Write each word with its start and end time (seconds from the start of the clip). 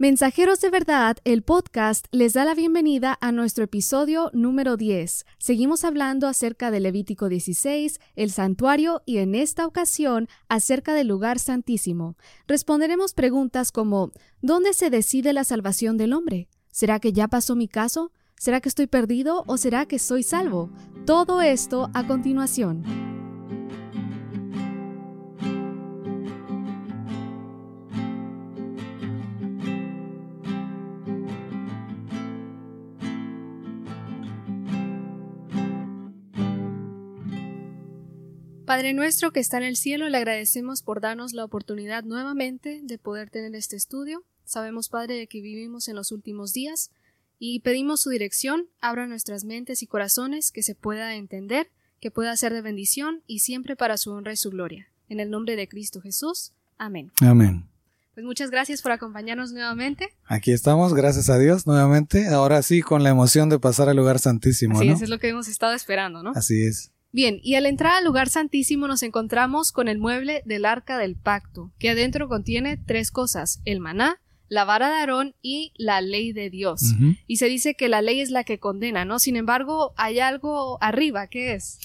Mensajeros 0.00 0.60
de 0.60 0.70
Verdad, 0.70 1.16
el 1.24 1.42
podcast 1.42 2.06
les 2.12 2.34
da 2.34 2.44
la 2.44 2.54
bienvenida 2.54 3.18
a 3.20 3.32
nuestro 3.32 3.64
episodio 3.64 4.30
número 4.32 4.76
10. 4.76 5.26
Seguimos 5.38 5.82
hablando 5.82 6.28
acerca 6.28 6.70
de 6.70 6.78
Levítico 6.78 7.28
16, 7.28 7.98
el 8.14 8.30
santuario 8.30 9.02
y 9.06 9.18
en 9.18 9.34
esta 9.34 9.66
ocasión 9.66 10.28
acerca 10.48 10.94
del 10.94 11.08
lugar 11.08 11.40
santísimo. 11.40 12.16
Responderemos 12.46 13.12
preguntas 13.12 13.72
como 13.72 14.12
¿dónde 14.40 14.72
se 14.72 14.88
decide 14.88 15.32
la 15.32 15.42
salvación 15.42 15.96
del 15.96 16.12
hombre? 16.12 16.48
¿Será 16.70 17.00
que 17.00 17.12
ya 17.12 17.26
pasó 17.26 17.56
mi 17.56 17.66
caso? 17.66 18.12
¿Será 18.36 18.60
que 18.60 18.68
estoy 18.68 18.86
perdido 18.86 19.42
o 19.48 19.56
será 19.56 19.86
que 19.86 19.98
soy 19.98 20.22
salvo? 20.22 20.70
Todo 21.06 21.42
esto 21.42 21.90
a 21.92 22.06
continuación. 22.06 23.17
Padre 38.68 38.92
nuestro 38.92 39.32
que 39.32 39.40
está 39.40 39.56
en 39.56 39.62
el 39.62 39.76
cielo, 39.76 40.10
le 40.10 40.18
agradecemos 40.18 40.82
por 40.82 41.00
darnos 41.00 41.32
la 41.32 41.42
oportunidad 41.42 42.04
nuevamente 42.04 42.80
de 42.82 42.98
poder 42.98 43.30
tener 43.30 43.54
este 43.54 43.76
estudio. 43.76 44.24
Sabemos, 44.44 44.90
Padre, 44.90 45.14
de 45.14 45.26
que 45.26 45.40
vivimos 45.40 45.88
en 45.88 45.96
los 45.96 46.12
últimos 46.12 46.52
días 46.52 46.90
y 47.38 47.60
pedimos 47.60 48.02
su 48.02 48.10
dirección, 48.10 48.66
abra 48.82 49.06
nuestras 49.06 49.44
mentes 49.44 49.82
y 49.82 49.86
corazones, 49.86 50.52
que 50.52 50.62
se 50.62 50.74
pueda 50.74 51.14
entender, 51.14 51.70
que 51.98 52.10
pueda 52.10 52.36
ser 52.36 52.52
de 52.52 52.60
bendición 52.60 53.22
y 53.26 53.38
siempre 53.38 53.74
para 53.74 53.96
su 53.96 54.12
honra 54.12 54.34
y 54.34 54.36
su 54.36 54.50
gloria. 54.50 54.88
En 55.08 55.18
el 55.18 55.30
nombre 55.30 55.56
de 55.56 55.66
Cristo 55.66 56.02
Jesús. 56.02 56.52
Amén. 56.76 57.10
Amén. 57.22 57.64
Pues 58.12 58.26
muchas 58.26 58.50
gracias 58.50 58.82
por 58.82 58.92
acompañarnos 58.92 59.50
nuevamente. 59.50 60.10
Aquí 60.26 60.52
estamos, 60.52 60.92
gracias 60.92 61.30
a 61.30 61.38
Dios, 61.38 61.66
nuevamente. 61.66 62.28
Ahora 62.28 62.60
sí, 62.60 62.82
con 62.82 63.02
la 63.02 63.08
emoción 63.08 63.48
de 63.48 63.58
pasar 63.58 63.88
al 63.88 63.96
lugar 63.96 64.18
santísimo. 64.18 64.76
Así 64.76 64.88
¿no? 64.88 64.94
es, 64.94 65.00
es 65.00 65.08
lo 65.08 65.18
que 65.18 65.30
hemos 65.30 65.48
estado 65.48 65.72
esperando, 65.72 66.22
¿no? 66.22 66.32
Así 66.34 66.66
es. 66.66 66.92
Bien, 67.10 67.40
y 67.42 67.54
al 67.54 67.66
entrar 67.66 67.94
al 67.96 68.04
lugar 68.04 68.28
santísimo 68.28 68.86
nos 68.86 69.02
encontramos 69.02 69.72
con 69.72 69.88
el 69.88 69.98
mueble 69.98 70.42
del 70.44 70.66
arca 70.66 70.98
del 70.98 71.16
pacto, 71.16 71.72
que 71.78 71.90
adentro 71.90 72.28
contiene 72.28 72.76
tres 72.76 73.10
cosas, 73.10 73.60
el 73.64 73.80
maná, 73.80 74.20
la 74.48 74.64
vara 74.64 74.88
de 74.88 74.96
Aarón 74.96 75.34
y 75.42 75.72
la 75.76 76.00
ley 76.00 76.32
de 76.32 76.50
Dios. 76.50 76.80
Y 77.26 77.36
se 77.36 77.46
dice 77.46 77.74
que 77.74 77.88
la 77.88 78.02
ley 78.02 78.20
es 78.20 78.30
la 78.30 78.44
que 78.44 78.58
condena, 78.58 79.04
¿no? 79.04 79.18
Sin 79.18 79.36
embargo, 79.36 79.92
hay 79.96 80.20
algo 80.20 80.82
arriba, 80.82 81.26
¿qué 81.28 81.54
es? 81.54 81.78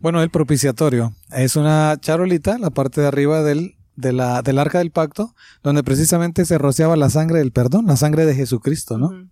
Bueno, 0.00 0.22
el 0.22 0.30
propiciatorio 0.30 1.14
es 1.36 1.56
una 1.56 1.96
charolita, 2.00 2.58
la 2.58 2.70
parte 2.70 3.00
de 3.00 3.08
arriba 3.08 3.42
del, 3.42 3.76
de 3.96 4.12
la, 4.12 4.42
del 4.42 4.58
arca 4.58 4.78
del 4.78 4.90
pacto, 4.90 5.34
donde 5.62 5.82
precisamente 5.82 6.44
se 6.44 6.58
rociaba 6.58 6.96
la 6.96 7.10
sangre 7.10 7.38
del 7.38 7.52
perdón, 7.52 7.86
la 7.86 7.96
sangre 7.96 8.26
de 8.26 8.34
Jesucristo, 8.34 8.98
¿no? 8.98 9.30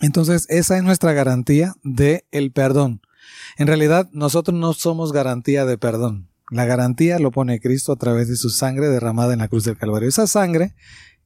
Entonces, 0.00 0.46
esa 0.48 0.76
es 0.76 0.82
nuestra 0.82 1.12
garantía 1.12 1.74
de 1.84 2.24
el 2.32 2.50
perdón. 2.50 3.00
En 3.56 3.66
realidad, 3.66 4.08
nosotros 4.12 4.58
no 4.58 4.72
somos 4.72 5.12
garantía 5.12 5.64
de 5.64 5.78
perdón. 5.78 6.28
La 6.50 6.64
garantía 6.66 7.18
lo 7.18 7.30
pone 7.30 7.60
Cristo 7.60 7.92
a 7.92 7.96
través 7.96 8.28
de 8.28 8.36
su 8.36 8.50
sangre 8.50 8.88
derramada 8.88 9.32
en 9.32 9.38
la 9.38 9.48
cruz 9.48 9.64
del 9.64 9.78
Calvario. 9.78 10.08
Esa 10.08 10.26
sangre 10.26 10.74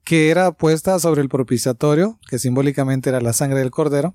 que 0.04 0.30
era 0.30 0.52
puesta 0.52 1.00
sobre 1.00 1.20
el 1.20 1.28
propiciatorio, 1.28 2.20
que 2.28 2.38
simbólicamente 2.38 3.10
era 3.10 3.20
la 3.20 3.32
sangre 3.32 3.58
del 3.58 3.72
Cordero, 3.72 4.14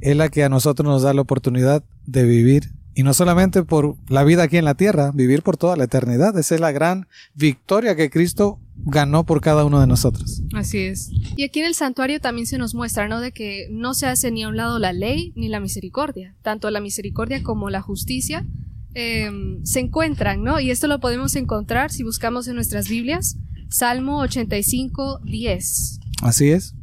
es 0.00 0.16
la 0.16 0.28
que 0.30 0.42
a 0.42 0.48
nosotros 0.48 0.84
nos 0.84 1.02
da 1.02 1.14
la 1.14 1.20
oportunidad 1.20 1.84
de 2.06 2.24
vivir. 2.24 2.72
Y 2.96 3.02
no 3.02 3.12
solamente 3.12 3.62
por 3.62 3.94
la 4.08 4.24
vida 4.24 4.44
aquí 4.44 4.56
en 4.56 4.64
la 4.64 4.74
tierra, 4.74 5.10
vivir 5.12 5.42
por 5.42 5.58
toda 5.58 5.76
la 5.76 5.84
eternidad. 5.84 6.36
Esa 6.38 6.54
es 6.54 6.62
la 6.62 6.72
gran 6.72 7.06
victoria 7.34 7.94
que 7.94 8.08
Cristo 8.08 8.58
ganó 8.74 9.26
por 9.26 9.42
cada 9.42 9.66
uno 9.66 9.80
de 9.82 9.86
nosotros. 9.86 10.42
Así 10.54 10.78
es. 10.78 11.10
Y 11.36 11.44
aquí 11.44 11.60
en 11.60 11.66
el 11.66 11.74
santuario 11.74 12.22
también 12.22 12.46
se 12.46 12.56
nos 12.56 12.74
muestra, 12.74 13.06
¿no? 13.06 13.20
De 13.20 13.32
que 13.32 13.68
no 13.70 13.92
se 13.92 14.06
hace 14.06 14.30
ni 14.30 14.44
a 14.44 14.48
un 14.48 14.56
lado 14.56 14.78
la 14.78 14.94
ley 14.94 15.34
ni 15.36 15.48
la 15.48 15.60
misericordia. 15.60 16.34
Tanto 16.40 16.70
la 16.70 16.80
misericordia 16.80 17.42
como 17.42 17.68
la 17.68 17.82
justicia 17.82 18.46
eh, 18.94 19.30
se 19.62 19.80
encuentran, 19.80 20.42
¿no? 20.42 20.58
Y 20.58 20.70
esto 20.70 20.86
lo 20.86 20.98
podemos 20.98 21.36
encontrar 21.36 21.92
si 21.92 22.02
buscamos 22.02 22.48
en 22.48 22.54
nuestras 22.54 22.88
Biblias. 22.88 23.36
Salmo 23.68 24.20
85, 24.20 25.20
10. 25.22 26.00
Así 26.22 26.48
es. 26.48 26.74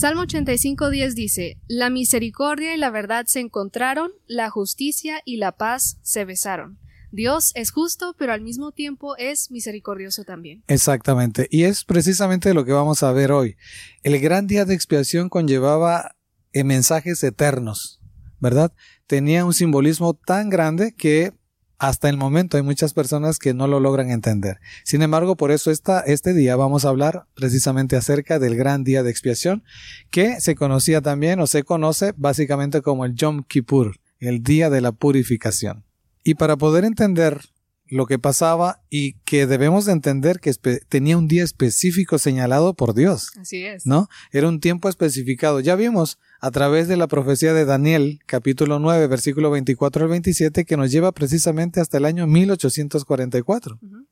Salmo 0.00 0.22
85, 0.22 0.88
10 0.88 1.14
dice, 1.14 1.58
La 1.68 1.90
misericordia 1.90 2.74
y 2.74 2.78
la 2.78 2.88
verdad 2.88 3.26
se 3.26 3.40
encontraron, 3.40 4.12
la 4.26 4.48
justicia 4.48 5.20
y 5.26 5.36
la 5.36 5.52
paz 5.52 5.98
se 6.00 6.24
besaron. 6.24 6.78
Dios 7.12 7.52
es 7.54 7.70
justo, 7.70 8.16
pero 8.18 8.32
al 8.32 8.40
mismo 8.40 8.72
tiempo 8.72 9.14
es 9.18 9.50
misericordioso 9.50 10.24
también. 10.24 10.64
Exactamente. 10.68 11.48
Y 11.50 11.64
es 11.64 11.84
precisamente 11.84 12.54
lo 12.54 12.64
que 12.64 12.72
vamos 12.72 13.02
a 13.02 13.12
ver 13.12 13.30
hoy. 13.30 13.58
El 14.02 14.18
gran 14.20 14.46
día 14.46 14.64
de 14.64 14.72
expiación 14.72 15.28
conllevaba 15.28 16.16
eh, 16.54 16.64
mensajes 16.64 17.22
eternos, 17.22 18.00
¿verdad? 18.38 18.72
Tenía 19.06 19.44
un 19.44 19.52
simbolismo 19.52 20.14
tan 20.14 20.48
grande 20.48 20.94
que 20.96 21.34
hasta 21.80 22.10
el 22.10 22.18
momento 22.18 22.58
hay 22.58 22.62
muchas 22.62 22.92
personas 22.92 23.38
que 23.38 23.54
no 23.54 23.66
lo 23.66 23.80
logran 23.80 24.10
entender. 24.10 24.60
Sin 24.84 25.00
embargo, 25.00 25.36
por 25.36 25.50
eso 25.50 25.70
esta, 25.70 26.00
este 26.00 26.34
día 26.34 26.54
vamos 26.54 26.84
a 26.84 26.90
hablar 26.90 27.24
precisamente 27.34 27.96
acerca 27.96 28.38
del 28.38 28.54
gran 28.54 28.84
día 28.84 29.02
de 29.02 29.10
expiación, 29.10 29.64
que 30.10 30.42
se 30.42 30.54
conocía 30.54 31.00
también 31.00 31.40
o 31.40 31.46
se 31.46 31.62
conoce 31.62 32.12
básicamente 32.18 32.82
como 32.82 33.06
el 33.06 33.14
Yom 33.14 33.44
Kippur, 33.44 33.96
el 34.18 34.42
día 34.42 34.68
de 34.68 34.82
la 34.82 34.92
purificación. 34.92 35.86
Y 36.22 36.34
para 36.34 36.58
poder 36.58 36.84
entender 36.84 37.40
lo 37.86 38.04
que 38.04 38.18
pasaba 38.18 38.82
y 38.90 39.14
que 39.24 39.46
debemos 39.46 39.86
de 39.86 39.92
entender 39.92 40.38
que 40.38 40.52
tenía 40.86 41.16
un 41.16 41.28
día 41.28 41.44
específico 41.44 42.18
señalado 42.18 42.74
por 42.74 42.92
Dios, 42.92 43.32
Así 43.40 43.64
es. 43.64 43.86
¿no? 43.86 44.10
Era 44.32 44.48
un 44.48 44.60
tiempo 44.60 44.90
especificado. 44.90 45.60
Ya 45.60 45.76
vimos 45.76 46.18
a 46.40 46.50
través 46.50 46.88
de 46.88 46.96
la 46.96 47.06
profecía 47.06 47.52
de 47.52 47.64
Daniel, 47.64 48.20
capítulo 48.26 48.78
9, 48.78 49.06
versículo 49.08 49.50
24 49.50 50.04
al 50.04 50.10
27, 50.10 50.64
que 50.64 50.76
nos 50.76 50.90
lleva 50.90 51.12
precisamente 51.12 51.80
hasta 51.80 51.98
el 51.98 52.06
año 52.06 52.26
1844. 52.26 53.78
Ujú. 53.80 54.06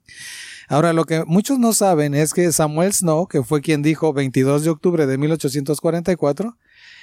Ahora, 0.68 0.92
lo 0.92 1.04
que 1.04 1.24
muchos 1.24 1.58
no 1.58 1.72
saben 1.72 2.14
es 2.14 2.34
que 2.34 2.52
Samuel 2.52 2.92
Snow, 2.92 3.26
que 3.26 3.42
fue 3.42 3.62
quien 3.62 3.80
dijo 3.80 4.12
22 4.12 4.64
de 4.64 4.70
octubre 4.70 5.06
de 5.06 5.16
1844, 5.16 6.58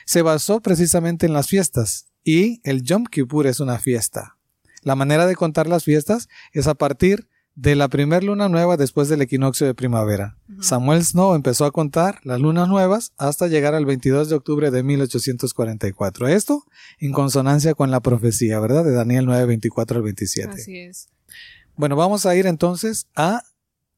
se 0.05 0.21
basó 0.21 0.61
precisamente 0.61 1.25
en 1.25 1.33
las 1.33 1.47
fiestas 1.47 2.05
y 2.23 2.61
el 2.63 2.83
Yom 2.83 3.05
Kippur 3.05 3.47
es 3.47 3.59
una 3.59 3.79
fiesta. 3.79 4.37
La 4.83 4.95
manera 4.95 5.25
de 5.25 5.35
contar 5.35 5.65
las 5.65 5.83
fiestas 5.83 6.29
es 6.53 6.67
a 6.67 6.75
partir 6.75 7.27
de 7.55 7.75
la 7.75 7.87
primer 7.87 8.23
luna 8.23 8.49
nueva 8.49 8.75
después 8.77 9.07
del 9.07 9.21
equinoccio 9.21 9.65
de 9.65 9.73
primavera. 9.73 10.37
Samuel 10.59 11.03
Snow 11.03 11.35
empezó 11.35 11.65
a 11.65 11.71
contar 11.71 12.19
las 12.23 12.39
lunas 12.41 12.67
nuevas 12.67 13.13
hasta 13.17 13.47
llegar 13.47 13.73
al 13.73 13.85
22 13.85 14.29
de 14.29 14.35
octubre 14.35 14.71
de 14.71 14.83
1844. 14.83 16.27
Esto 16.27 16.63
en 16.99 17.13
consonancia 17.13 17.73
con 17.73 17.91
la 17.91 18.01
profecía, 18.01 18.59
¿verdad? 18.59 18.83
De 18.83 18.91
Daniel 18.91 19.25
9, 19.25 19.45
24 19.45 19.97
al 19.97 20.03
27. 20.03 20.49
Así 20.49 20.79
es. 20.79 21.07
Bueno, 21.77 21.95
vamos 21.95 22.25
a 22.25 22.35
ir 22.35 22.45
entonces 22.45 23.07
a 23.15 23.43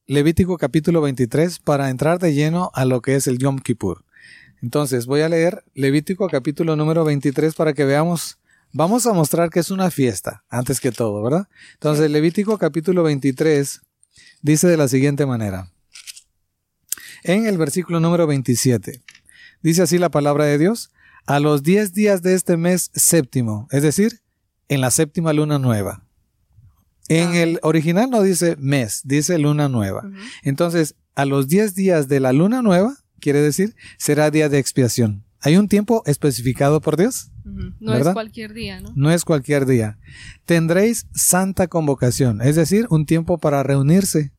Levítico 0.06 0.58
capítulo 0.58 1.02
23 1.02 1.60
para 1.60 1.90
entrar 1.90 2.20
de 2.20 2.34
lleno 2.34 2.72
a 2.74 2.86
lo 2.86 3.02
que 3.02 3.16
es 3.16 3.28
el 3.28 3.40
Yom 3.40 3.60
Kippur. 3.60 4.06
Entonces 4.62 5.06
voy 5.06 5.22
a 5.22 5.30
leer 5.30 5.64
Levítico 5.74 6.30
capítulo 6.30 6.76
número 6.76 7.04
23 7.04 7.54
para 7.56 7.74
que 7.74 7.86
veamos, 7.86 8.40
vamos 8.78 9.08
a 9.08 9.14
mostrar 9.14 9.50
que 9.50 9.60
es 9.60 9.72
una 9.72 9.90
fiesta, 9.90 10.44
antes 10.50 10.80
que 10.80 10.92
todo, 10.92 11.24
¿verdad? 11.24 11.48
Entonces 11.74 12.10
Levítico 12.12 12.58
capítulo 12.60 13.02
23 13.02 13.82
dice 14.44 14.68
de 14.68 14.78
la 14.78 14.88
siguiente 14.88 15.26
manera. 15.26 15.72
En 17.24 17.48
el 17.48 17.58
versículo 17.58 18.00
número 18.00 18.28
27, 18.28 19.02
dice 19.64 19.82
así 19.82 19.98
la 19.98 20.10
palabra 20.10 20.46
de 20.46 20.60
Dios, 20.60 20.92
a 21.26 21.40
los 21.40 21.64
10 21.64 21.94
días 21.94 22.22
de 22.22 22.36
este 22.36 22.56
mes 22.56 22.92
séptimo, 22.94 23.68
es 23.72 23.82
decir, 23.82 24.22
en 24.70 24.80
la 24.82 24.92
séptima 24.92 25.34
luna 25.34 25.58
nueva. 25.58 26.04
En 27.10 27.30
Ah. 27.30 27.38
el 27.40 27.60
original 27.64 28.10
no 28.12 28.22
dice 28.22 28.56
mes, 28.60 29.02
dice 29.06 29.40
luna 29.40 29.70
nueva. 29.70 30.04
Entonces, 30.44 30.96
a 31.16 31.26
los 31.26 31.48
10 31.48 31.74
días 31.74 32.08
de 32.08 32.20
la 32.20 32.32
luna 32.32 32.62
nueva, 32.62 32.96
quiere 33.20 33.42
decir, 33.42 33.76
será 33.98 34.30
día 34.30 34.50
de 34.50 34.60
expiación. 34.60 35.24
Hay 35.42 35.58
un 35.58 35.68
tiempo 35.68 36.04
especificado 36.06 36.82
por 36.82 36.98
Dios. 36.98 37.32
No 37.44 37.92
¿Verdad? 37.92 38.10
es 38.10 38.14
cualquier 38.14 38.54
día, 38.54 38.82
¿no? 38.82 38.92
no 38.96 39.12
es 39.12 39.24
cualquier 39.24 39.66
día. 39.66 40.00
Tendréis 40.46 41.08
santa 41.14 41.68
convocación, 41.68 42.42
es 42.42 42.56
decir, 42.56 42.88
un 42.90 43.06
tiempo 43.06 43.38
para 43.38 43.64
reunirse. 43.64 44.34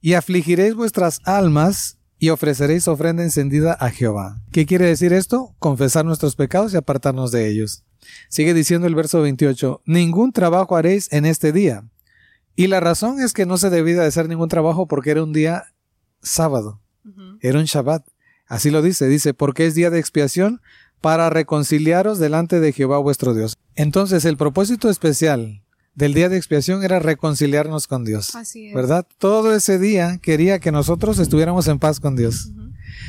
Y 0.00 0.14
afligiréis 0.14 0.74
vuestras 0.74 1.20
almas 1.24 1.98
y 2.18 2.30
ofreceréis 2.30 2.88
ofrenda 2.88 3.22
encendida 3.22 3.72
a 3.74 3.90
Jehová. 3.90 4.42
¿Qué 4.52 4.66
quiere 4.66 4.86
decir 4.86 5.12
esto? 5.12 5.54
Confesar 5.58 6.04
nuestros 6.04 6.36
pecados 6.36 6.72
y 6.72 6.76
apartarnos 6.76 7.30
de 7.32 7.48
ellos. 7.48 7.84
Sigue 8.28 8.54
diciendo 8.54 8.86
el 8.86 8.94
verso 8.94 9.20
28, 9.22 9.82
ningún 9.86 10.32
trabajo 10.32 10.76
haréis 10.76 11.12
en 11.12 11.26
este 11.26 11.52
día. 11.52 11.88
Y 12.56 12.68
la 12.68 12.80
razón 12.80 13.20
es 13.20 13.32
que 13.32 13.46
no 13.46 13.58
se 13.58 13.70
debía 13.70 14.00
de 14.00 14.06
hacer 14.06 14.28
ningún 14.28 14.48
trabajo 14.48 14.86
porque 14.86 15.10
era 15.10 15.22
un 15.22 15.32
día 15.32 15.64
sábado, 16.22 16.80
era 17.40 17.58
un 17.58 17.64
Shabbat. 17.64 18.06
Así 18.54 18.70
lo 18.70 18.82
dice, 18.82 19.08
dice, 19.08 19.34
porque 19.34 19.66
es 19.66 19.74
día 19.74 19.90
de 19.90 19.98
expiación 19.98 20.60
para 21.00 21.28
reconciliaros 21.28 22.20
delante 22.20 22.60
de 22.60 22.72
Jehová 22.72 22.98
vuestro 22.98 23.34
Dios. 23.34 23.58
Entonces 23.74 24.24
el 24.24 24.36
propósito 24.36 24.88
especial 24.88 25.64
del 25.96 26.14
día 26.14 26.28
de 26.28 26.36
expiación 26.36 26.84
era 26.84 27.00
reconciliarnos 27.00 27.88
con 27.88 28.04
Dios. 28.04 28.36
Así 28.36 28.68
es. 28.68 28.74
¿Verdad? 28.76 29.08
Todo 29.18 29.56
ese 29.56 29.80
día 29.80 30.18
quería 30.18 30.60
que 30.60 30.70
nosotros 30.70 31.18
estuviéramos 31.18 31.66
en 31.66 31.80
paz 31.80 31.98
con 31.98 32.14
Dios. 32.14 32.52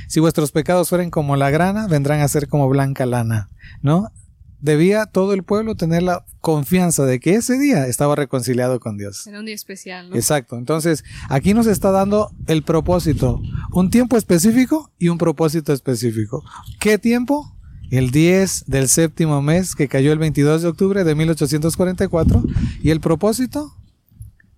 Si 0.08 0.20
vuestros 0.20 0.52
pecados 0.52 0.90
fueren 0.90 1.12
como 1.12 1.36
la 1.36 1.52
grana, 1.52 1.86
vendrán 1.86 2.22
a 2.22 2.28
ser 2.28 2.48
como 2.48 2.68
blanca 2.68 3.06
lana, 3.06 3.52
¿no? 3.84 4.12
Debía 4.62 5.06
todo 5.06 5.34
el 5.34 5.44
pueblo 5.44 5.76
tener 5.76 6.04
la 6.04 6.26
confianza 6.42 7.06
de 7.06 7.20
que 7.20 7.36
ese 7.36 7.58
día 7.58 7.88
estaba 7.88 8.16
reconciliado 8.16 8.80
con 8.80 8.98
Dios. 8.98 9.28
Era 9.28 9.40
un 9.40 9.46
día 9.46 9.56
especial, 9.56 10.10
¿no? 10.10 10.16
Exacto. 10.16 10.58
Entonces, 10.58 11.04
aquí 11.30 11.54
nos 11.54 11.68
está 11.68 11.92
dando 11.92 12.32
el 12.48 12.64
propósito, 12.64 13.42
un 13.72 13.90
tiempo 13.90 14.18
específico 14.18 14.92
y 14.98 15.10
un 15.10 15.18
propósito 15.18 15.74
específico. 15.74 16.44
¿Qué 16.80 16.98
tiempo? 16.98 17.52
El 17.92 18.12
10 18.12 18.66
del 18.68 18.88
séptimo 18.88 19.42
mes 19.42 19.76
que 19.76 19.88
cayó 19.88 20.12
el 20.12 20.20
22 20.20 20.64
de 20.64 20.68
octubre 20.68 21.04
de 21.04 21.16
1844. 21.16 22.44
¿Y 22.82 22.90
el 22.90 23.00
propósito? 23.00 23.76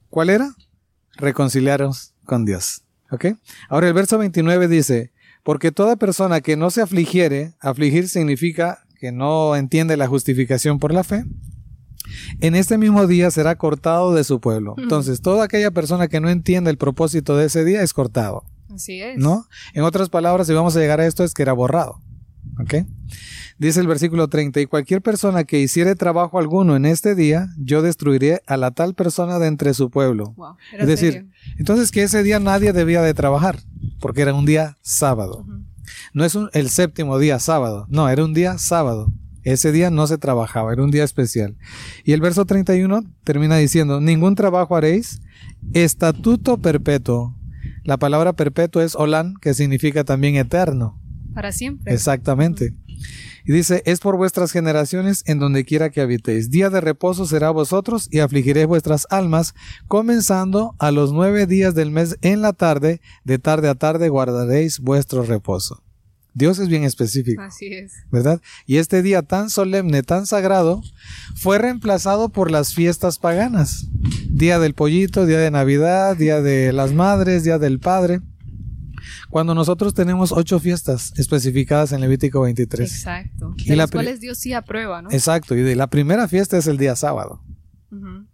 ¿Cuál 0.10 0.30
era? 0.30 0.56
Reconciliaros 1.16 2.14
con 2.26 2.46
Dios. 2.46 2.84
¿Ok? 3.12 3.26
Ahora 3.70 3.88
el 3.88 3.94
verso 3.94 4.18
29 4.18 4.68
dice, 4.68 5.12
porque 5.44 5.72
toda 5.72 5.96
persona 5.96 6.42
que 6.42 6.58
no 6.58 6.70
se 6.70 6.82
afligiere, 6.82 7.54
afligir 7.60 8.10
significa 8.10 8.86
que 9.00 9.12
no 9.12 9.56
entiende 9.56 9.98
la 9.98 10.08
justificación 10.08 10.80
por 10.80 10.94
la 10.94 11.04
fe, 11.04 11.24
en 12.40 12.56
este 12.56 12.78
mismo 12.78 13.08
día 13.08 13.32
será 13.32 13.56
cortado 13.58 14.14
de 14.14 14.24
su 14.24 14.40
pueblo. 14.40 14.76
Entonces, 14.78 15.22
toda 15.22 15.46
aquella 15.46 15.72
persona 15.72 16.08
que 16.08 16.20
no 16.20 16.30
entiende 16.30 16.70
el 16.70 16.78
propósito 16.78 17.36
de 17.38 17.46
ese 17.46 17.66
día 17.66 17.82
es 17.82 17.94
cortado. 17.94 18.44
Así 18.74 19.02
es. 19.02 19.18
¿No? 19.18 19.46
En 19.74 19.84
otras 19.84 20.10
palabras, 20.10 20.48
si 20.48 20.54
vamos 20.54 20.76
a 20.76 20.80
llegar 20.80 21.00
a 21.00 21.06
esto, 21.06 21.24
es 21.24 21.34
que 21.34 21.42
era 21.42 21.54
borrado. 21.54 22.02
¿Ok? 22.60 22.86
Dice 23.60 23.80
el 23.80 23.88
versículo 23.88 24.28
30, 24.28 24.62
y 24.62 24.66
cualquier 24.68 25.02
persona 25.02 25.44
que 25.44 25.60
hiciere 25.60 25.96
trabajo 25.96 26.38
alguno 26.38 26.76
en 26.76 26.86
este 26.86 27.16
día, 27.16 27.50
yo 27.58 27.82
destruiré 27.82 28.42
a 28.46 28.56
la 28.56 28.72
tal 28.72 28.94
persona 28.94 29.40
de 29.40 29.48
entre 29.48 29.74
su 29.74 29.90
pueblo. 29.90 30.34
Wow, 30.36 30.56
es 30.78 30.88
decir, 30.88 31.28
entonces 31.58 31.92
que 31.92 32.04
ese 32.04 32.22
día 32.22 32.40
nadie 32.40 32.72
debía 32.72 33.02
de 33.02 33.16
trabajar, 33.16 33.60
porque 34.00 34.22
era 34.22 34.34
un 34.34 34.46
día 34.46 34.78
sábado. 34.82 35.46
No 36.14 36.26
es 36.26 36.36
un, 36.36 36.50
el 36.54 36.70
séptimo 36.70 37.20
día 37.20 37.40
sábado, 37.40 37.86
no, 37.90 38.10
era 38.10 38.24
un 38.24 38.34
día 38.34 38.58
sábado. 38.58 39.12
Ese 39.44 39.72
día 39.72 39.90
no 39.90 40.08
se 40.08 40.18
trabajaba, 40.18 40.74
era 40.74 40.84
un 40.84 40.92
día 40.92 41.06
especial. 41.06 41.56
Y 42.04 42.12
el 42.12 42.20
verso 42.20 42.46
31 42.46 43.04
termina 43.24 43.56
diciendo, 43.56 44.02
ningún 44.02 44.36
trabajo 44.36 44.76
haréis, 44.76 45.22
estatuto 45.74 46.58
perpetuo. 46.58 47.34
La 47.84 47.96
palabra 47.96 48.34
perpetuo 48.34 48.82
es 48.82 48.96
olán, 48.96 49.36
que 49.42 49.54
significa 49.54 50.04
también 50.04 50.36
eterno. 50.36 51.02
Para 51.34 51.54
siempre. 51.54 51.94
Exactamente. 51.94 52.74
Y 53.46 53.54
dice, 53.54 53.82
es 53.86 54.00
por 54.00 54.18
vuestras 54.18 54.52
generaciones 54.52 55.24
en 55.26 55.40
donde 55.40 55.64
quiera 55.64 55.90
que 55.90 56.02
habitéis. 56.02 56.50
Día 56.50 56.70
de 56.70 56.82
reposo 56.82 57.26
será 57.26 57.50
vosotros 57.50 58.08
y 58.12 58.20
afligiréis 58.20 58.68
vuestras 58.68 59.08
almas, 59.10 59.56
comenzando 59.88 60.76
a 60.80 60.92
los 60.92 61.14
nueve 61.14 61.46
días 61.46 61.74
del 61.76 61.92
mes 61.92 62.18
en 62.22 62.42
la 62.42 62.54
tarde, 62.54 63.02
de 63.24 63.40
tarde 63.40 63.70
a 63.70 63.76
tarde 63.76 64.10
guardaréis 64.10 64.80
vuestro 64.80 65.24
reposo. 65.24 65.82
Dios 66.38 66.60
es 66.60 66.68
bien 66.68 66.84
específico. 66.84 67.42
Así 67.42 67.66
es. 67.74 67.94
¿Verdad? 68.12 68.40
Y 68.68 68.78
este 68.78 69.02
día 69.02 69.24
tan 69.24 69.50
solemne, 69.50 70.04
tan 70.04 70.28
sagrado, 70.28 70.84
fue 71.36 71.58
reemplazado 71.58 72.30
por 72.30 72.52
las 72.52 72.76
fiestas 72.76 73.18
paganas. 73.18 73.88
Día 74.30 74.60
del 74.60 74.76
pollito, 74.76 75.26
día 75.26 75.40
de 75.40 75.50
Navidad, 75.50 76.16
día 76.16 76.40
de 76.40 76.74
las 76.74 76.94
madres, 76.94 77.44
día 77.44 77.58
del 77.58 77.80
padre. 77.80 78.22
Cuando 79.30 79.56
nosotros 79.56 79.94
tenemos 79.94 80.32
ocho 80.32 80.60
fiestas 80.60 81.14
especificadas 81.18 81.92
en 81.92 82.02
Levítico 82.02 82.42
23. 82.42 82.92
Exacto. 82.92 83.56
De 83.66 83.76
las 83.76 83.92
cuales 83.92 84.20
Dios 84.20 84.38
sí 84.38 84.54
aprueba, 84.54 85.02
¿no? 85.02 85.12
Exacto. 85.12 85.56
Y 85.56 85.62
de 85.62 85.76
la 85.76 85.88
primera 85.88 86.28
fiesta 86.28 86.58
es 86.58 86.68
el 86.68 86.78
día 86.78 86.96
sábado. 86.96 87.42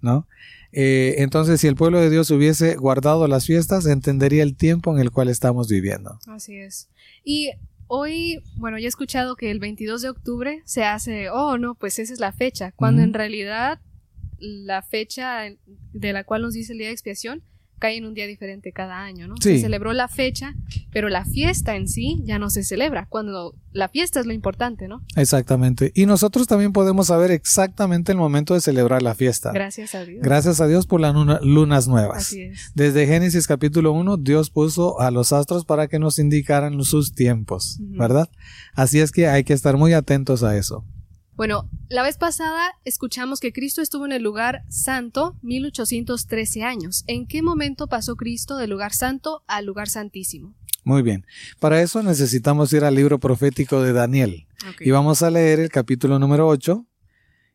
¿No? 0.01 0.27
Eh, 0.71 1.15
entonces, 1.19 1.61
si 1.61 1.67
el 1.67 1.75
pueblo 1.75 1.99
de 1.99 2.09
Dios 2.09 2.31
hubiese 2.31 2.75
guardado 2.75 3.27
las 3.27 3.45
fiestas, 3.45 3.85
entendería 3.85 4.41
el 4.41 4.55
tiempo 4.55 4.91
en 4.93 4.99
el 4.99 5.11
cual 5.11 5.29
estamos 5.29 5.67
viviendo. 5.69 6.19
Así 6.27 6.57
es. 6.57 6.89
Y 7.23 7.51
hoy, 7.87 8.43
bueno, 8.57 8.79
ya 8.79 8.85
he 8.85 8.87
escuchado 8.87 9.35
que 9.35 9.51
el 9.51 9.59
22 9.59 10.01
de 10.01 10.09
octubre 10.09 10.61
se 10.65 10.83
hace, 10.83 11.29
oh, 11.29 11.59
no, 11.59 11.75
pues 11.75 11.99
esa 11.99 12.11
es 12.11 12.19
la 12.19 12.33
fecha, 12.33 12.71
cuando 12.71 13.03
en 13.03 13.13
realidad 13.13 13.79
la 14.39 14.81
fecha 14.81 15.43
de 15.93 16.13
la 16.13 16.23
cual 16.23 16.41
nos 16.41 16.53
dice 16.55 16.73
el 16.73 16.79
día 16.79 16.87
de 16.87 16.93
expiación 16.93 17.43
cae 17.83 17.97
en 17.97 18.05
un 18.05 18.13
día 18.13 18.27
diferente 18.27 18.71
cada 18.71 19.03
año, 19.03 19.27
¿no? 19.27 19.35
Se 19.41 19.59
celebró 19.59 19.91
la 19.91 20.07
fecha, 20.07 20.55
pero 20.93 21.09
la 21.09 21.25
fiesta 21.25 21.75
en 21.75 21.89
sí 21.89 22.21
ya 22.23 22.39
no 22.39 22.49
se 22.49 22.63
celebra, 22.63 23.07
cuando 23.09 23.57
la 23.73 23.89
fiesta 23.89 24.21
es 24.21 24.25
lo 24.25 24.31
importante, 24.31 24.87
¿no? 24.87 25.03
Exactamente. 25.17 25.91
Y 25.93 26.05
nosotros 26.05 26.47
también 26.47 26.71
podemos 26.71 27.07
saber 27.07 27.29
exactamente 27.31 28.13
el 28.13 28.17
momento 28.17 28.53
de 28.53 28.61
celebrar 28.61 29.01
la 29.01 29.15
fiesta. 29.15 29.51
Gracias 29.51 29.95
a 29.95 30.05
Dios. 30.05 30.21
Gracias 30.23 30.61
a 30.61 30.67
Dios 30.67 30.87
por 30.87 31.01
las 31.01 31.13
lunas 31.43 31.89
nuevas. 31.89 32.19
Así 32.19 32.43
es. 32.43 32.71
Desde 32.73 33.05
Génesis 33.05 33.47
capítulo 33.47 33.91
1, 33.91 34.15
Dios 34.15 34.49
puso 34.49 35.01
a 35.01 35.11
los 35.11 35.33
astros 35.33 35.65
para 35.65 35.89
que 35.89 35.99
nos 35.99 36.19
indicaran 36.19 36.81
sus 36.85 37.13
tiempos, 37.13 37.79
¿verdad? 37.81 38.29
Así 38.75 39.01
es 39.01 39.11
que 39.11 39.27
hay 39.27 39.43
que 39.43 39.51
estar 39.51 39.75
muy 39.75 39.91
atentos 39.91 40.41
a 40.43 40.55
eso. 40.55 40.85
Bueno, 41.35 41.67
la 41.89 42.03
vez 42.03 42.17
pasada 42.17 42.73
escuchamos 42.85 43.39
que 43.39 43.51
Cristo 43.51 43.81
estuvo 43.81 44.05
en 44.05 44.11
el 44.11 44.21
lugar 44.21 44.63
santo 44.69 45.35
1813 45.41 46.63
años. 46.63 47.03
¿En 47.07 47.25
qué 47.25 47.41
momento 47.41 47.87
pasó 47.87 48.15
Cristo 48.15 48.55
del 48.57 48.69
lugar 48.69 48.93
santo 48.93 49.43
al 49.47 49.65
lugar 49.65 49.89
santísimo? 49.89 50.53
Muy 50.83 51.01
bien. 51.01 51.25
Para 51.59 51.81
eso 51.81 52.03
necesitamos 52.03 52.71
ir 52.73 52.83
al 52.83 52.93
libro 52.93 53.19
profético 53.19 53.81
de 53.81 53.93
Daniel. 53.93 54.47
Y 54.79 54.91
vamos 54.91 55.23
a 55.23 55.31
leer 55.31 55.59
el 55.59 55.69
capítulo 55.69 56.19
número 56.19 56.47
8 56.47 56.85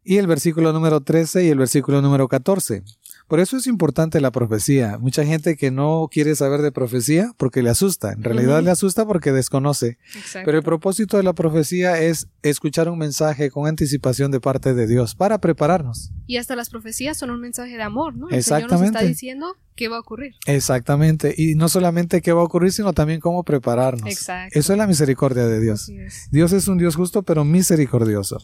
y 0.03 0.17
el 0.17 0.27
versículo 0.27 0.73
número 0.73 1.01
13 1.01 1.45
y 1.45 1.49
el 1.49 1.59
versículo 1.59 2.03
número 2.03 2.27
14. 2.27 2.83
Por 3.29 3.41
eso 3.41 3.59
es 3.59 3.67
importante 3.67 4.23
la 4.23 4.31
profecía. 4.31 4.97
Mucha 4.99 5.25
gente 5.25 5.57
que 5.57 5.71
no 5.71 6.09
quiere 6.11 6.35
saber 6.35 6.63
de 6.63 6.73
profecía 6.73 7.35
porque 7.37 7.63
le 7.63 7.69
asusta. 7.69 8.13
En 8.13 8.25
realidad 8.25 8.63
le 8.63 8.71
asusta 8.71 9.07
porque 9.07 9.33
desconoce. 9.33 9.99
Pero 10.33 10.57
el 10.57 10.65
propósito 10.65 11.19
de 11.19 11.23
la 11.23 11.35
profecía 11.35 12.01
es 12.01 12.29
escuchar 12.43 12.89
un 12.89 12.99
mensaje 12.99 13.51
con 13.51 13.67
anticipación 13.67 14.31
de 14.31 14.41
parte 14.41 14.73
de 14.73 14.87
Dios 14.87 15.15
para 15.15 15.39
prepararnos. 15.39 16.11
Y 16.27 16.39
hasta 16.39 16.57
las 16.57 16.71
profecías 16.71 17.19
son 17.19 17.29
un 17.31 17.41
mensaje 17.41 17.77
de 17.77 17.83
amor, 17.83 18.17
¿no? 18.17 18.31
El 18.31 18.37
Exactamente. 18.37 18.77
Señor 18.77 18.93
nos 18.93 18.97
está 18.97 19.07
diciendo 19.07 19.57
qué 19.75 19.89
va 19.89 19.97
a 19.97 20.01
ocurrir. 20.01 20.35
Exactamente. 20.47 21.35
Y 21.37 21.55
no 21.55 21.69
solamente 21.69 22.23
qué 22.23 22.33
va 22.33 22.41
a 22.41 22.45
ocurrir, 22.45 22.73
sino 22.73 22.95
también 22.95 23.21
cómo 23.21 23.45
prepararnos. 23.45 24.11
Exacto. 24.11 24.59
Eso 24.59 24.73
es 24.73 24.79
la 24.79 24.87
misericordia 24.87 25.47
de 25.47 25.61
Dios. 25.61 25.91
Dios 26.31 26.53
es 26.53 26.67
un 26.67 26.79
Dios 26.79 26.97
justo, 26.97 27.23
pero 27.23 27.45
misericordioso. 27.45 28.39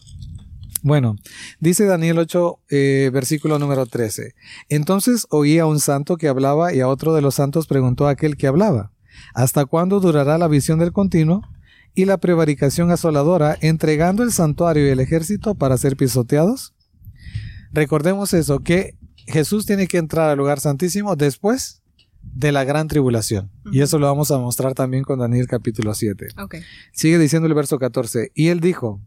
Bueno, 0.85 1.15
dice 1.59 1.85
Daniel 1.85 2.19
8, 2.19 2.59
eh, 2.69 3.09
versículo 3.11 3.57
número 3.57 3.87
13. 3.87 4.35
Entonces 4.69 5.25
oí 5.31 5.57
a 5.57 5.65
un 5.65 5.79
santo 5.79 6.15
que 6.15 6.27
hablaba 6.27 6.75
y 6.75 6.81
a 6.81 6.87
otro 6.87 7.15
de 7.15 7.23
los 7.23 7.33
santos 7.33 7.65
preguntó 7.65 8.05
a 8.05 8.11
aquel 8.11 8.37
que 8.37 8.45
hablaba, 8.45 8.91
¿hasta 9.33 9.65
cuándo 9.65 9.99
durará 9.99 10.37
la 10.37 10.47
visión 10.47 10.77
del 10.77 10.91
continuo 10.91 11.41
y 11.95 12.05
la 12.05 12.17
prevaricación 12.17 12.91
asoladora 12.91 13.57
entregando 13.61 14.21
el 14.21 14.31
santuario 14.31 14.85
y 14.85 14.91
el 14.91 14.99
ejército 14.99 15.55
para 15.55 15.75
ser 15.79 15.97
pisoteados? 15.97 16.75
Recordemos 17.71 18.35
eso, 18.35 18.59
que 18.59 18.95
Jesús 19.25 19.65
tiene 19.65 19.87
que 19.87 19.97
entrar 19.97 20.29
al 20.29 20.37
lugar 20.37 20.59
santísimo 20.59 21.15
después 21.15 21.81
de 22.21 22.51
la 22.51 22.63
gran 22.63 22.87
tribulación. 22.87 23.49
Y 23.71 23.81
eso 23.81 23.97
lo 23.97 24.05
vamos 24.05 24.29
a 24.29 24.37
mostrar 24.37 24.75
también 24.75 25.03
con 25.03 25.17
Daniel 25.17 25.47
capítulo 25.47 25.95
7. 25.95 26.27
Sigue 26.93 27.17
diciendo 27.17 27.47
el 27.47 27.55
verso 27.55 27.79
14. 27.79 28.31
Y 28.35 28.49
él 28.49 28.59
dijo, 28.59 29.01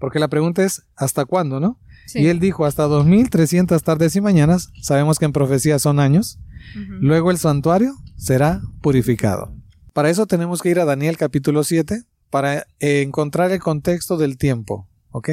porque 0.00 0.18
la 0.18 0.28
pregunta 0.28 0.64
es, 0.64 0.82
¿hasta 0.96 1.24
cuándo, 1.26 1.60
no? 1.60 1.78
Y 2.14 2.26
él 2.26 2.40
dijo, 2.40 2.64
hasta 2.64 2.84
2300 2.84 3.80
tardes 3.84 4.16
y 4.16 4.20
mañanas, 4.20 4.72
sabemos 4.82 5.20
que 5.20 5.26
en 5.26 5.32
profecía 5.32 5.78
son 5.78 6.00
años, 6.00 6.40
luego 6.74 7.30
el 7.30 7.38
santuario 7.38 7.92
será 8.16 8.62
purificado. 8.80 9.54
Para 9.92 10.10
eso 10.10 10.26
tenemos 10.26 10.62
que 10.62 10.70
ir 10.70 10.80
a 10.80 10.84
Daniel 10.84 11.16
capítulo 11.16 11.62
7 11.62 12.02
para 12.30 12.66
eh, 12.80 13.02
encontrar 13.02 13.52
el 13.52 13.60
contexto 13.60 14.16
del 14.16 14.38
tiempo, 14.38 14.88
¿ok? 15.10 15.30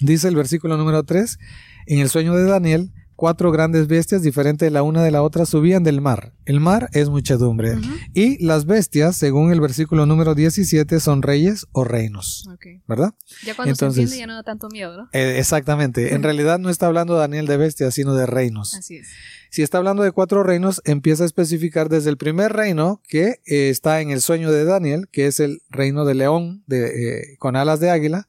Dice 0.00 0.26
el 0.26 0.34
versículo 0.34 0.76
número 0.76 1.04
3, 1.04 1.38
en 1.86 1.98
el 2.00 2.08
sueño 2.08 2.34
de 2.34 2.44
Daniel, 2.44 2.92
cuatro 3.16 3.52
grandes 3.52 3.86
bestias 3.88 4.22
diferentes 4.22 4.70
la 4.70 4.82
una 4.82 5.02
de 5.02 5.10
la 5.10 5.22
otra 5.22 5.46
subían 5.46 5.82
del 5.82 6.00
mar. 6.00 6.32
El 6.44 6.60
mar 6.60 6.88
es 6.92 7.08
muchedumbre. 7.08 7.76
Y 8.12 8.44
las 8.44 8.66
bestias, 8.66 9.16
según 9.16 9.52
el 9.52 9.60
versículo 9.60 10.06
número 10.06 10.34
17, 10.34 11.00
son 11.00 11.22
reyes 11.22 11.66
o 11.72 11.84
reinos. 11.84 12.48
¿Verdad? 12.86 13.14
Ya 13.44 13.54
cuando 13.54 13.74
se 13.74 13.86
entiende 13.86 14.18
ya 14.18 14.26
no 14.26 14.34
da 14.34 14.42
tanto 14.42 14.68
miedo, 14.68 14.96
¿no? 14.96 15.08
Eh, 15.12 15.38
exactamente. 15.38 16.14
En 16.14 16.22
realidad 16.22 16.58
no 16.58 16.70
está 16.70 16.86
hablando 16.86 17.14
Daniel 17.14 17.46
de 17.46 17.56
bestias, 17.56 17.94
sino 17.94 18.14
de 18.14 18.26
reinos. 18.26 18.74
Así 18.74 18.96
es. 18.96 19.08
Si 19.50 19.62
está 19.62 19.78
hablando 19.78 20.02
de 20.02 20.10
cuatro 20.10 20.42
reinos, 20.42 20.82
empieza 20.84 21.22
a 21.22 21.26
especificar 21.26 21.88
desde 21.88 22.10
el 22.10 22.16
primer 22.16 22.52
reino 22.52 23.00
que 23.08 23.40
eh, 23.46 23.70
está 23.70 24.00
en 24.00 24.10
el 24.10 24.20
sueño 24.20 24.50
de 24.50 24.64
Daniel, 24.64 25.08
que 25.12 25.26
es 25.26 25.38
el 25.38 25.62
reino 25.70 26.04
de 26.04 26.14
león 26.14 26.64
de, 26.66 26.86
eh, 26.86 27.36
con 27.38 27.54
alas 27.54 27.78
de 27.78 27.90
águila 27.90 28.28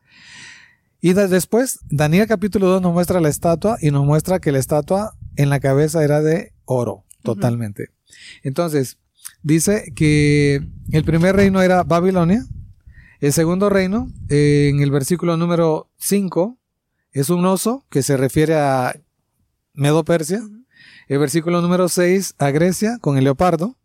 y 1.06 1.14
después, 1.14 1.82
Daniel 1.92 2.26
capítulo 2.26 2.66
2 2.66 2.82
nos 2.82 2.92
muestra 2.92 3.22
la 3.22 3.30
estatua 3.30 3.78
y 3.80 3.92
nos 3.92 4.04
muestra 4.04 4.40
que 4.40 4.52
la 4.52 4.58
estatua 4.58 5.16
en 5.36 5.52
la 5.52 5.60
cabeza 5.60 6.04
era 6.04 6.20
de 6.20 6.52
oro, 6.66 7.04
totalmente. 7.22 7.90
Entonces, 8.42 8.98
dice 9.44 9.94
que 9.96 10.68
el 10.92 11.04
primer 11.04 11.36
reino 11.36 11.62
era 11.62 11.84
Babilonia, 11.84 12.44
el 13.20 13.34
segundo 13.34 13.70
reino, 13.70 14.12
eh, 14.30 14.72
en 14.74 14.80
el 14.80 14.90
versículo 14.90 15.38
número 15.38 15.92
5, 15.98 16.58
es 17.12 17.30
un 17.30 17.46
oso 17.46 17.86
que 17.92 18.02
se 18.02 18.18
refiere 18.18 18.56
a 18.56 19.00
Medo 19.76 20.04
Persia. 20.06 20.42
El 21.08 21.20
versículo 21.20 21.62
número 21.62 21.88
6 21.88 22.34
a 22.40 22.50
Grecia 22.50 22.98
con 23.00 23.20
el 23.20 23.26
leopardo. 23.26 23.78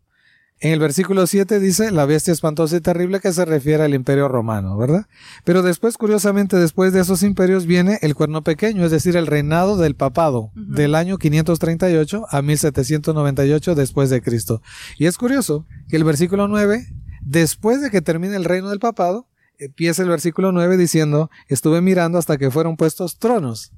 En 0.63 0.71
el 0.71 0.79
versículo 0.79 1.25
7 1.25 1.59
dice 1.59 1.89
la 1.89 2.05
bestia 2.05 2.31
espantosa 2.31 2.77
y 2.77 2.81
terrible 2.81 3.19
que 3.19 3.33
se 3.33 3.45
refiere 3.45 3.83
al 3.83 3.95
imperio 3.95 4.27
romano, 4.27 4.77
¿verdad? 4.77 5.07
Pero 5.43 5.63
después, 5.63 5.97
curiosamente, 5.97 6.55
después 6.55 6.93
de 6.93 6.99
esos 6.99 7.23
imperios 7.23 7.65
viene 7.65 7.97
el 8.03 8.13
cuerno 8.13 8.43
pequeño, 8.43 8.85
es 8.85 8.91
decir, 8.91 9.17
el 9.17 9.25
reinado 9.25 9.75
del 9.75 9.95
papado, 9.95 10.51
del 10.53 10.93
año 10.93 11.17
538 11.17 12.27
a 12.29 12.41
1798 12.43 13.73
después 13.73 14.11
de 14.11 14.21
Cristo. 14.21 14.61
Y 14.99 15.07
es 15.07 15.17
curioso 15.17 15.65
que 15.89 15.97
el 15.97 16.03
versículo 16.03 16.47
9, 16.47 16.85
después 17.21 17.81
de 17.81 17.89
que 17.89 18.01
termine 18.01 18.35
el 18.35 18.45
reino 18.45 18.69
del 18.69 18.79
papado, 18.79 19.30
empieza 19.61 20.01
el 20.01 20.09
versículo 20.09 20.51
9 20.51 20.75
diciendo, 20.75 21.29
estuve 21.47 21.81
mirando 21.81 22.17
hasta 22.17 22.37
que 22.37 22.49
fueron 22.49 22.77
puestos 22.77 23.19
tronos. 23.19 23.71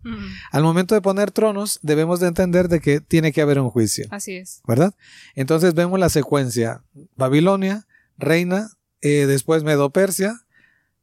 Al 0.52 0.63
momento 0.63 0.96
de 0.96 1.02
poner 1.02 1.32
tronos, 1.32 1.80
debemos 1.84 2.20
de 2.22 2.28
entender 2.28 2.70
de 2.70 2.80
que 2.80 3.02
tiene 3.02 3.34
que 3.34 3.42
haber 3.42 3.60
un 3.60 3.70
juicio. 3.70 4.08
Así 4.10 4.36
es. 4.38 4.62
¿Verdad? 4.66 4.94
Entonces 5.36 5.74
vemos 5.74 6.00
la 6.00 6.10
secuencia. 6.10 6.84
Babilonia, 7.18 7.86
reina, 8.18 8.70
eh, 9.02 9.25
después 9.28 9.63
Medo-Persia, 9.63 10.46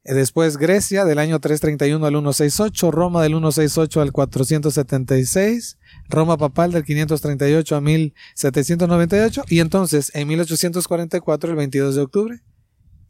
eh, 0.03 0.15
después 0.15 0.57
Grecia 0.57 1.05
del 1.05 1.19
año 1.19 1.39
331 1.39 2.03
al 2.03 2.13
168, 2.13 2.89
Roma 2.89 3.21
del 3.21 3.33
168 3.33 4.01
al 4.01 4.11
476, 4.11 5.77
Roma 6.09 6.37
papal 6.37 6.71
del 6.71 6.83
538 6.83 7.75
a 7.75 7.81
1798 7.81 9.43
y 9.47 9.59
entonces 9.59 10.11
en 10.15 10.27
1844, 10.27 11.51
el 11.51 11.55
22 11.55 11.95
de 11.95 12.01
octubre, 12.01 12.41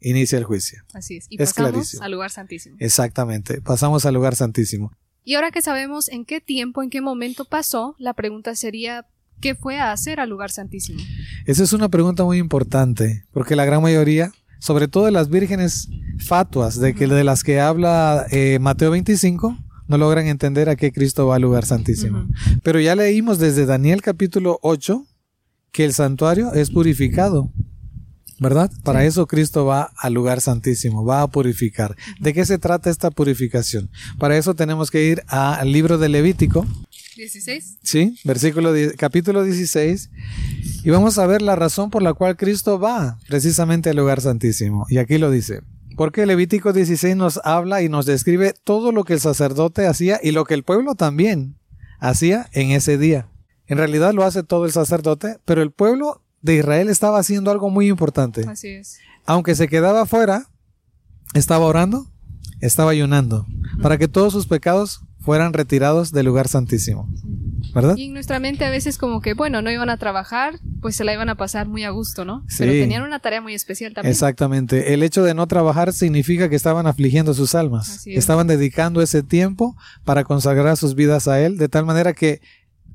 inicia 0.02 0.38
el 0.38 0.44
juicio. 0.44 0.82
Así 0.92 1.16
es. 1.16 1.26
Y 1.28 1.38
pasamos 1.38 2.00
al 2.00 2.12
lugar 2.12 2.30
santísimo. 2.30 2.76
Exactamente. 2.78 3.60
Pasamos 3.60 4.04
al 4.04 4.14
lugar 4.14 4.34
santísimo. 4.36 4.92
Y 5.24 5.34
ahora 5.34 5.50
que 5.50 5.62
sabemos 5.62 6.08
en 6.08 6.24
qué 6.24 6.40
tiempo, 6.40 6.82
en 6.82 6.90
qué 6.90 7.00
momento 7.00 7.44
pasó, 7.44 7.94
la 7.98 8.12
pregunta 8.12 8.56
sería, 8.56 9.06
¿qué 9.40 9.54
fue 9.54 9.78
a 9.78 9.92
hacer 9.92 10.18
al 10.18 10.28
lugar 10.28 10.50
santísimo? 10.50 11.00
Esa 11.46 11.62
es 11.62 11.72
una 11.72 11.88
pregunta 11.88 12.24
muy 12.24 12.38
importante, 12.38 13.24
porque 13.32 13.54
la 13.54 13.64
gran 13.64 13.82
mayoría, 13.82 14.32
sobre 14.58 14.88
todo 14.88 15.06
de 15.06 15.12
las 15.12 15.28
vírgenes 15.28 15.88
fatuas, 16.18 16.80
de, 16.80 16.94
que, 16.94 17.06
de 17.06 17.24
las 17.24 17.44
que 17.44 17.60
habla 17.60 18.26
eh, 18.30 18.58
Mateo 18.60 18.90
25, 18.90 19.56
no 19.86 19.98
logran 19.98 20.26
entender 20.26 20.68
a 20.68 20.76
qué 20.76 20.90
Cristo 20.90 21.26
va 21.26 21.36
al 21.36 21.42
lugar 21.42 21.66
santísimo. 21.66 22.26
Pero 22.64 22.80
ya 22.80 22.96
leímos 22.96 23.38
desde 23.38 23.66
Daniel 23.66 24.02
capítulo 24.02 24.58
8 24.62 25.06
que 25.70 25.84
el 25.84 25.92
santuario 25.92 26.52
es 26.52 26.70
purificado 26.70 27.52
¿verdad? 28.42 28.70
Para 28.82 29.04
eso 29.04 29.26
Cristo 29.26 29.64
va 29.64 29.92
al 29.96 30.12
lugar 30.12 30.40
santísimo, 30.40 31.04
va 31.04 31.22
a 31.22 31.28
purificar. 31.28 31.96
¿De 32.20 32.34
qué 32.34 32.44
se 32.44 32.58
trata 32.58 32.90
esta 32.90 33.10
purificación? 33.10 33.90
Para 34.18 34.36
eso 34.36 34.54
tenemos 34.54 34.90
que 34.90 35.04
ir 35.04 35.22
al 35.28 35.72
libro 35.72 35.96
de 35.96 36.08
Levítico. 36.08 36.66
16. 37.16 37.78
Sí, 37.82 38.18
versículo 38.24 38.72
capítulo 38.98 39.44
16. 39.44 40.10
Y 40.84 40.90
vamos 40.90 41.18
a 41.18 41.26
ver 41.26 41.40
la 41.40 41.56
razón 41.56 41.90
por 41.90 42.02
la 42.02 42.14
cual 42.14 42.36
Cristo 42.36 42.78
va 42.78 43.18
precisamente 43.28 43.90
al 43.90 43.96
lugar 43.96 44.20
santísimo. 44.20 44.86
Y 44.88 44.98
aquí 44.98 45.18
lo 45.18 45.30
dice. 45.30 45.60
Porque 45.96 46.26
Levítico 46.26 46.72
16 46.72 47.16
nos 47.16 47.38
habla 47.44 47.82
y 47.82 47.88
nos 47.88 48.06
describe 48.06 48.54
todo 48.64 48.92
lo 48.92 49.04
que 49.04 49.14
el 49.14 49.20
sacerdote 49.20 49.86
hacía 49.86 50.18
y 50.22 50.32
lo 50.32 50.44
que 50.44 50.54
el 50.54 50.64
pueblo 50.64 50.94
también 50.94 51.56
hacía 52.00 52.48
en 52.52 52.70
ese 52.70 52.98
día. 52.98 53.28
En 53.66 53.78
realidad 53.78 54.12
lo 54.12 54.24
hace 54.24 54.42
todo 54.42 54.64
el 54.64 54.72
sacerdote, 54.72 55.38
pero 55.44 55.62
el 55.62 55.70
pueblo 55.70 56.22
de 56.42 56.56
Israel 56.56 56.88
estaba 56.88 57.18
haciendo 57.18 57.50
algo 57.50 57.70
muy 57.70 57.88
importante. 57.88 58.44
Así 58.48 58.68
es. 58.68 58.98
Aunque 59.24 59.54
se 59.54 59.68
quedaba 59.68 60.02
afuera, 60.02 60.48
estaba 61.34 61.64
orando, 61.64 62.06
estaba 62.60 62.90
ayunando, 62.90 63.46
para 63.80 63.96
que 63.96 64.08
todos 64.08 64.32
sus 64.32 64.46
pecados 64.46 65.00
fueran 65.20 65.52
retirados 65.52 66.12
del 66.12 66.26
lugar 66.26 66.48
santísimo. 66.48 67.08
¿Verdad? 67.72 67.96
Y 67.96 68.06
en 68.06 68.12
nuestra 68.12 68.40
mente 68.40 68.64
a 68.64 68.70
veces 68.70 68.98
como 68.98 69.20
que, 69.20 69.34
bueno, 69.34 69.62
no 69.62 69.70
iban 69.70 69.88
a 69.88 69.96
trabajar, 69.96 70.58
pues 70.82 70.96
se 70.96 71.04
la 71.04 71.14
iban 71.14 71.28
a 71.28 71.36
pasar 71.36 71.68
muy 71.68 71.84
a 71.84 71.90
gusto, 71.90 72.24
¿no? 72.24 72.44
Sí. 72.48 72.56
Pero 72.58 72.72
tenían 72.72 73.02
una 73.02 73.20
tarea 73.20 73.40
muy 73.40 73.54
especial 73.54 73.94
también. 73.94 74.10
Exactamente. 74.10 74.92
El 74.92 75.02
hecho 75.02 75.22
de 75.22 75.32
no 75.32 75.46
trabajar 75.46 75.92
significa 75.92 76.50
que 76.50 76.56
estaban 76.56 76.86
afligiendo 76.86 77.32
sus 77.32 77.54
almas. 77.54 78.04
Estaban 78.06 78.48
dedicando 78.48 79.00
ese 79.00 79.22
tiempo 79.22 79.76
para 80.04 80.24
consagrar 80.24 80.76
sus 80.76 80.94
vidas 80.94 81.28
a 81.28 81.40
Él, 81.40 81.56
de 81.56 81.68
tal 81.68 81.86
manera 81.86 82.12
que 82.12 82.42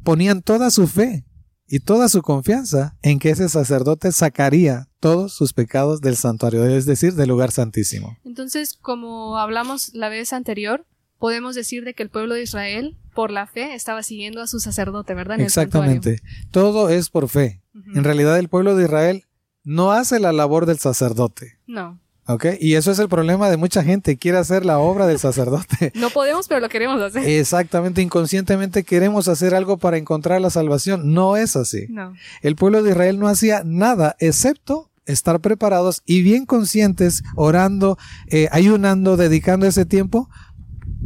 ponían 0.04 0.42
toda 0.42 0.70
su 0.70 0.86
fe 0.86 1.26
y 1.68 1.80
toda 1.80 2.10
su 2.10 2.22
confianza 2.22 2.98
en 3.02 3.20
que 3.20 3.30
ese 3.30 3.50
sacerdote 3.50 4.12
sacaría 4.12 4.88
todos 5.00 5.34
sus 5.34 5.54
pecados 5.54 6.02
del 6.02 6.16
santuario, 6.16 6.66
es 6.66 6.86
decir, 6.86 7.14
del 7.14 7.30
lugar 7.30 7.52
santísimo. 7.52 8.18
Entonces, 8.24 8.78
como 8.82 9.38
hablamos 9.38 9.94
la 9.94 10.10
vez 10.10 10.34
anterior, 10.34 10.86
podemos 11.20 11.56
decir 11.56 11.84
de 11.84 11.94
que 11.94 12.04
el 12.04 12.10
pueblo 12.10 12.36
de 12.36 12.44
Israel, 12.44 12.98
por 13.14 13.32
la 13.32 13.48
fe, 13.48 13.74
estaba 13.74 14.04
siguiendo 14.04 14.42
a 14.42 14.48
su 14.48 14.60
sacerdote, 14.60 15.14
¿verdad? 15.14 15.40
Exactamente. 15.42 16.22
Todo 16.52 16.90
es 16.90 17.10
por 17.10 17.28
fe. 17.28 17.62
En 17.94 18.04
realidad, 18.04 18.40
el 18.40 18.50
pueblo 18.50 18.76
de 18.76 18.86
Israel 18.86 19.26
no 19.64 19.92
hace 19.92 20.20
la 20.20 20.32
labor 20.32 20.66
del 20.66 20.80
sacerdote. 20.80 21.60
No. 21.68 22.00
¿Ok? 22.28 22.46
Y 22.60 22.76
eso 22.76 22.92
es 22.92 23.00
el 23.00 23.08
problema 23.08 23.50
de 23.50 23.58
mucha 23.58 23.84
gente, 23.84 24.18
quiere 24.18 24.38
hacer 24.38 24.66
la 24.66 24.80
obra 24.80 25.08
del 25.08 25.20
sacerdote. 25.20 25.92
No 25.98 26.10
podemos, 26.10 26.48
pero 26.48 26.60
lo 26.60 26.70
queremos 26.70 27.02
hacer. 27.02 27.28
Exactamente, 27.28 28.02
inconscientemente 28.02 28.84
queremos 28.84 29.28
hacer 29.28 29.56
algo 29.56 29.78
para 29.78 29.98
encontrar 29.98 30.40
la 30.42 30.50
salvación. 30.50 31.14
No 31.14 31.38
es 31.38 31.56
así. 31.56 31.88
No. 31.90 32.14
El 32.42 32.56
pueblo 32.56 32.84
de 32.84 32.92
Israel 32.92 33.20
no 33.20 33.28
hacía 33.28 33.64
nada 33.66 34.16
excepto 34.20 34.90
estar 35.06 35.40
preparados 35.40 36.04
y 36.06 36.22
bien 36.22 36.46
conscientes, 36.46 37.24
orando, 37.36 37.98
eh, 38.28 38.48
ayunando, 38.52 39.18
dedicando 39.18 39.66
ese 39.66 39.86
tiempo, 39.86 40.30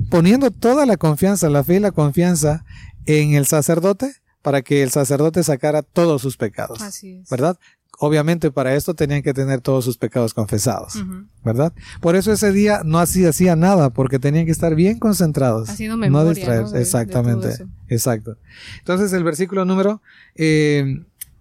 poniendo 0.09 0.51
toda 0.51 0.85
la 0.85 0.97
confianza, 0.97 1.49
la 1.49 1.63
fe 1.63 1.75
y 1.75 1.79
la 1.79 1.91
confianza 1.91 2.65
en 3.05 3.33
el 3.33 3.45
sacerdote 3.45 4.15
para 4.41 4.61
que 4.61 4.83
el 4.83 4.91
sacerdote 4.91 5.43
sacara 5.43 5.83
todos 5.83 6.21
sus 6.21 6.37
pecados. 6.37 6.81
Así 6.81 7.19
es. 7.21 7.29
¿Verdad? 7.29 7.57
Obviamente 8.03 8.49
para 8.49 8.73
esto 8.73 8.95
tenían 8.95 9.21
que 9.21 9.31
tener 9.31 9.61
todos 9.61 9.85
sus 9.85 9.95
pecados 9.95 10.33
confesados, 10.33 11.05
¿verdad? 11.45 11.71
Por 11.99 12.15
eso 12.15 12.31
ese 12.31 12.51
día 12.51 12.81
no 12.83 12.97
hacía, 12.97 13.29
hacía 13.29 13.55
nada, 13.55 13.91
porque 13.91 14.17
tenían 14.17 14.45
que 14.45 14.51
estar 14.51 14.73
bien 14.73 14.97
concentrados. 14.97 15.69
Haciendo 15.69 15.97
memoria, 15.97 16.23
no 16.23 16.33
distraerse. 16.33 16.81
Exactamente. 16.81 17.49
exacto. 17.89 18.37
Entonces 18.79 19.13
el 19.13 19.23
versículo 19.23 19.65
número 19.65 20.01
16, 20.35 20.37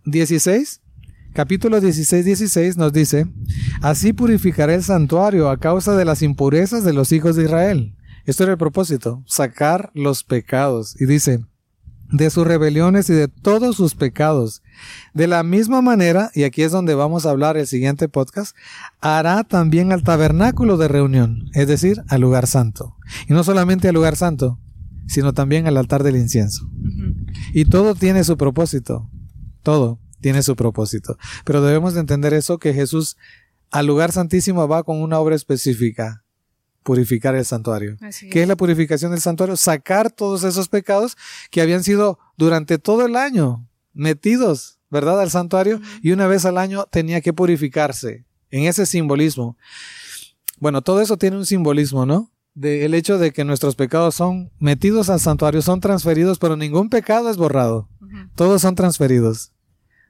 eh, 0.07 0.81
capítulo 1.33 1.81
16, 1.81 2.27
16 2.27 2.77
nos 2.77 2.93
dice, 2.93 3.27
así 3.81 4.13
purificaré 4.13 4.75
el 4.75 4.85
santuario 4.85 5.49
a 5.49 5.57
causa 5.57 5.97
de 5.97 6.05
las 6.05 6.21
impurezas 6.21 6.85
de 6.85 6.93
los 6.93 7.11
hijos 7.13 7.37
de 7.37 7.45
Israel. 7.45 7.97
Esto 8.27 8.43
era 8.43 8.53
el 8.53 8.59
propósito, 8.59 9.25
sacar 9.27 9.91
los 9.95 10.25
pecados. 10.25 10.95
Y 11.01 11.07
dice, 11.07 11.41
de 12.13 12.31
sus 12.31 12.47
rebeliones 12.47 13.09
y 13.11 13.15
de 13.15 13.29
todos 13.29 13.77
sus 13.77 13.95
pecados. 13.95 14.63
De 15.15 15.27
la 15.27 15.43
misma 15.43 15.83
manera, 15.83 16.31
y 16.35 16.45
aquí 16.45 16.63
es 16.63 16.73
donde 16.73 16.95
vamos 16.95 17.27
a 17.27 17.31
hablar 17.31 17.57
el 17.57 17.67
siguiente 17.67 18.09
podcast, 18.09 18.57
hará 19.01 19.45
también 19.45 19.93
al 19.93 20.03
tabernáculo 20.03 20.77
de 20.77 20.89
reunión, 20.89 21.51
es 21.55 21.69
decir, 21.69 22.03
al 22.09 22.21
lugar 22.21 22.47
santo. 22.47 22.97
Y 23.29 23.33
no 23.33 23.45
solamente 23.45 23.89
al 23.89 23.95
lugar 23.95 24.17
santo, 24.17 24.59
sino 25.07 25.33
también 25.33 25.67
al 25.67 25.77
altar 25.77 26.03
del 26.03 26.17
incienso. 26.17 26.69
Y 27.53 27.65
todo 27.65 27.95
tiene 27.95 28.25
su 28.25 28.37
propósito, 28.37 29.09
todo 29.63 29.99
tiene 30.21 30.43
su 30.43 30.57
propósito. 30.57 31.17
Pero 31.45 31.63
debemos 31.63 31.95
de 31.95 32.01
entender 32.01 32.35
eso, 32.35 32.59
que 32.59 32.75
Jesús 32.75 33.17
al 33.71 33.87
lugar 33.87 34.13
santísimo 34.13 34.67
va 34.67 34.83
con 34.83 35.01
una 35.01 35.19
obra 35.19 35.37
específica 35.37 36.25
purificar 36.83 37.35
el 37.35 37.45
santuario. 37.45 37.97
¿Qué 38.31 38.43
es 38.43 38.49
la 38.49 38.57
purificación 38.57 39.11
del 39.11 39.21
santuario? 39.21 39.57
Sacar 39.57 40.11
todos 40.11 40.45
esos 40.45 40.69
pecados 40.69 41.17
que 41.51 41.61
habían 41.61 41.85
sido 41.85 42.19
durante 42.37 42.79
todo 42.79 43.05
el 43.07 43.17
año 43.17 43.67
metidos, 43.93 44.79
¿verdad?, 44.91 45.21
al 45.21 45.31
santuario 45.31 45.81
y 46.03 46.13
una 46.13 46.27
vez 46.27 46.45
al 46.45 46.59
año 46.59 46.87
tenía 46.91 47.21
que 47.21 47.33
purificarse 47.33 48.25
en 48.51 48.65
ese 48.65 48.87
simbolismo. 48.87 49.57
Bueno, 50.59 50.83
todo 50.83 51.01
eso 51.01 51.17
tiene 51.17 51.37
un 51.37 51.47
simbolismo, 51.47 52.07
¿no? 52.07 52.31
De 52.55 52.85
el 52.85 52.95
hecho 52.95 53.19
de 53.19 53.33
que 53.33 53.45
nuestros 53.45 53.77
pecados 53.77 54.15
son 54.15 54.51
metidos 54.59 55.09
al 55.09 55.21
santuario, 55.21 55.63
son 55.63 55.81
transferidos, 55.81 56.39
pero 56.39 56.57
ningún 56.57 56.91
pecado 56.91 57.31
es 57.31 57.37
borrado. 57.37 57.89
Todos 58.35 58.63
son 58.63 58.75
transferidos. 58.75 59.53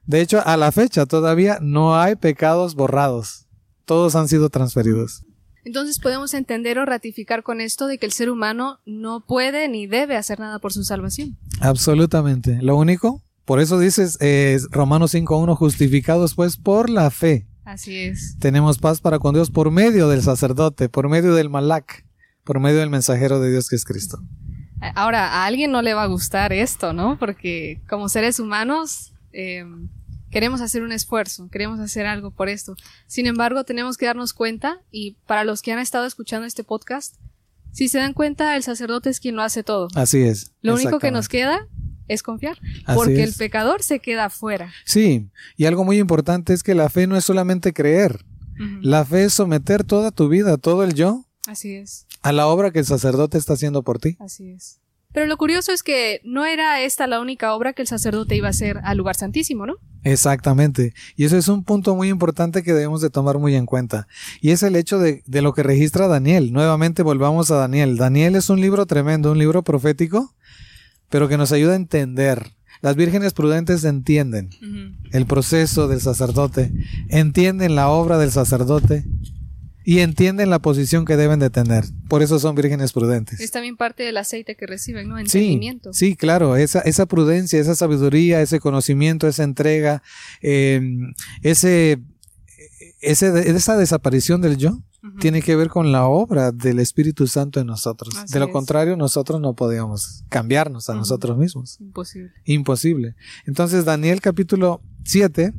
De 0.05 0.21
hecho, 0.21 0.41
a 0.45 0.57
la 0.57 0.71
fecha 0.71 1.05
todavía 1.05 1.59
no 1.61 1.95
hay 1.95 2.15
pecados 2.15 2.75
borrados. 2.75 3.47
Todos 3.85 4.15
han 4.15 4.27
sido 4.27 4.49
transferidos. 4.49 5.23
Entonces 5.63 5.99
podemos 5.99 6.33
entender 6.33 6.79
o 6.79 6.85
ratificar 6.85 7.43
con 7.43 7.61
esto 7.61 7.87
de 7.87 7.97
que 7.97 8.05
el 8.05 8.11
ser 8.11 8.29
humano 8.29 8.79
no 8.85 9.25
puede 9.25 9.67
ni 9.67 9.87
debe 9.87 10.17
hacer 10.17 10.39
nada 10.39 10.59
por 10.59 10.73
su 10.73 10.83
salvación. 10.83 11.37
Absolutamente. 11.59 12.59
Lo 12.61 12.75
único, 12.75 13.21
por 13.45 13.59
eso 13.59 13.79
dices 13.79 14.17
eh, 14.21 14.59
Romanos 14.71 15.13
5.1, 15.13 15.55
justificados 15.55 16.35
pues 16.35 16.57
por 16.57 16.89
la 16.89 17.11
fe. 17.11 17.47
Así 17.63 17.97
es. 17.97 18.37
Tenemos 18.39 18.79
paz 18.79 19.01
para 19.01 19.19
con 19.19 19.33
Dios 19.33 19.51
por 19.51 19.71
medio 19.71 20.09
del 20.09 20.23
sacerdote, 20.23 20.89
por 20.89 21.09
medio 21.09 21.35
del 21.35 21.49
malak, 21.49 22.05
por 22.43 22.59
medio 22.59 22.79
del 22.79 22.89
mensajero 22.89 23.39
de 23.39 23.51
Dios 23.51 23.69
que 23.69 23.75
es 23.75 23.85
Cristo. 23.85 24.19
Ahora, 24.95 25.27
a 25.27 25.45
alguien 25.45 25.71
no 25.71 25.83
le 25.83 25.93
va 25.93 26.03
a 26.03 26.07
gustar 26.07 26.53
esto, 26.53 26.91
¿no? 26.91 27.19
Porque 27.19 27.81
como 27.87 28.09
seres 28.09 28.39
humanos, 28.39 29.13
eh, 29.31 29.63
queremos 30.31 30.61
hacer 30.61 30.81
un 30.81 30.91
esfuerzo, 30.91 31.49
queremos 31.49 31.79
hacer 31.79 32.05
algo 32.07 32.31
por 32.31 32.49
esto. 32.49 32.75
Sin 33.05 33.27
embargo, 33.27 33.63
tenemos 33.63 33.97
que 33.97 34.07
darnos 34.07 34.33
cuenta, 34.33 34.81
y 34.89 35.17
para 35.27 35.43
los 35.43 35.61
que 35.61 35.71
han 35.71 35.79
estado 35.79 36.05
escuchando 36.05 36.47
este 36.47 36.63
podcast, 36.63 37.15
si 37.71 37.87
se 37.87 37.99
dan 37.99 38.13
cuenta, 38.13 38.55
el 38.55 38.63
sacerdote 38.63 39.09
es 39.09 39.19
quien 39.19 39.35
lo 39.35 39.43
hace 39.43 39.63
todo. 39.63 39.87
Así 39.95 40.21
es. 40.21 40.53
Lo 40.61 40.73
único 40.73 40.99
que 40.99 41.11
nos 41.11 41.29
queda 41.29 41.67
es 42.07 42.23
confiar, 42.23 42.59
Así 42.85 42.97
porque 42.97 43.23
el 43.23 43.33
pecador 43.33 43.83
se 43.83 43.99
queda 43.99 44.25
afuera. 44.25 44.71
Sí, 44.85 45.29
y 45.55 45.65
algo 45.65 45.85
muy 45.85 45.97
importante 45.97 46.53
es 46.53 46.63
que 46.63 46.75
la 46.75 46.89
fe 46.89 47.07
no 47.07 47.15
es 47.15 47.23
solamente 47.23 47.73
creer, 47.73 48.25
la 48.81 49.05
fe 49.05 49.23
es 49.23 49.33
someter 49.33 49.83
toda 49.83 50.11
tu 50.11 50.27
vida, 50.29 50.57
todo 50.57 50.83
el 50.83 50.93
yo, 50.93 51.25
Así 51.47 51.73
es, 51.73 52.05
a 52.21 52.31
la 52.31 52.47
obra 52.47 52.71
que 52.71 52.79
el 52.79 52.85
sacerdote 52.85 53.37
está 53.37 53.53
haciendo 53.53 53.83
por 53.83 53.99
ti. 53.99 54.17
así 54.19 54.49
es. 54.49 54.79
Pero 55.13 55.25
lo 55.25 55.37
curioso 55.37 55.71
es 55.71 55.83
que 55.83 56.21
no 56.23 56.45
era 56.45 56.81
esta 56.81 57.07
la 57.07 57.19
única 57.19 57.53
obra 57.53 57.73
que 57.73 57.81
el 57.81 57.87
sacerdote 57.87 58.35
iba 58.35 58.47
a 58.47 58.51
hacer 58.51 58.79
al 58.83 58.97
lugar 58.97 59.15
santísimo, 59.15 59.65
¿no? 59.65 59.75
Exactamente. 60.03 60.93
Y 61.15 61.25
eso 61.25 61.37
es 61.37 61.47
un 61.47 61.63
punto 61.63 61.95
muy 61.95 62.09
importante 62.09 62.63
que 62.63 62.73
debemos 62.73 63.01
de 63.01 63.09
tomar 63.09 63.37
muy 63.37 63.55
en 63.55 63.65
cuenta. 63.65 64.07
Y 64.39 64.51
es 64.51 64.63
el 64.63 64.75
hecho 64.75 64.99
de, 64.99 65.23
de 65.25 65.41
lo 65.41 65.53
que 65.53 65.63
registra 65.63 66.07
Daniel. 66.07 66.53
Nuevamente 66.53 67.03
volvamos 67.03 67.51
a 67.51 67.55
Daniel. 67.55 67.97
Daniel 67.97 68.35
es 68.35 68.49
un 68.49 68.61
libro 68.61 68.85
tremendo, 68.85 69.31
un 69.31 69.37
libro 69.37 69.63
profético, 69.63 70.33
pero 71.09 71.27
que 71.27 71.37
nos 71.37 71.51
ayuda 71.51 71.73
a 71.73 71.77
entender. 71.77 72.51
Las 72.81 72.95
vírgenes 72.95 73.33
prudentes 73.33 73.83
entienden 73.83 74.49
el 75.11 75.27
proceso 75.27 75.87
del 75.87 76.01
sacerdote, 76.01 76.71
entienden 77.09 77.75
la 77.75 77.89
obra 77.89 78.17
del 78.17 78.31
sacerdote 78.31 79.05
y 79.83 79.99
entienden 79.99 80.49
la 80.49 80.59
posición 80.59 81.05
que 81.05 81.17
deben 81.17 81.39
de 81.39 81.49
tener. 81.49 81.85
Por 82.07 82.21
eso 82.21 82.39
son 82.39 82.55
vírgenes 82.55 82.93
prudentes. 82.93 83.39
Es 83.39 83.51
también 83.51 83.77
parte 83.77 84.03
del 84.03 84.17
aceite 84.17 84.55
que 84.55 84.67
reciben, 84.67 85.07
¿no? 85.07 85.15
Sí, 85.17 85.21
Entendimiento. 85.21 85.93
sí, 85.93 86.15
claro, 86.15 86.55
esa, 86.55 86.79
esa 86.81 87.05
prudencia, 87.05 87.59
esa 87.59 87.75
sabiduría, 87.75 88.41
ese 88.41 88.59
conocimiento, 88.59 89.27
esa 89.27 89.43
entrega, 89.43 90.03
eh, 90.41 90.81
ese, 91.41 91.99
ese, 93.01 93.49
esa 93.49 93.77
desaparición 93.77 94.41
del 94.41 94.57
yo, 94.57 94.81
tiene 95.19 95.41
que 95.41 95.55
ver 95.55 95.69
con 95.69 95.91
la 95.91 96.05
obra 96.05 96.51
del 96.51 96.79
Espíritu 96.79 97.25
Santo 97.25 97.59
en 97.59 97.65
nosotros. 97.67 98.15
Así 98.15 98.33
de 98.33 98.39
lo 98.39 98.45
es. 98.45 98.51
contrario, 98.51 98.95
nosotros 98.95 99.41
no 99.41 99.55
podíamos 99.55 100.23
cambiarnos 100.29 100.89
a 100.91 100.93
nosotros 100.93 101.37
mismos. 101.37 101.79
Imposible. 101.79 102.31
Imposible. 102.45 103.15
Entonces, 103.47 103.83
Daniel 103.83 104.21
capítulo 104.21 104.81
7 105.03 105.53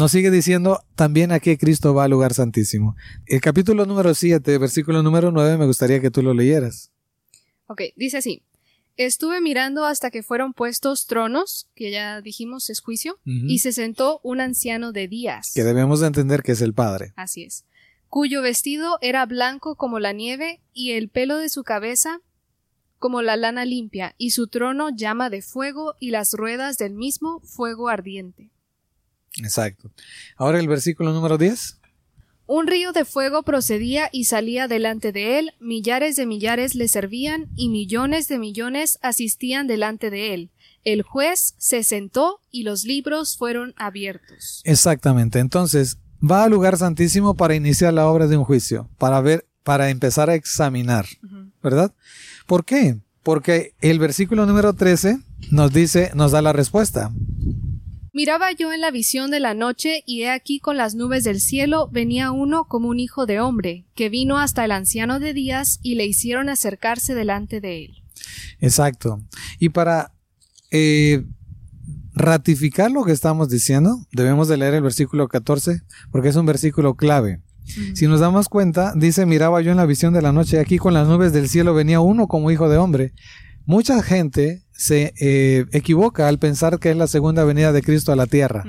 nos 0.00 0.12
sigue 0.12 0.30
diciendo 0.30 0.82
también 0.94 1.30
a 1.30 1.40
qué 1.40 1.58
Cristo 1.58 1.92
va 1.92 2.04
al 2.04 2.10
lugar 2.10 2.32
santísimo. 2.32 2.96
El 3.26 3.42
capítulo 3.42 3.84
número 3.84 4.14
7, 4.14 4.56
versículo 4.56 5.02
número 5.02 5.30
9, 5.30 5.58
me 5.58 5.66
gustaría 5.66 6.00
que 6.00 6.10
tú 6.10 6.22
lo 6.22 6.32
leyeras. 6.32 6.90
Ok, 7.66 7.82
dice 7.96 8.16
así. 8.16 8.42
Estuve 8.96 9.42
mirando 9.42 9.84
hasta 9.84 10.10
que 10.10 10.22
fueron 10.22 10.54
puestos 10.54 11.06
tronos, 11.06 11.68
que 11.74 11.90
ya 11.90 12.22
dijimos 12.22 12.70
es 12.70 12.80
juicio, 12.80 13.20
y 13.26 13.58
se 13.58 13.72
sentó 13.72 14.20
un 14.22 14.40
anciano 14.40 14.92
de 14.92 15.06
días. 15.06 15.52
Que 15.54 15.64
debemos 15.64 16.00
de 16.00 16.06
entender 16.06 16.42
que 16.42 16.52
es 16.52 16.62
el 16.62 16.72
Padre. 16.72 17.12
Así 17.16 17.44
es. 17.44 17.66
Cuyo 18.08 18.40
vestido 18.40 18.96
era 19.02 19.26
blanco 19.26 19.76
como 19.76 20.00
la 20.00 20.14
nieve, 20.14 20.62
y 20.72 20.92
el 20.92 21.10
pelo 21.10 21.36
de 21.36 21.50
su 21.50 21.62
cabeza 21.62 22.20
como 22.98 23.20
la 23.20 23.36
lana 23.36 23.66
limpia, 23.66 24.14
y 24.16 24.30
su 24.30 24.48
trono 24.48 24.88
llama 24.88 25.28
de 25.28 25.42
fuego, 25.42 25.94
y 26.00 26.10
las 26.10 26.32
ruedas 26.32 26.78
del 26.78 26.94
mismo 26.94 27.40
fuego 27.40 27.88
ardiente. 27.88 28.50
Exacto. 29.38 29.90
Ahora 30.36 30.58
el 30.58 30.68
versículo 30.68 31.12
número 31.12 31.38
10. 31.38 31.78
Un 32.46 32.66
río 32.66 32.92
de 32.92 33.04
fuego 33.04 33.44
procedía 33.44 34.08
y 34.10 34.24
salía 34.24 34.66
delante 34.66 35.12
de 35.12 35.38
él, 35.38 35.52
millares 35.60 36.16
de 36.16 36.26
millares 36.26 36.74
le 36.74 36.88
servían 36.88 37.48
y 37.54 37.68
millones 37.68 38.26
de 38.26 38.40
millones 38.40 38.98
asistían 39.02 39.68
delante 39.68 40.10
de 40.10 40.34
él. 40.34 40.50
El 40.82 41.02
juez 41.02 41.54
se 41.58 41.84
sentó 41.84 42.40
y 42.50 42.64
los 42.64 42.84
libros 42.84 43.36
fueron 43.36 43.72
abiertos. 43.76 44.62
Exactamente. 44.64 45.38
Entonces, 45.38 45.98
va 46.20 46.42
al 46.42 46.50
lugar 46.50 46.76
santísimo 46.76 47.34
para 47.34 47.54
iniciar 47.54 47.94
la 47.94 48.08
obra 48.08 48.26
de 48.26 48.36
un 48.36 48.44
juicio, 48.44 48.90
para 48.98 49.20
ver, 49.20 49.46
para 49.62 49.90
empezar 49.90 50.28
a 50.28 50.34
examinar. 50.34 51.06
¿verdad? 51.62 51.94
¿Por 52.46 52.64
qué? 52.64 52.98
Porque 53.22 53.74
el 53.80 53.98
versículo 53.98 54.46
número 54.46 54.72
13 54.72 55.20
nos 55.50 55.72
dice, 55.72 56.10
nos 56.14 56.32
da 56.32 56.42
la 56.42 56.52
respuesta. 56.52 57.12
Miraba 58.12 58.52
yo 58.52 58.72
en 58.72 58.80
la 58.80 58.90
visión 58.90 59.30
de 59.30 59.40
la 59.40 59.54
noche, 59.54 60.02
y 60.06 60.22
he 60.22 60.30
aquí 60.30 60.58
con 60.58 60.76
las 60.76 60.94
nubes 60.94 61.24
del 61.24 61.40
cielo 61.40 61.88
venía 61.90 62.32
uno 62.32 62.64
como 62.66 62.88
un 62.88 62.98
hijo 62.98 63.26
de 63.26 63.40
hombre, 63.40 63.86
que 63.94 64.08
vino 64.08 64.38
hasta 64.38 64.64
el 64.64 64.72
anciano 64.72 65.20
de 65.20 65.32
días, 65.32 65.78
y 65.82 65.94
le 65.94 66.06
hicieron 66.06 66.48
acercarse 66.48 67.14
delante 67.14 67.60
de 67.60 67.84
él. 67.84 68.02
Exacto. 68.60 69.20
Y 69.58 69.70
para 69.70 70.12
eh, 70.70 71.24
ratificar 72.14 72.90
lo 72.90 73.04
que 73.04 73.12
estamos 73.12 73.48
diciendo, 73.48 74.06
debemos 74.12 74.48
de 74.48 74.56
leer 74.56 74.74
el 74.74 74.82
versículo 74.82 75.28
14, 75.28 75.82
porque 76.10 76.28
es 76.28 76.36
un 76.36 76.46
versículo 76.46 76.94
clave. 76.94 77.40
Si 77.94 78.06
nos 78.06 78.20
damos 78.20 78.48
cuenta, 78.48 78.92
dice, 78.96 79.26
miraba 79.26 79.60
yo 79.60 79.70
en 79.70 79.76
la 79.76 79.86
visión 79.86 80.12
de 80.12 80.22
la 80.22 80.32
noche, 80.32 80.58
aquí 80.58 80.78
con 80.78 80.94
las 80.94 81.06
nubes 81.06 81.32
del 81.32 81.48
cielo 81.48 81.74
venía 81.74 82.00
uno 82.00 82.26
como 82.26 82.50
hijo 82.50 82.68
de 82.68 82.78
hombre. 82.78 83.12
Mucha 83.66 84.02
gente 84.02 84.62
se 84.72 85.12
eh, 85.20 85.66
equivoca 85.72 86.26
al 86.28 86.38
pensar 86.38 86.78
que 86.78 86.90
es 86.90 86.96
la 86.96 87.06
segunda 87.06 87.44
venida 87.44 87.72
de 87.72 87.82
Cristo 87.82 88.12
a 88.12 88.16
la 88.16 88.26
tierra, 88.26 88.64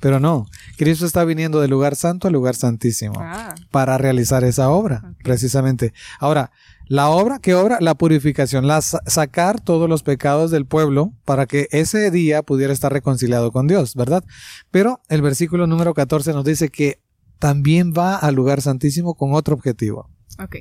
pero 0.00 0.20
no, 0.20 0.46
Cristo 0.78 1.04
está 1.06 1.24
viniendo 1.24 1.60
del 1.60 1.70
lugar 1.70 1.94
santo 1.96 2.26
al 2.28 2.32
lugar 2.34 2.54
santísimo 2.54 3.14
Ah, 3.18 3.54
para 3.70 3.98
realizar 3.98 4.44
esa 4.44 4.70
obra, 4.70 5.14
precisamente. 5.24 5.92
Ahora, 6.20 6.50
la 6.86 7.08
obra, 7.08 7.38
¿qué 7.38 7.54
obra? 7.54 7.78
La 7.80 7.94
purificación, 7.94 8.66
la 8.66 8.80
sa- 8.82 9.00
sacar 9.06 9.60
todos 9.60 9.88
los 9.88 10.02
pecados 10.02 10.50
del 10.50 10.66
pueblo 10.66 11.12
para 11.24 11.46
que 11.46 11.68
ese 11.70 12.10
día 12.10 12.42
pudiera 12.42 12.72
estar 12.72 12.92
reconciliado 12.92 13.52
con 13.52 13.66
Dios, 13.66 13.94
¿verdad? 13.94 14.24
Pero 14.70 15.00
el 15.08 15.22
versículo 15.22 15.66
número 15.66 15.94
14 15.94 16.32
nos 16.32 16.44
dice 16.44 16.68
que 16.68 17.00
también 17.38 17.92
va 17.96 18.16
al 18.16 18.34
lugar 18.34 18.60
santísimo 18.60 19.14
con 19.14 19.32
otro 19.34 19.54
objetivo. 19.54 20.08
ok. 20.42 20.56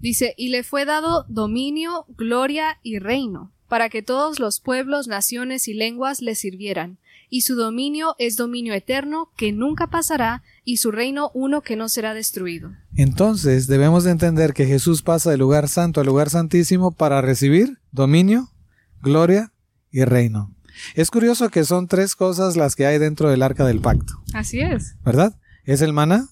Dice, 0.00 0.34
y 0.36 0.48
le 0.48 0.62
fue 0.62 0.84
dado 0.84 1.24
dominio, 1.28 2.06
gloria 2.16 2.78
y 2.82 2.98
reino, 2.98 3.52
para 3.68 3.88
que 3.88 4.02
todos 4.02 4.38
los 4.38 4.60
pueblos, 4.60 5.08
naciones 5.08 5.68
y 5.68 5.74
lenguas 5.74 6.22
le 6.22 6.34
sirvieran. 6.34 6.98
Y 7.28 7.42
su 7.42 7.54
dominio 7.54 8.16
es 8.18 8.36
dominio 8.36 8.74
eterno, 8.74 9.30
que 9.36 9.52
nunca 9.52 9.88
pasará, 9.88 10.42
y 10.64 10.78
su 10.78 10.90
reino 10.90 11.30
uno 11.34 11.60
que 11.60 11.76
no 11.76 11.88
será 11.88 12.14
destruido. 12.14 12.72
Entonces 12.96 13.66
debemos 13.66 14.04
de 14.04 14.10
entender 14.10 14.52
que 14.52 14.66
Jesús 14.66 15.02
pasa 15.02 15.30
del 15.30 15.40
lugar 15.40 15.68
santo 15.68 16.00
al 16.00 16.06
lugar 16.06 16.30
santísimo 16.30 16.90
para 16.90 17.20
recibir 17.20 17.78
dominio, 17.92 18.48
gloria 19.00 19.52
y 19.90 20.04
reino. 20.04 20.56
Es 20.94 21.10
curioso 21.10 21.50
que 21.50 21.64
son 21.64 21.86
tres 21.86 22.16
cosas 22.16 22.56
las 22.56 22.74
que 22.74 22.86
hay 22.86 22.98
dentro 22.98 23.30
del 23.30 23.42
arca 23.42 23.64
del 23.64 23.80
pacto. 23.80 24.14
Así 24.32 24.60
es. 24.60 24.96
¿verdad? 25.04 25.38
Es 25.64 25.82
el 25.82 25.92
maná, 25.92 26.28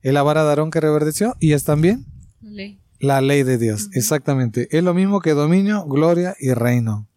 es 0.00 0.12
la 0.12 0.22
vara 0.22 0.44
de 0.44 0.50
Aarón 0.50 0.70
que 0.70 0.80
reverdeció 0.80 1.36
y 1.40 1.52
es 1.52 1.64
también 1.64 2.06
La 2.40 2.50
ley. 2.50 2.79
La 3.00 3.20
ley 3.20 3.42
de 3.42 3.58
Dios. 3.58 3.88
Exactamente. 3.94 4.68
Es 4.70 4.84
lo 4.84 4.94
mismo 4.94 5.20
que 5.20 5.32
dominio, 5.32 5.84
gloria 5.86 6.36
y 6.38 6.52
reino. 6.52 7.08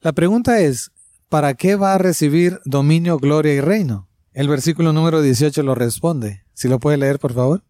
La 0.00 0.12
pregunta 0.12 0.60
es, 0.60 0.90
¿para 1.28 1.54
qué 1.54 1.76
va 1.76 1.94
a 1.94 1.98
recibir 1.98 2.60
dominio, 2.64 3.16
gloria 3.18 3.54
y 3.54 3.60
reino? 3.60 4.08
El 4.32 4.48
versículo 4.48 4.92
número 4.92 5.22
18 5.22 5.62
lo 5.62 5.74
responde. 5.74 6.42
Si 6.52 6.68
lo 6.68 6.78
puede 6.80 6.98
leer, 6.98 7.18
por 7.18 7.32
favor. 7.32 7.62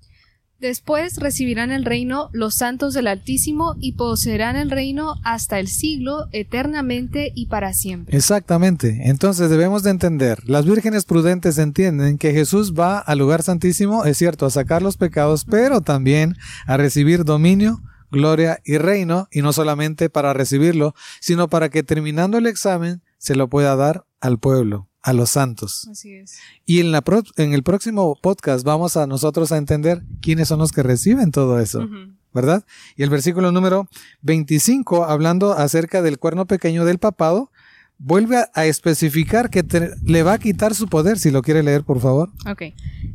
Después 0.61 1.19
recibirán 1.19 1.73
el 1.73 1.85
reino 1.85 2.31
los 2.33 2.55
santos 2.55 2.95
del 2.95 3.07
Altísimo 3.07 3.75
y 3.81 3.93
poseerán 3.93 4.57
el 4.57 4.71
reino 4.71 5.17
hasta 5.23 5.59
el 5.59 5.69
siglo, 5.69 6.27
eternamente 6.33 7.33
y 7.35 7.47
para 7.47 7.73
siempre. 7.75 8.17
Exactamente. 8.17 9.03
Entonces 9.05 9.51
debemos 9.51 9.83
de 9.83 9.91
entender, 9.91 10.39
las 10.49 10.65
vírgenes 10.65 11.05
prudentes 11.05 11.59
entienden 11.59 12.19
que 12.19 12.33
Jesús 12.33 12.73
va 12.73 12.99
al 12.99 13.19
lugar 13.19 13.43
santísimo, 13.43 14.05
es 14.05 14.17
cierto, 14.17 14.47
a 14.47 14.51
sacar 14.51 14.83
los 14.83 14.97
pecados, 14.97 15.45
pero 15.45 15.81
también 15.81 16.37
a 16.67 16.77
recibir 16.77 17.25
dominio, 17.25 17.83
gloria 18.11 18.61
y 18.65 18.79
reino, 18.79 19.29
y 19.31 19.43
no 19.43 19.53
solamente 19.53 20.09
para 20.09 20.33
recibirlo, 20.33 20.95
sino 21.21 21.49
para 21.49 21.69
que 21.69 21.83
terminando 21.83 22.39
el 22.39 22.47
examen 22.47 23.03
se 23.19 23.35
lo 23.35 23.49
pueda 23.49 23.75
dar 23.77 24.05
al 24.21 24.39
pueblo, 24.39 24.89
a 25.05 25.13
los 25.13 25.31
santos. 25.31 25.87
Así 25.89 26.15
es. 26.15 26.39
Y 26.67 26.81
en, 26.81 26.91
la 26.91 27.03
pro- 27.03 27.23
en 27.37 27.53
el 27.53 27.63
próximo 27.63 28.19
podcast 28.21 28.65
vamos 28.65 28.97
a 28.97 29.07
nosotros 29.07 29.53
a 29.53 29.59
entender 29.59 30.03
quiénes 30.23 30.49
son 30.49 30.59
los 30.59 30.73
que 30.73 30.83
reciben 30.83 31.31
todo 31.31 31.61
eso. 31.61 31.87
¿verdad? 32.33 32.65
Y 32.97 33.05
el 33.05 33.11
versículo 33.11 33.53
número 33.53 33.87
25, 34.23 35.05
hablando 35.05 35.53
acerca 35.53 36.03
del 36.03 36.19
cuerno 36.19 36.47
pequeño 36.47 36.85
del 36.85 36.99
papado, 36.99 37.53
vuelve 37.99 38.39
a, 38.39 38.51
a 38.55 38.67
especificar 38.67 39.51
que 39.51 39.63
te- 39.63 39.91
le 40.05 40.23
va 40.25 40.33
a 40.33 40.39
quitar 40.39 40.75
su 40.75 40.89
poder, 40.89 41.19
si 41.19 41.31
lo 41.31 41.43
quiere 41.43 41.63
leer, 41.63 41.85
por 41.85 42.01
favor. 42.01 42.31
Ok. 42.51 42.75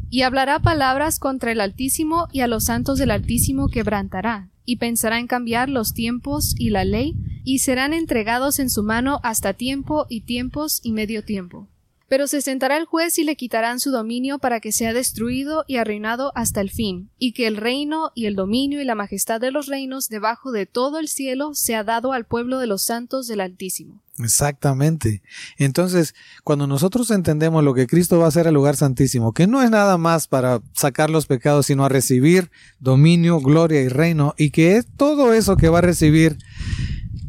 Y 0.10 0.22
hablará 0.22 0.60
palabras 0.60 1.20
contra 1.20 1.52
el 1.52 1.60
Altísimo 1.60 2.28
y 2.32 2.40
a 2.42 2.48
los 2.48 2.64
santos 2.66 2.98
del 2.98 3.12
Altísimo 3.12 3.68
quebrantará, 3.68 4.48
y 4.64 4.78
pensará 4.78 5.20
en 5.20 5.28
cambiar 5.28 5.68
los 5.68 5.94
tiempos 5.94 6.56
y 6.58 6.70
la 6.70 6.86
ley, 6.86 7.16
y 7.44 7.60
serán 7.60 7.94
entregados 7.94 8.60
en 8.60 8.70
su 8.70 8.84
mano 8.84 9.20
hasta 9.24 9.54
tiempo 9.54 10.06
y 10.08 10.22
tiempos 10.22 10.80
y 10.82 10.94
medio 10.94 11.26
tiempo. 11.26 11.68
Pero 12.10 12.28
se 12.28 12.42
sentará 12.42 12.76
el 12.78 12.86
juez 12.86 13.18
y 13.20 13.24
le 13.24 13.36
quitarán 13.36 13.80
su 13.80 13.92
dominio 13.92 14.40
para 14.40 14.60
que 14.60 14.72
sea 14.72 14.94
destruido 14.94 15.64
y 15.68 15.78
arruinado 15.78 16.32
hasta 16.36 16.60
el 16.60 16.72
fin, 16.72 17.10
y 17.18 17.34
que 17.34 17.48
el 17.48 17.56
reino 17.56 18.12
y 18.16 18.26
el 18.26 18.36
dominio 18.36 18.82
y 18.82 18.86
la 18.86 18.96
majestad 18.96 19.40
de 19.40 19.52
los 19.52 19.68
reinos 19.68 20.10
debajo 20.10 20.52
de 20.52 20.66
todo 20.66 21.00
el 21.00 21.08
cielo 21.08 21.54
sea 21.54 21.84
dado 21.84 22.12
al 22.12 22.26
pueblo 22.26 22.60
de 22.60 22.68
los 22.68 22.84
santos 22.84 23.28
del 23.28 23.42
Altísimo. 23.42 24.02
Exactamente. 24.20 25.22
Entonces, 25.58 26.14
cuando 26.44 26.68
nosotros 26.68 27.10
entendemos 27.12 27.64
lo 27.64 27.74
que 27.74 27.88
Cristo 27.88 28.20
va 28.20 28.26
a 28.26 28.28
hacer 28.28 28.48
al 28.48 28.54
lugar 28.54 28.76
santísimo, 28.76 29.34
que 29.34 29.48
no 29.48 29.62
es 29.64 29.70
nada 29.70 29.98
más 29.98 30.28
para 30.28 30.62
sacar 30.74 31.10
los 31.10 31.26
pecados, 31.26 31.68
sino 31.68 31.86
a 31.86 31.90
recibir 31.90 32.52
dominio, 32.80 33.40
gloria 33.40 33.82
y 33.82 33.88
reino, 33.88 34.36
y 34.38 34.50
que 34.50 34.76
es 34.76 34.86
todo 34.98 35.34
eso 35.34 35.56
que 35.56 35.70
va 35.70 35.80
a 35.80 35.84
recibir 35.84 36.38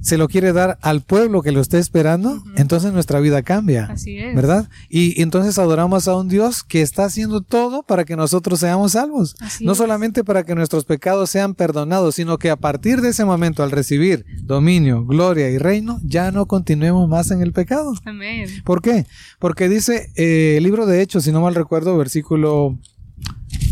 se 0.00 0.16
lo 0.16 0.28
quiere 0.28 0.52
dar 0.52 0.78
al 0.80 1.02
pueblo 1.02 1.42
que 1.42 1.52
lo 1.52 1.60
esté 1.60 1.78
esperando, 1.78 2.42
entonces 2.56 2.92
nuestra 2.92 3.20
vida 3.20 3.42
cambia. 3.42 3.86
Así 3.90 4.18
es. 4.18 4.34
¿Verdad? 4.34 4.68
Y, 4.88 5.20
entonces 5.20 5.58
adoramos 5.58 6.08
a 6.08 6.16
un 6.16 6.28
Dios 6.28 6.62
que 6.62 6.80
está 6.80 7.04
haciendo 7.04 7.42
todo 7.42 7.82
para 7.82 8.04
que 8.04 8.16
nosotros 8.16 8.60
seamos 8.60 8.92
salvos. 8.92 9.36
no 9.60 9.74
solamente 9.74 10.24
para 10.24 10.44
que 10.44 10.54
nuestros 10.54 10.84
pecados 10.84 11.30
sean 11.30 11.54
perdonados, 11.54 12.14
sino 12.14 12.38
que 12.38 12.50
a 12.50 12.56
partir 12.56 13.00
de 13.00 13.10
ese 13.10 13.24
momento, 13.24 13.62
al 13.62 13.70
recibir 13.70 14.24
dominio, 14.42 15.04
gloria 15.04 15.50
y 15.50 15.58
reino, 15.58 16.00
ya 16.02 16.30
no 16.30 16.46
continuemos 16.46 17.08
más 17.08 17.30
en 17.30 17.42
el 17.42 17.52
pecado. 17.52 17.92
Amén. 18.04 18.48
¿Por 18.64 18.80
qué? 18.80 19.06
Porque 19.38 19.68
dice 19.68 20.10
eh, 20.16 20.54
el 20.56 20.64
libro 20.64 20.86
de 20.86 21.02
Hechos, 21.02 21.24
si 21.24 21.32
no 21.32 21.40
mal 21.40 21.54
recuerdo, 21.54 21.96
versículo 21.96 22.78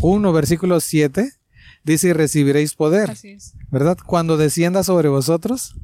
1, 0.01 0.33
versículo 0.33 0.81
7 0.81 1.38
dice, 1.85 2.09
y 2.09 2.13
recibiréis 2.13 2.75
poder. 2.75 3.11
Así 3.11 3.31
es. 3.31 3.55
¿Verdad? 3.71 3.99
Cuando 4.05 4.37
descienda 4.37 4.83
sobre 4.83 5.09
vosotros 5.09 5.75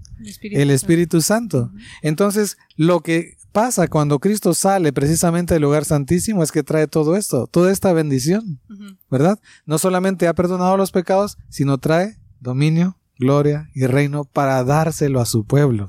el 0.43 0.71
Espíritu, 0.71 1.21
Santo. 1.21 1.71
Entonces, 2.03 2.57
lo 2.77 3.01
que 3.01 3.37
pasa 3.53 3.89
cuando 3.89 4.19
Cristo 4.19 4.55
sale 4.55 4.93
precisamente 4.93 5.55
del 5.55 5.63
lugar 5.63 5.85
santísimo 5.85 6.43
es 6.43 6.51
que 6.51 6.63
trae 6.63 6.87
todo 6.87 7.17
esto, 7.17 7.47
toda 7.47 7.73
esta 7.73 7.93
bendición, 7.93 8.61
¿verdad? 9.11 9.39
No 9.67 9.79
solamente 9.79 10.27
ha 10.27 10.35
perdonado 10.35 10.77
los 10.77 10.91
pecados, 10.91 11.39
sino 11.49 11.79
trae 11.79 12.19
dominio, 12.41 12.99
gloria 13.19 13.71
y 13.75 13.87
reino 13.87 14.25
para 14.25 14.63
dárselo 14.65 15.21
a 15.21 15.27
su 15.27 15.45
pueblo. 15.45 15.87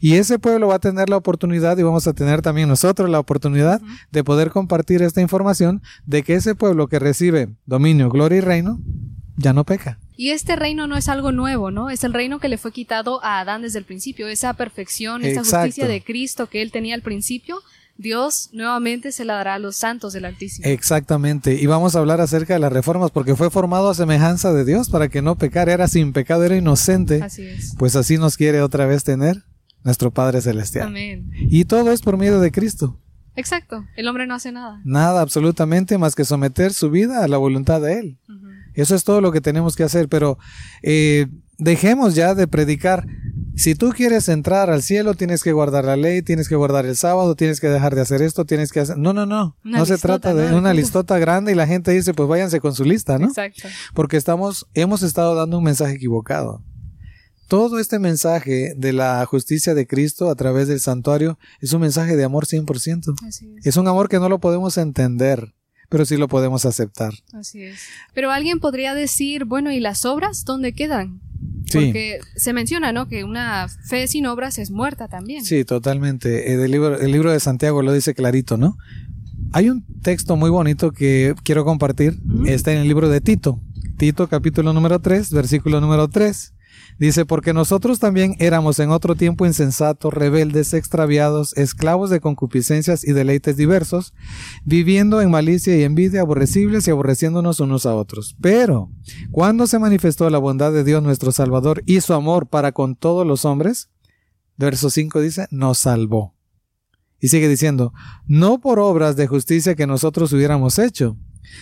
Y 0.00 0.14
ese 0.14 0.38
pueblo 0.38 0.68
va 0.68 0.76
a 0.76 0.80
tener 0.80 1.08
la 1.08 1.16
oportunidad 1.16 1.76
y 1.78 1.82
vamos 1.82 2.06
a 2.06 2.12
tener 2.12 2.40
también 2.40 2.68
nosotros 2.68 3.10
la 3.10 3.18
oportunidad 3.18 3.80
de 4.10 4.24
poder 4.24 4.50
compartir 4.50 5.02
esta 5.02 5.20
información 5.20 5.82
de 6.06 6.22
que 6.22 6.34
ese 6.34 6.54
pueblo 6.54 6.86
que 6.86 6.98
recibe 6.98 7.48
dominio, 7.66 8.10
gloria 8.10 8.38
y 8.38 8.42
reino 8.42 8.80
ya 9.36 9.52
no 9.52 9.64
peca. 9.64 9.98
Y 10.16 10.30
este 10.30 10.56
reino 10.56 10.86
no 10.86 10.96
es 10.96 11.08
algo 11.08 11.32
nuevo, 11.32 11.70
¿no? 11.70 11.90
Es 11.90 12.04
el 12.04 12.12
reino 12.12 12.38
que 12.38 12.48
le 12.48 12.58
fue 12.58 12.72
quitado 12.72 13.24
a 13.24 13.40
Adán 13.40 13.62
desde 13.62 13.78
el 13.78 13.84
principio, 13.84 14.28
esa 14.28 14.54
perfección, 14.54 15.24
esa 15.24 15.40
justicia 15.40 15.86
de 15.86 16.02
Cristo 16.02 16.48
que 16.48 16.62
él 16.62 16.70
tenía 16.70 16.94
al 16.94 17.02
principio. 17.02 17.58
Dios 17.96 18.50
nuevamente 18.52 19.12
se 19.12 19.24
la 19.24 19.34
dará 19.34 19.54
a 19.54 19.58
los 19.58 19.76
santos 19.76 20.12
del 20.12 20.24
Altísimo. 20.24 20.66
Exactamente. 20.66 21.54
Y 21.54 21.66
vamos 21.66 21.94
a 21.94 21.98
hablar 21.98 22.20
acerca 22.20 22.54
de 22.54 22.60
las 22.60 22.72
reformas 22.72 23.10
porque 23.10 23.36
fue 23.36 23.50
formado 23.50 23.90
a 23.90 23.94
semejanza 23.94 24.52
de 24.52 24.64
Dios 24.64 24.88
para 24.88 25.08
que 25.08 25.22
no 25.22 25.36
pecara. 25.36 25.72
Era 25.72 25.88
sin 25.88 26.12
pecado, 26.12 26.44
era 26.44 26.56
inocente. 26.56 27.22
Así 27.22 27.42
es. 27.42 27.74
Pues 27.78 27.94
así 27.96 28.18
nos 28.18 28.36
quiere 28.36 28.62
otra 28.62 28.86
vez 28.86 29.04
tener 29.04 29.44
nuestro 29.84 30.10
Padre 30.10 30.40
Celestial. 30.40 30.88
Amén. 30.88 31.30
Y 31.34 31.64
todo 31.64 31.92
es 31.92 32.00
por 32.00 32.16
medio 32.16 32.40
de 32.40 32.50
Cristo. 32.50 32.98
Exacto. 33.34 33.86
El 33.96 34.08
hombre 34.08 34.26
no 34.26 34.34
hace 34.34 34.52
nada. 34.52 34.80
Nada, 34.84 35.20
absolutamente, 35.20 35.96
más 35.96 36.14
que 36.14 36.24
someter 36.24 36.72
su 36.72 36.90
vida 36.90 37.24
a 37.24 37.28
la 37.28 37.38
voluntad 37.38 37.80
de 37.80 37.98
Él. 37.98 38.18
Eso 38.74 38.94
es 38.94 39.04
todo 39.04 39.20
lo 39.20 39.32
que 39.32 39.40
tenemos 39.40 39.76
que 39.76 39.84
hacer, 39.84 40.08
pero 40.08 40.38
eh, 40.82 41.26
dejemos 41.58 42.14
ya 42.14 42.34
de 42.34 42.46
predicar. 42.46 43.06
Si 43.54 43.74
tú 43.74 43.90
quieres 43.90 44.28
entrar 44.28 44.70
al 44.70 44.82
cielo, 44.82 45.14
tienes 45.14 45.42
que 45.42 45.52
guardar 45.52 45.84
la 45.84 45.96
ley, 45.96 46.22
tienes 46.22 46.48
que 46.48 46.56
guardar 46.56 46.86
el 46.86 46.96
sábado, 46.96 47.34
tienes 47.34 47.60
que 47.60 47.68
dejar 47.68 47.94
de 47.94 48.00
hacer 48.00 48.22
esto, 48.22 48.46
tienes 48.46 48.72
que 48.72 48.80
hacer... 48.80 48.96
No, 48.96 49.12
no, 49.12 49.26
no. 49.26 49.56
no 49.62 49.86
se 49.86 49.98
trata 49.98 50.34
de 50.34 50.54
una 50.54 50.72
listota 50.74 51.18
grande 51.18 51.52
y 51.52 51.54
la 51.54 51.66
gente 51.66 51.92
dice, 51.92 52.14
pues 52.14 52.28
váyanse 52.28 52.60
con 52.60 52.74
su 52.74 52.84
lista, 52.84 53.18
¿no? 53.18 53.26
Exacto. 53.26 53.68
Porque 53.94 54.16
estamos, 54.16 54.66
hemos 54.74 55.02
estado 55.02 55.34
dando 55.34 55.58
un 55.58 55.64
mensaje 55.64 55.94
equivocado. 55.94 56.64
Todo 57.48 57.78
este 57.78 57.98
mensaje 57.98 58.72
de 58.78 58.94
la 58.94 59.24
justicia 59.26 59.74
de 59.74 59.86
Cristo 59.86 60.30
a 60.30 60.34
través 60.34 60.68
del 60.68 60.80
santuario 60.80 61.38
es 61.60 61.74
un 61.74 61.82
mensaje 61.82 62.16
de 62.16 62.24
amor 62.24 62.46
100%. 62.46 63.14
Así 63.28 63.54
es. 63.58 63.66
es 63.66 63.76
un 63.76 63.86
amor 63.86 64.08
que 64.08 64.18
no 64.18 64.30
lo 64.30 64.40
podemos 64.40 64.78
entender 64.78 65.52
pero 65.92 66.06
sí 66.06 66.16
lo 66.16 66.26
podemos 66.26 66.64
aceptar. 66.64 67.12
Así 67.34 67.62
es. 67.62 67.80
Pero 68.14 68.30
alguien 68.30 68.60
podría 68.60 68.94
decir, 68.94 69.44
bueno, 69.44 69.70
¿y 69.70 69.78
las 69.78 70.06
obras 70.06 70.46
dónde 70.46 70.72
quedan? 70.72 71.20
Porque 71.70 72.18
se 72.34 72.54
menciona, 72.54 72.92
¿no? 72.92 73.08
Que 73.08 73.24
una 73.24 73.68
fe 73.68 74.08
sin 74.08 74.24
obras 74.24 74.56
es 74.56 74.70
muerta 74.70 75.08
también. 75.08 75.44
Sí, 75.44 75.66
totalmente. 75.66 76.54
El 76.54 76.70
libro, 76.70 76.98
el 76.98 77.12
libro 77.12 77.30
de 77.30 77.40
Santiago 77.40 77.82
lo 77.82 77.92
dice 77.92 78.14
clarito, 78.14 78.56
¿no? 78.56 78.78
Hay 79.52 79.68
un 79.68 79.84
texto 80.00 80.34
muy 80.36 80.48
bonito 80.48 80.92
que 80.92 81.34
quiero 81.44 81.66
compartir. 81.66 82.18
Está 82.46 82.72
en 82.72 82.78
el 82.78 82.88
libro 82.88 83.10
de 83.10 83.20
Tito. 83.20 83.60
Tito 83.98 84.28
capítulo 84.28 84.72
número 84.72 84.98
3, 84.98 85.30
versículo 85.30 85.82
número 85.82 86.08
3. 86.08 86.51
Dice, 86.98 87.24
porque 87.24 87.52
nosotros 87.52 87.98
también 87.98 88.36
éramos 88.38 88.78
en 88.78 88.90
otro 88.90 89.14
tiempo 89.14 89.46
insensatos, 89.46 90.12
rebeldes, 90.12 90.74
extraviados, 90.74 91.56
esclavos 91.56 92.10
de 92.10 92.20
concupiscencias 92.20 93.04
y 93.04 93.12
deleites 93.12 93.56
diversos, 93.56 94.14
viviendo 94.64 95.20
en 95.20 95.30
malicia 95.30 95.76
y 95.76 95.82
envidia, 95.82 96.20
aborrecibles 96.20 96.86
y 96.86 96.90
aborreciéndonos 96.90 97.60
unos 97.60 97.86
a 97.86 97.94
otros. 97.94 98.36
Pero, 98.40 98.90
cuando 99.30 99.66
se 99.66 99.78
manifestó 99.78 100.28
la 100.30 100.38
bondad 100.38 100.72
de 100.72 100.84
Dios 100.84 101.02
nuestro 101.02 101.32
Salvador 101.32 101.82
y 101.86 102.00
su 102.00 102.14
amor 102.14 102.48
para 102.48 102.72
con 102.72 102.94
todos 102.94 103.26
los 103.26 103.44
hombres, 103.44 103.90
verso 104.56 104.90
5 104.90 105.20
dice, 105.20 105.48
nos 105.50 105.78
salvó. 105.78 106.34
Y 107.20 107.28
sigue 107.28 107.48
diciendo, 107.48 107.92
no 108.26 108.60
por 108.60 108.80
obras 108.80 109.16
de 109.16 109.28
justicia 109.28 109.74
que 109.76 109.86
nosotros 109.86 110.32
hubiéramos 110.32 110.78
hecho, 110.78 111.16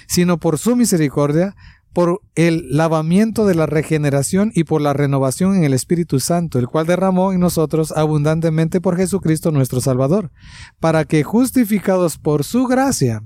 sino 0.09 0.39
por 0.39 0.59
su 0.59 0.75
misericordia, 0.77 1.55
por 1.93 2.21
el 2.35 2.67
lavamiento 2.71 3.47
de 3.47 3.55
la 3.55 3.67
regeneración 3.67 4.53
y 4.55 4.65
por 4.65 4.81
la 4.81 4.93
renovación 4.93 5.57
en 5.57 5.65
el 5.65 5.75
Espíritu 5.75 6.21
Santo, 6.21 6.59
el 6.59 6.69
cual 6.69 6.87
derramó 6.87 7.33
en 7.33 7.41
nosotros 7.41 7.93
abundantemente 7.93 8.81
por 8.81 8.97
Jesucristo 8.97 9.51
nuestro 9.51 9.81
Salvador, 9.81 10.31
para 10.79 11.05
que 11.05 11.25
justificados 11.25 12.19
por 12.19 12.45
su 12.45 12.67
gracia, 12.67 13.25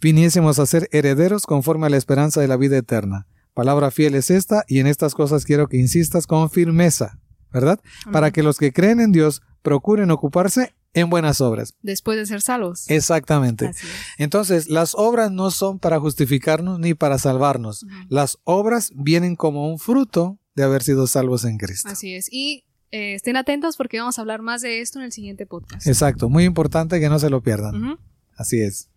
viniésemos 0.00 0.58
a 0.58 0.66
ser 0.66 0.88
herederos 0.92 1.46
conforme 1.46 1.86
a 1.86 1.90
la 1.90 1.96
esperanza 1.96 2.40
de 2.40 2.48
la 2.48 2.56
vida 2.56 2.76
eterna. 2.76 3.26
Palabra 3.54 3.90
fiel 3.90 4.14
es 4.14 4.30
esta, 4.30 4.64
y 4.66 4.80
en 4.80 4.86
estas 4.86 5.14
cosas 5.14 5.44
quiero 5.44 5.68
que 5.68 5.78
insistas 5.78 6.26
con 6.26 6.50
firmeza, 6.50 7.18
¿verdad? 7.52 7.80
Para 8.10 8.30
que 8.30 8.42
los 8.42 8.58
que 8.58 8.72
creen 8.72 9.00
en 9.00 9.12
Dios 9.12 9.42
procuren 9.62 10.10
ocuparse 10.10 10.74
en 10.94 11.10
buenas 11.10 11.40
obras. 11.40 11.74
Después 11.82 12.18
de 12.18 12.26
ser 12.26 12.42
salvos. 12.42 12.88
Exactamente. 12.90 13.70
Entonces, 14.18 14.68
las 14.68 14.94
obras 14.94 15.30
no 15.30 15.50
son 15.50 15.78
para 15.78 15.98
justificarnos 15.98 16.78
ni 16.78 16.94
para 16.94 17.18
salvarnos. 17.18 17.86
Las 18.08 18.38
obras 18.44 18.92
vienen 18.94 19.36
como 19.36 19.70
un 19.70 19.78
fruto 19.78 20.38
de 20.54 20.64
haber 20.64 20.82
sido 20.82 21.06
salvos 21.06 21.44
en 21.44 21.58
Cristo. 21.58 21.88
Así 21.88 22.14
es. 22.14 22.28
Y 22.30 22.64
eh, 22.90 23.14
estén 23.14 23.36
atentos 23.36 23.76
porque 23.76 23.98
vamos 23.98 24.18
a 24.18 24.20
hablar 24.20 24.42
más 24.42 24.60
de 24.60 24.80
esto 24.80 24.98
en 24.98 25.06
el 25.06 25.12
siguiente 25.12 25.46
podcast. 25.46 25.86
Exacto. 25.86 26.28
Muy 26.28 26.44
importante 26.44 27.00
que 27.00 27.08
no 27.08 27.18
se 27.18 27.30
lo 27.30 27.42
pierdan. 27.42 27.98
Así 28.36 28.60
es. 28.60 28.90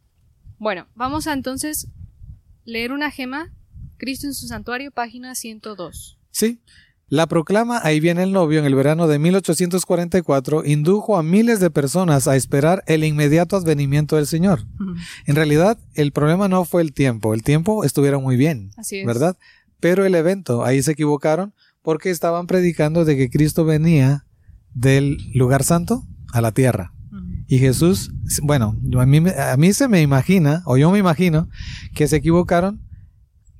Bueno, 0.57 0.87
vamos 0.95 1.27
a 1.27 1.33
entonces 1.33 1.87
leer 2.65 2.91
una 2.91 3.11
gema. 3.11 3.53
Cristo 3.97 4.27
en 4.27 4.33
su 4.33 4.47
santuario, 4.47 4.91
página 4.91 5.35
102. 5.35 6.19
Sí. 6.31 6.61
La 7.07 7.27
proclama 7.27 7.79
Ahí 7.83 7.99
viene 7.99 8.23
el 8.23 8.31
novio 8.31 8.59
en 8.59 8.65
el 8.65 8.73
verano 8.73 9.07
de 9.07 9.19
1844 9.19 10.65
indujo 10.65 11.17
a 11.17 11.23
miles 11.23 11.59
de 11.59 11.69
personas 11.69 12.27
a 12.27 12.35
esperar 12.35 12.83
el 12.87 13.03
inmediato 13.03 13.55
advenimiento 13.55 14.15
del 14.15 14.25
Señor. 14.25 14.65
En 15.27 15.35
realidad, 15.35 15.77
el 15.93 16.11
problema 16.11 16.47
no 16.47 16.65
fue 16.65 16.81
el 16.81 16.93
tiempo, 16.93 17.35
el 17.35 17.43
tiempo 17.43 17.83
estuvieron 17.83 18.23
muy 18.23 18.37
bien, 18.37 18.71
¿verdad? 19.05 19.37
Pero 19.79 20.03
el 20.05 20.15
evento, 20.15 20.65
ahí 20.65 20.81
se 20.81 20.93
equivocaron 20.93 21.53
porque 21.83 22.09
estaban 22.09 22.47
predicando 22.47 23.05
de 23.05 23.15
que 23.15 23.29
Cristo 23.29 23.65
venía 23.65 24.25
del 24.73 25.17
lugar 25.35 25.63
santo 25.63 26.03
a 26.33 26.41
la 26.41 26.51
tierra. 26.51 26.91
Y 27.47 27.59
Jesús, 27.59 28.11
bueno, 28.41 28.75
a 28.97 29.05
mí, 29.05 29.21
a 29.29 29.55
mí 29.57 29.73
se 29.73 29.87
me 29.87 30.01
imagina, 30.01 30.63
o 30.65 30.77
yo 30.77 30.89
me 30.89 30.97
imagino, 30.97 31.47
que 31.93 32.07
se 32.07 32.15
equivocaron 32.15 32.81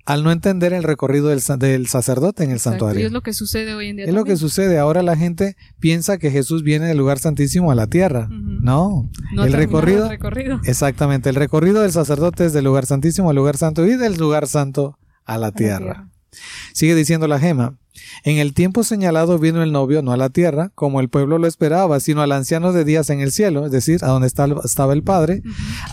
al 0.05 0.23
no 0.23 0.31
entender 0.31 0.71
el 0.73 0.83
recorrido 0.83 1.29
del, 1.29 1.41
del 1.57 1.87
sacerdote 1.87 2.43
en 2.43 2.51
el 2.51 2.59
santuario. 2.59 3.01
Y 3.01 3.05
es 3.05 3.11
lo 3.11 3.21
que 3.21 3.33
sucede 3.33 3.73
hoy 3.73 3.89
en 3.89 3.97
día. 3.97 4.05
Es 4.05 4.13
lo 4.13 4.23
que 4.23 4.37
sucede. 4.37 4.77
Ahora 4.77 5.01
la 5.01 5.17
gente 5.17 5.55
piensa 5.79 6.17
que 6.17 6.29
Jesús 6.29 6.63
viene 6.63 6.85
del 6.85 6.97
lugar 6.97 7.17
santísimo 7.17 7.71
a 7.71 7.75
la 7.75 7.87
tierra. 7.87 8.27
No. 8.29 9.09
el 9.31 9.53
recorrido, 9.53 10.09
Exactamente. 10.63 11.29
El 11.29 11.35
recorrido 11.35 11.81
del 11.81 11.91
sacerdote 11.91 12.45
es 12.45 12.53
del 12.53 12.65
lugar 12.65 12.85
santísimo 12.85 13.29
al 13.29 13.35
lugar 13.35 13.57
santo 13.57 13.85
y 13.85 13.95
del 13.95 14.15
lugar 14.15 14.47
santo 14.47 14.97
a 15.25 15.37
la 15.37 15.51
tierra. 15.51 16.09
Sigue 16.75 16.93
diciendo 16.93 17.29
la 17.29 17.39
gema. 17.39 17.77
En 18.25 18.35
el 18.35 18.53
tiempo 18.53 18.83
señalado 18.83 19.39
vino 19.39 19.63
el 19.63 19.71
novio 19.71 20.01
no 20.01 20.11
a 20.11 20.17
la 20.17 20.29
tierra, 20.29 20.73
como 20.75 20.99
el 20.99 21.07
pueblo 21.07 21.37
lo 21.37 21.47
esperaba, 21.47 22.01
sino 22.01 22.21
al 22.21 22.33
anciano 22.33 22.73
de 22.73 22.83
días 22.83 23.09
en 23.09 23.21
el 23.21 23.31
cielo, 23.31 23.65
es 23.65 23.71
decir, 23.71 24.03
a 24.03 24.07
donde 24.07 24.27
estaba 24.27 24.93
el 24.93 25.01
Padre, 25.01 25.41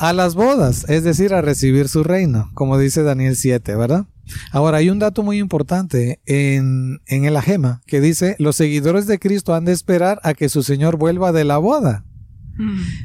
a 0.01 0.13
las 0.13 0.35
bodas, 0.35 0.85
es 0.89 1.05
decir, 1.05 1.35
a 1.35 1.41
recibir 1.41 1.89
su 1.89 2.03
reino, 2.03 2.51
como 2.55 2.79
dice 2.79 3.05
Daniel 3.05 3.37
7, 3.37 3.77
¿verdad? 3.77 4.07
Ahora, 4.51 4.79
hay 4.79 4.91
un 4.91 4.99
dato 4.99 5.23
muy 5.23 5.39
importante 5.39 6.21
en, 6.27 7.01
en 7.07 7.27
el 7.27 7.37
agema 7.37 7.81
que 7.87 8.01
dice, 8.01 8.35
los 8.41 8.57
seguidores 8.57 9.07
de 9.07 9.21
Cristo 9.21 9.55
han 9.55 9.65
de 9.65 9.73
esperar 9.73 10.19
a 10.25 10.35
que 10.35 10.49
su 10.49 10.65
Señor 10.65 10.97
vuelva 10.97 11.31
de 11.31 11.45
la 11.45 11.59
boda. 11.59 12.05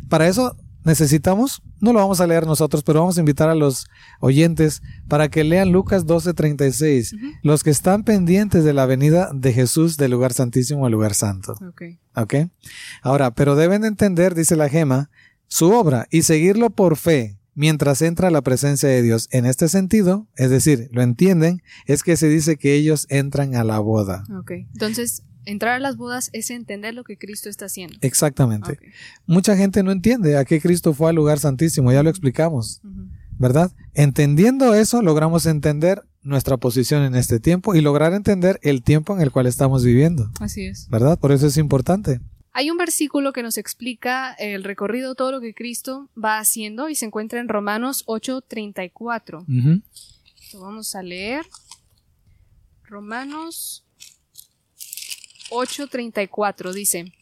Para 0.09 0.27
eso 0.27 0.55
necesitamos, 0.88 1.62
no 1.80 1.93
lo 1.93 2.00
vamos 2.00 2.21
a 2.21 2.28
leer 2.28 2.47
nosotros, 2.47 2.82
pero 2.82 3.02
vamos 3.02 3.17
a 3.17 3.19
invitar 3.19 3.50
a 3.50 3.56
los 3.56 3.88
oyentes 4.21 4.82
para 5.08 5.30
que 5.30 5.43
lean 5.43 5.71
Lucas 5.71 6.06
12:36, 6.06 7.13
los 7.43 7.63
que 7.63 7.69
están 7.69 8.04
pendientes 8.04 8.63
de 8.63 8.73
la 8.73 8.86
venida 8.86 9.30
de 9.34 9.54
Jesús 9.54 9.97
del 9.97 10.12
lugar 10.12 10.34
santísimo 10.34 10.86
al 10.86 10.93
lugar 10.93 11.13
santo. 11.13 11.54
ok. 12.15 12.36
Ahora, 13.04 13.32
pero 13.32 13.56
deben 13.56 13.84
entender, 13.84 14.34
dice 14.34 14.56
la 14.56 14.69
gema, 14.69 15.12
su 15.47 15.71
obra 15.71 16.08
y 16.10 16.23
seguirlo 16.23 16.69
por 16.71 16.97
fe 16.97 17.38
mientras 17.54 18.02
entra 18.02 18.30
la 18.30 18.41
presencia 18.41 18.88
de 18.88 19.02
Dios. 19.02 19.28
En 19.32 19.45
este 19.45 19.67
sentido, 19.67 20.28
es 20.36 20.50
decir, 20.50 20.89
lo 20.91 21.02
entienden, 21.02 21.62
es 21.86 22.04
que 22.04 22.15
se 22.15 22.30
dice 22.30 22.56
que 22.56 22.76
ellos 22.76 23.08
entran 23.10 23.56
a 23.56 23.63
la 23.63 23.80
boda. 23.80 24.23
Ok. 24.39 24.52
Entonces, 24.73 25.23
entrar 25.47 25.75
a 25.75 25.79
las 25.79 25.97
bodas 25.97 26.29
es 26.33 26.49
entender 26.51 26.93
lo 26.93 27.03
que 27.03 27.17
Cristo 27.17 27.49
está 27.49 27.65
haciendo. 27.65 27.97
Exactamente. 28.01 28.77
Mucha 29.25 29.55
gente 29.57 29.81
no 29.83 29.91
entiende 29.91 30.38
a 30.38 30.45
qué 30.45 30.62
Cristo 30.62 30.93
fue 30.93 31.10
al 31.10 31.15
lugar 31.15 31.39
santísimo, 31.39 31.91
ya 31.91 32.03
lo 32.03 32.10
explicamos. 32.10 32.81
¿verdad? 33.39 33.71
Entendiendo 33.93 34.73
eso, 34.73 35.01
logramos 35.01 35.45
entender 35.45 36.03
nuestra 36.23 36.57
posición 36.57 37.03
en 37.03 37.15
este 37.15 37.39
tiempo 37.39 37.75
y 37.75 37.81
lograr 37.81 38.13
entender 38.13 38.60
el 38.63 38.83
tiempo 38.83 39.15
en 39.15 39.21
el 39.21 39.31
cual 39.31 39.47
estamos 39.47 39.83
viviendo, 39.83 40.29
Así 40.39 40.65
es. 40.65 40.89
¿verdad? 40.89 41.19
Por 41.19 41.31
eso 41.31 41.47
es 41.47 41.57
importante. 41.57 42.19
Hay 42.51 42.71
un 42.71 42.77
versículo 42.77 43.33
que 43.33 43.43
nos 43.43 43.57
explica 43.57 44.33
el 44.33 44.63
recorrido, 44.63 45.13
todo 45.13 45.31
lo 45.31 45.39
que 45.39 45.53
Cristo 45.53 46.10
va 46.21 46.39
haciendo 46.39 46.89
y 46.89 46.95
se 46.95 47.05
encuentra 47.05 47.39
en 47.39 47.47
Romanos 47.47 48.03
8:34. 48.07 49.41
Ujú. 49.43 49.81
Lo 50.53 50.60
vamos 50.62 50.95
a 50.95 51.03
leer. 51.03 51.45
Romanos 52.83 53.86
8:34 55.49 56.73
dice, 56.73 57.13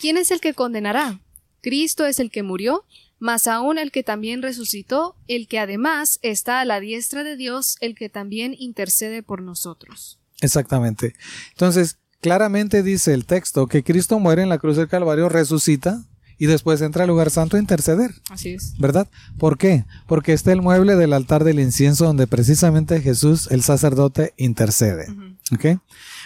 ¿quién 0.00 0.16
es 0.16 0.30
el 0.30 0.40
que 0.40 0.54
condenará? 0.54 1.20
Cristo 1.60 2.06
es 2.06 2.18
el 2.20 2.30
que 2.30 2.42
murió, 2.42 2.84
mas 3.18 3.46
aún 3.46 3.78
el 3.78 3.92
que 3.92 4.02
también 4.02 4.42
resucitó, 4.42 5.16
el 5.28 5.46
que 5.46 5.58
además 5.58 6.18
está 6.22 6.60
a 6.60 6.64
la 6.64 6.80
diestra 6.80 7.22
de 7.22 7.36
Dios, 7.36 7.76
el 7.80 7.94
que 7.94 8.08
también 8.08 8.54
intercede 8.58 9.22
por 9.22 9.42
nosotros. 9.42 10.18
Exactamente. 10.40 11.14
Entonces, 11.50 11.98
claramente 12.20 12.82
dice 12.82 13.12
el 13.12 13.26
texto 13.26 13.66
que 13.66 13.84
Cristo 13.84 14.18
muere 14.18 14.42
en 14.42 14.48
la 14.48 14.58
cruz 14.58 14.76
del 14.76 14.88
Calvario, 14.88 15.28
resucita 15.28 16.04
y 16.38 16.46
después 16.46 16.80
entra 16.80 17.04
al 17.04 17.10
lugar 17.10 17.30
santo 17.30 17.58
a 17.58 17.60
interceder. 17.60 18.14
Así 18.30 18.54
es. 18.54 18.74
¿Verdad? 18.78 19.06
¿Por 19.38 19.58
qué? 19.58 19.84
Porque 20.06 20.32
está 20.32 20.52
el 20.52 20.62
mueble 20.62 20.96
del 20.96 21.12
altar 21.12 21.44
del 21.44 21.60
incienso 21.60 22.06
donde 22.06 22.26
precisamente 22.26 23.02
Jesús, 23.02 23.48
el 23.50 23.62
sacerdote, 23.62 24.32
intercede. 24.38 25.10
Ujú. 25.10 25.36
¿Ok? 25.54 25.80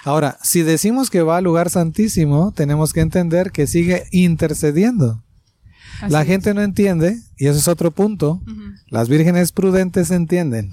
Ahora, 0.04 0.38
si 0.42 0.62
decimos 0.62 1.10
que 1.10 1.22
va 1.22 1.38
al 1.38 1.44
lugar 1.44 1.70
santísimo, 1.70 2.52
tenemos 2.54 2.92
que 2.92 3.00
entender 3.00 3.50
que 3.50 3.66
sigue 3.66 4.04
intercediendo. 4.12 5.22
Así 6.00 6.12
La 6.12 6.22
es. 6.22 6.26
gente 6.26 6.54
no 6.54 6.62
entiende, 6.62 7.18
y 7.38 7.46
eso 7.46 7.58
es 7.58 7.68
otro 7.68 7.90
punto, 7.90 8.40
las 8.88 9.08
vírgenes 9.08 9.52
prudentes 9.52 10.10
entienden. 10.10 10.70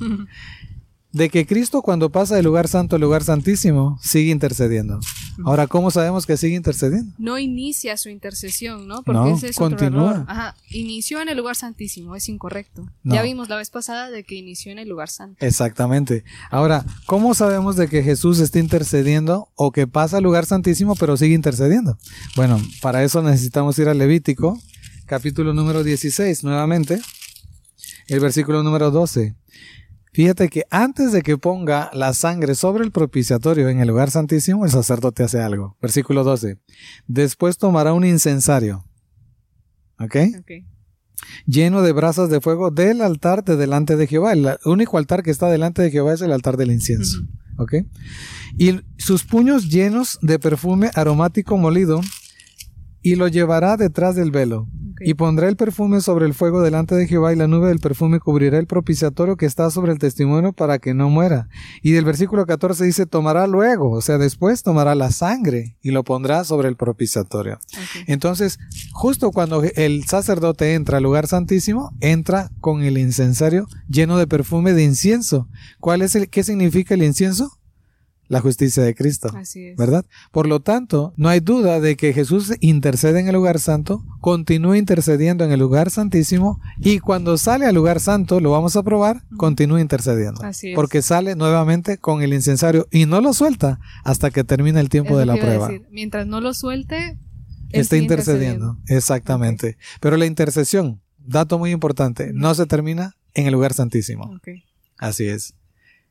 De 1.13 1.29
que 1.29 1.45
Cristo 1.45 1.81
cuando 1.81 2.09
pasa 2.09 2.35
del 2.35 2.45
lugar 2.45 2.67
santo 2.69 2.95
al 2.95 3.01
lugar 3.01 3.23
santísimo, 3.23 3.99
sigue 4.01 4.31
intercediendo. 4.31 4.99
Ahora, 5.43 5.67
¿cómo 5.67 5.91
sabemos 5.91 6.25
que 6.25 6.37
sigue 6.37 6.55
intercediendo? 6.55 7.13
no 7.17 7.37
inicia 7.37 7.97
su 7.97 8.09
intercesión, 8.09 8.87
¿no? 8.87 9.03
Porque 9.03 9.19
No, 9.19 9.35
ese 9.35 9.49
es 9.49 9.57
otro 9.59 9.69
continúa. 9.77 10.11
error. 10.11 10.25
Ajá, 10.27 10.55
inició 10.69 11.21
en 11.21 11.29
el 11.29 11.37
lugar 11.37 11.55
santísimo, 11.55 12.15
es 12.15 12.29
incorrecto. 12.29 12.87
No. 13.03 13.15
Ya 13.15 13.23
vimos 13.23 13.49
la 13.49 13.57
vez 13.57 13.69
pasada 13.69 14.09
de 14.09 14.23
que 14.23 14.35
inició 14.35 14.71
en 14.71 14.79
el 14.79 14.87
lugar 14.87 15.09
santo. 15.09 15.45
Exactamente. 15.45 16.23
Ahora, 16.49 16.85
¿cómo 17.07 17.33
sabemos 17.33 17.75
de 17.75 17.87
que 17.87 18.03
Jesús 18.03 18.39
está 18.39 18.59
intercediendo 18.59 19.49
o 19.55 19.71
que 19.71 19.87
pasa 19.87 20.17
al 20.17 20.23
lugar 20.23 20.45
santísimo 20.45 20.95
pero 20.95 21.17
sigue 21.17 21.35
intercediendo? 21.35 21.97
Bueno, 22.35 22.61
para 22.81 23.03
eso 23.03 23.21
necesitamos 23.21 23.77
ir 23.79 23.89
al 23.89 23.97
Levítico, 23.97 24.59
capítulo 25.07 25.53
número 25.53 25.83
16, 25.83 26.43
nuevamente, 26.43 27.01
el 28.07 28.19
versículo 28.19 28.63
número 28.63 28.91
12. 28.91 29.35
Fíjate 30.13 30.49
que 30.49 30.65
antes 30.69 31.13
de 31.13 31.21
que 31.21 31.37
ponga 31.37 31.89
la 31.93 32.13
sangre 32.13 32.55
sobre 32.55 32.83
el 32.83 32.91
propiciatorio 32.91 33.69
en 33.69 33.79
el 33.79 33.87
lugar 33.87 34.11
santísimo, 34.11 34.65
el 34.65 34.71
sacerdote 34.71 35.23
hace 35.23 35.39
algo. 35.39 35.77
Versículo 35.81 36.25
12. 36.25 36.57
Después 37.07 37.57
tomará 37.57 37.93
un 37.93 38.03
incensario. 38.03 38.85
¿Ok? 39.99 40.15
Ok. 40.39 40.51
lleno 41.45 41.81
de 41.81 41.93
brasas 41.93 42.29
de 42.29 42.41
fuego 42.41 42.71
del 42.71 43.01
altar 43.01 43.43
de 43.45 43.55
delante 43.55 43.95
de 43.95 44.07
Jehová. 44.07 44.33
El 44.33 44.57
único 44.65 44.97
altar 44.97 45.23
que 45.23 45.31
está 45.31 45.49
delante 45.49 45.81
de 45.81 45.91
Jehová 45.91 46.13
es 46.13 46.21
el 46.21 46.33
altar 46.33 46.57
del 46.57 46.71
incienso. 46.71 47.19
¿Ok? 47.57 47.75
Y 48.57 48.81
sus 48.97 49.23
puños 49.23 49.69
llenos 49.69 50.19
de 50.21 50.39
perfume 50.39 50.89
aromático 50.95 51.57
molido 51.57 52.01
y 53.01 53.15
lo 53.15 53.27
llevará 53.27 53.77
detrás 53.77 54.15
del 54.15 54.31
velo. 54.31 54.67
Y 55.03 55.15
pondrá 55.15 55.47
el 55.47 55.55
perfume 55.55 55.99
sobre 55.99 56.27
el 56.27 56.35
fuego 56.35 56.61
delante 56.61 56.93
de 56.93 57.07
Jehová 57.07 57.33
y 57.33 57.35
la 57.35 57.47
nube 57.47 57.69
del 57.69 57.79
perfume 57.79 58.19
cubrirá 58.19 58.59
el 58.59 58.67
propiciatorio 58.67 59.35
que 59.35 59.47
está 59.47 59.71
sobre 59.71 59.91
el 59.91 59.97
testimonio 59.97 60.53
para 60.53 60.77
que 60.77 60.93
no 60.93 61.09
muera. 61.09 61.49
Y 61.81 61.91
del 61.91 62.05
versículo 62.05 62.45
14 62.45 62.85
dice, 62.85 63.07
tomará 63.07 63.47
luego, 63.47 63.89
o 63.89 64.01
sea, 64.01 64.19
después 64.19 64.61
tomará 64.61 64.93
la 64.93 65.11
sangre 65.11 65.75
y 65.81 65.89
lo 65.89 66.03
pondrá 66.03 66.43
sobre 66.43 66.69
el 66.69 66.75
propiciatorio. 66.75 67.59
Entonces, 68.05 68.59
justo 68.91 69.31
cuando 69.31 69.63
el 69.63 70.05
sacerdote 70.05 70.75
entra 70.75 70.97
al 70.97 71.03
lugar 71.03 71.25
santísimo, 71.25 71.95
entra 71.99 72.51
con 72.59 72.83
el 72.83 72.99
incensario 72.99 73.65
lleno 73.89 74.19
de 74.19 74.27
perfume 74.27 74.73
de 74.73 74.83
incienso. 74.83 75.47
¿Cuál 75.79 76.03
es 76.03 76.15
el 76.15 76.29
qué 76.29 76.43
significa 76.43 76.93
el 76.93 77.01
incienso? 77.01 77.60
La 78.31 78.39
justicia 78.39 78.81
de 78.81 78.95
Cristo, 78.95 79.29
Así 79.35 79.67
es. 79.67 79.75
¿verdad? 79.75 80.05
Por 80.31 80.47
lo 80.47 80.61
tanto, 80.61 81.13
no 81.17 81.27
hay 81.27 81.41
duda 81.41 81.81
de 81.81 81.97
que 81.97 82.13
Jesús 82.13 82.53
intercede 82.61 83.19
en 83.19 83.27
el 83.27 83.33
lugar 83.35 83.59
santo, 83.59 84.05
continúa 84.21 84.77
intercediendo 84.77 85.43
en 85.43 85.51
el 85.51 85.59
lugar 85.59 85.89
santísimo 85.89 86.61
y 86.79 86.99
cuando 86.99 87.37
sale 87.37 87.65
al 87.65 87.75
lugar 87.75 87.99
santo, 87.99 88.39
lo 88.39 88.51
vamos 88.51 88.77
a 88.77 88.83
probar, 88.83 89.23
continúa 89.35 89.81
intercediendo. 89.81 90.41
Así 90.43 90.69
es. 90.69 90.75
Porque 90.75 91.01
sale 91.01 91.35
nuevamente 91.35 91.97
con 91.97 92.21
el 92.21 92.33
incensario 92.33 92.87
y 92.89 93.05
no 93.05 93.19
lo 93.19 93.33
suelta 93.33 93.81
hasta 94.05 94.31
que 94.31 94.45
termine 94.45 94.79
el 94.79 94.87
tiempo 94.87 95.15
Es 95.15 95.19
de 95.19 95.25
la 95.25 95.35
prueba. 95.35 95.67
decir. 95.67 95.87
Mientras 95.91 96.25
no 96.25 96.39
lo 96.39 96.53
suelte, 96.53 97.17
Está 97.73 97.97
intercediendo, 97.97 98.77
exactamente. 98.87 99.77
Pero 99.99 100.15
la 100.15 100.25
intercesión, 100.25 101.01
dato 101.17 101.59
muy 101.59 101.71
importante, 101.71 102.31
no 102.33 102.55
se 102.55 102.65
termina 102.65 103.17
en 103.33 103.47
el 103.47 103.53
lugar 103.53 103.73
santísimo. 103.73 104.39
Así 104.97 105.25
es. 105.27 105.53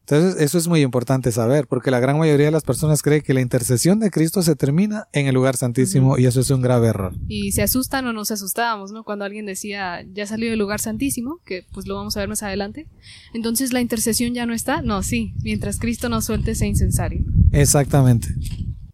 Entonces, 0.01 0.41
eso 0.41 0.59
es 0.59 0.67
muy 0.67 0.81
importante 0.81 1.31
saber, 1.31 1.69
porque 1.69 1.91
la 1.93 2.01
gran 2.01 2.19
mayoría 2.19 2.47
de 2.47 2.53
las 2.53 2.65
personas 2.65 3.01
cree 3.03 3.23
que 3.23 3.33
la 3.33 3.41
intercesión 3.41 4.01
de 4.01 4.11
Cristo 4.11 4.43
se 4.43 4.57
termina 4.57 5.07
en 5.13 5.27
el 5.27 5.35
lugar 5.35 5.57
santísimo 5.57 6.19
y 6.19 6.27
eso 6.27 6.41
es 6.41 6.51
un 6.51 6.63
grave 6.63 6.89
error. 6.89 7.15
Y 7.29 7.53
se 7.53 7.63
asustan 7.63 8.07
o 8.07 8.13
nos 8.13 8.33
asustábamos, 8.33 8.91
¿no? 8.91 9.05
Cuando 9.05 9.25
alguien 9.25 9.47
decía, 9.47 10.05
ya 10.13 10.27
salió 10.27 10.51
del 10.51 10.59
lugar 10.59 10.81
santísimo, 10.81 11.39
que 11.45 11.65
pues 11.73 11.87
lo 11.87 11.95
vamos 11.95 12.17
a 12.17 12.21
ver 12.21 12.29
más 12.29 12.43
adelante. 12.43 12.89
Entonces 13.35 13.73
la 13.73 13.81
intercesión 13.81 14.35
ya 14.35 14.47
no 14.47 14.53
está. 14.53 14.83
No, 14.83 15.03
sí, 15.05 15.35
mientras 15.43 15.79
Cristo 15.79 16.09
nos 16.09 16.25
suelte 16.25 16.53
ese 16.53 16.67
incensario. 16.67 17.25
Exactamente. 17.53 18.29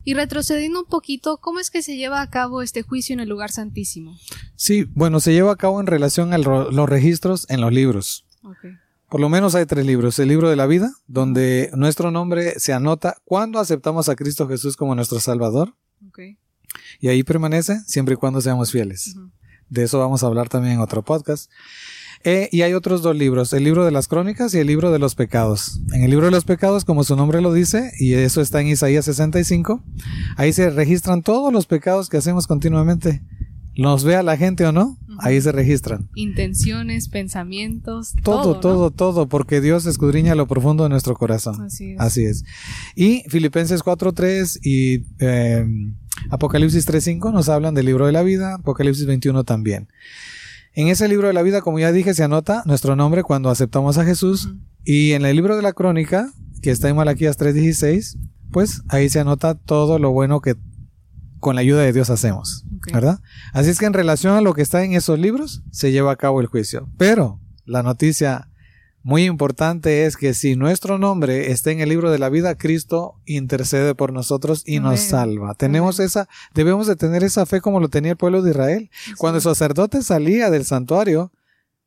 Y 0.05 0.15
retrocediendo 0.15 0.81
un 0.81 0.87
poquito, 0.87 1.39
¿cómo 1.39 1.59
es 1.59 1.71
que 1.71 1.83
se 1.83 1.97
lleva 1.97 2.21
a 2.21 2.31
cabo 2.31 2.63
este 2.63 2.83
juicio 2.83 3.15
en 3.15 3.21
el 3.21 3.29
lugar 3.29 3.51
santísimo? 3.51 4.17
Sí, 4.55 4.87
bueno, 4.95 5.19
se 5.19 5.33
lleva 5.33 5.51
a 5.51 5.57
cabo 5.57 5.81
en 5.81 5.87
relación 5.87 6.33
a 6.33 6.39
los 6.39 6.89
registros 6.89 7.47
en 7.51 7.61
los 7.61 7.73
libros. 7.73 8.25
Ok. 8.43 8.67
Por 9.09 9.21
lo 9.21 9.29
menos 9.29 9.55
hay 9.55 9.67
tres 9.67 9.87
libros. 9.87 10.19
El 10.19 10.29
libro 10.29 10.51
de 10.51 10.57
la 10.57 10.67
vida, 10.67 10.93
donde 11.07 11.71
nuestro 11.75 12.11
nombre 12.11 12.59
se 12.59 12.73
anota 12.73 13.17
cuando 13.25 13.61
aceptamos 13.61 14.09
a 14.09 14.17
Cristo 14.17 14.49
Jesús 14.49 14.77
como 14.77 14.95
nuestro 14.95 15.21
Salvador. 15.21 15.75
Ok. 16.09 16.21
Y 17.01 17.09
ahí 17.09 17.23
permanece 17.23 17.81
siempre 17.87 18.15
y 18.15 18.17
cuando 18.17 18.41
seamos 18.41 18.73
fieles. 18.73 19.17
De 19.69 19.85
eso 19.85 19.99
vamos 19.99 20.23
a 20.23 20.27
hablar 20.27 20.49
también 20.49 20.75
en 20.75 20.81
otro 20.81 21.03
podcast. 21.03 21.51
Eh, 22.25 22.49
y 22.51 22.63
hay 22.63 22.73
otros 22.73 23.03
dos 23.03 23.15
libros, 23.15 23.53
el 23.53 23.63
libro 23.63 23.85
de 23.85 23.93
las 23.93 24.09
crónicas 24.09 24.53
y 24.55 24.59
el 24.59 24.67
libro 24.67 24.91
de 24.91 24.99
los 24.99 25.15
pecados. 25.15 25.81
En 25.93 26.03
el 26.03 26.11
libro 26.11 26.27
de 26.27 26.33
los 26.33 26.45
pecados, 26.45 26.85
como 26.85 27.05
su 27.05 27.15
nombre 27.15 27.41
lo 27.41 27.53
dice, 27.53 27.93
y 27.99 28.15
eso 28.15 28.41
está 28.41 28.61
en 28.61 28.69
Isaías 28.69 29.05
65, 29.05 29.83
ahí 30.37 30.53
se 30.53 30.71
registran 30.71 31.23
todos 31.23 31.53
los 31.53 31.67
pecados 31.67 32.09
que 32.09 32.17
hacemos 32.17 32.49
continuamente. 32.49 33.23
Nos 33.77 34.03
vea 34.03 34.25
la 34.25 34.37
gente 34.37 34.67
o 34.67 34.73
no, 34.73 34.99
ahí 35.21 35.41
se 35.41 35.53
registran. 35.53 36.09
Intenciones, 36.15 37.09
pensamientos, 37.09 38.15
Todo, 38.23 38.43
todo. 38.43 38.55
¿no? 38.55 38.61
todo, 38.61 38.91
todo, 38.91 39.29
porque 39.29 39.61
Dios 39.61 39.87
escudriña 39.87 40.35
lo 40.35 40.47
profundo 40.47 40.85
de 40.85 40.91
nuestro 40.91 41.15
corazón. 41.15 41.61
Así 41.63 41.93
es. 41.93 42.01
Así 42.01 42.25
es. 42.25 42.45
Y 42.95 43.23
Filipenses 43.29 43.83
4.3 43.83 44.59
y 44.63 45.05
eh, 45.19 45.67
Apocalipsis 46.31 46.87
3.5 46.89 47.33
nos 47.33 47.49
hablan 47.49 47.75
del 47.75 47.87
libro 47.87 48.07
de 48.07 48.13
la 48.13 48.23
vida, 48.23 48.55
Apocalipsis 48.55 49.07
21 49.07 49.45
también. 49.45 49.89
En 50.75 50.89
ese 50.89 51.09
libro 51.09 51.29
de 51.29 51.33
la 51.33 51.43
vida, 51.43 51.63
como 51.63 51.79
ya 51.79 51.91
dije, 51.91 52.13
se 52.13 52.23
anota 52.23 52.63
nuestro 52.67 52.97
nombre 52.97 53.23
cuando 53.23 53.49
aceptamos 53.49 53.97
a 53.99 54.05
Jesús. 54.05 54.51
Y 54.85 55.13
en 55.13 55.25
el 55.25 55.35
libro 55.35 55.57
de 55.57 55.63
la 55.63 55.73
crónica, 55.73 56.31
que 56.63 56.71
está 56.71 56.89
en 56.89 56.97
Malaquías 56.97 57.39
3.16, 57.39 58.19
pues 58.53 58.83
ahí 58.89 59.09
se 59.09 59.21
anota 59.21 59.55
todo 59.55 59.99
lo 59.99 60.11
bueno 60.11 60.41
que 60.41 60.55
con 61.47 61.55
la 61.55 61.61
ayuda 61.61 61.83
de 61.83 61.93
Dios 61.93 62.11
hacemos. 62.11 62.65
¿Verdad? 62.93 63.21
Así 63.53 63.71
es 63.71 63.79
que 63.79 63.87
en 63.87 63.93
relación 63.93 64.35
a 64.35 64.41
lo 64.41 64.53
que 64.53 64.63
está 64.63 64.83
en 64.83 64.95
esos 64.95 65.17
libros, 65.17 65.63
se 65.71 65.93
lleva 65.93 66.11
a 66.11 66.17
cabo 66.17 66.41
el 66.41 66.49
juicio. 66.49 66.89
Pero 66.99 67.39
la 67.65 67.85
noticia 67.85 68.49
muy 69.05 69.23
importante 69.27 70.07
es 70.07 70.17
que 70.17 70.35
si 70.35 70.57
nuestro 70.57 70.99
nombre 70.99 71.53
está 71.53 71.71
en 71.71 71.79
el 71.79 71.89
libro 71.89 72.11
de 72.11 72.19
la 72.19 72.31
vida, 72.31 72.57
Cristo 72.57 73.15
intercede 73.27 73.95
por 73.95 74.13
nosotros 74.13 74.65
y 74.67 74.81
nos 74.81 74.99
salva. 74.99 75.55
Tenemos 75.55 76.01
esa, 76.01 76.29
debemos 76.53 76.89
de 76.89 76.97
tener 76.97 77.23
esa 77.23 77.47
fe 77.47 77.61
como 77.61 77.79
lo 77.79 77.89
tenía 77.91 78.11
el 78.11 78.17
pueblo 78.17 78.43
de 78.43 78.51
Israel. 78.51 78.91
Cuando 79.17 79.37
el 79.37 79.43
sacerdote 79.43 80.03
salía 80.03 80.51
del 80.51 80.65
santuario, 80.65 81.31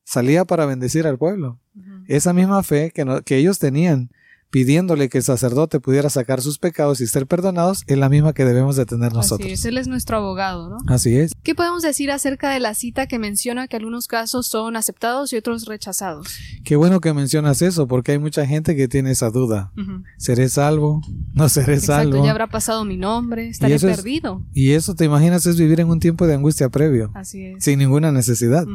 salía 0.05 0.45
para 0.45 0.65
bendecir 0.65 1.05
al 1.05 1.17
pueblo. 1.17 1.59
Esa 2.07 2.31
misma 2.31 2.63
fe 2.63 2.91
que, 2.95 3.03
no- 3.03 3.21
que 3.23 3.35
ellos 3.35 3.59
tenían 3.59 4.09
pidiéndole 4.49 5.09
que 5.09 5.19
el 5.19 5.23
sacerdote 5.23 5.79
pudiera 5.79 6.09
sacar 6.09 6.41
sus 6.41 6.57
pecados 6.59 7.01
y 7.01 7.07
ser 7.07 7.27
perdonados, 7.27 7.83
es 7.87 7.97
la 7.97 8.09
misma 8.09 8.33
que 8.33 8.45
debemos 8.45 8.75
de 8.75 8.85
tener 8.85 9.13
nosotros. 9.13 9.45
Así 9.45 9.53
es, 9.53 9.65
él 9.65 9.77
es 9.77 9.87
nuestro 9.87 10.17
abogado, 10.17 10.69
¿no? 10.69 10.77
Así 10.87 11.15
es. 11.17 11.33
¿Qué 11.43 11.55
podemos 11.55 11.81
decir 11.83 12.11
acerca 12.11 12.51
de 12.51 12.59
la 12.59 12.73
cita 12.73 13.07
que 13.07 13.19
menciona 13.19 13.67
que 13.67 13.75
algunos 13.77 14.07
casos 14.07 14.47
son 14.47 14.75
aceptados 14.75 15.33
y 15.33 15.37
otros 15.37 15.65
rechazados? 15.65 16.27
Qué 16.63 16.75
bueno 16.75 16.99
que 16.99 17.13
mencionas 17.13 17.61
eso, 17.61 17.87
porque 17.87 18.13
hay 18.13 18.19
mucha 18.19 18.45
gente 18.45 18.75
que 18.75 18.87
tiene 18.87 19.11
esa 19.11 19.29
duda. 19.29 19.71
¿Seré 20.17 20.49
salvo? 20.49 21.01
¿No 21.33 21.47
seré 21.49 21.75
Exacto, 21.75 22.11
salvo? 22.11 22.25
ya 22.25 22.31
habrá 22.31 22.47
pasado 22.47 22.85
mi 22.85 22.97
nombre, 22.97 23.47
estaré 23.49 23.75
es- 23.75 23.83
perdido. 23.83 24.43
Y 24.53 24.71
eso, 24.71 24.95
te 24.95 25.05
imaginas, 25.05 25.45
es 25.45 25.57
vivir 25.57 25.79
en 25.79 25.89
un 25.89 25.99
tiempo 25.99 26.25
de 26.27 26.33
angustia 26.35 26.69
previo, 26.69 27.11
Así 27.13 27.45
es. 27.45 27.63
sin 27.63 27.79
ninguna 27.79 28.11
necesidad. 28.11 28.65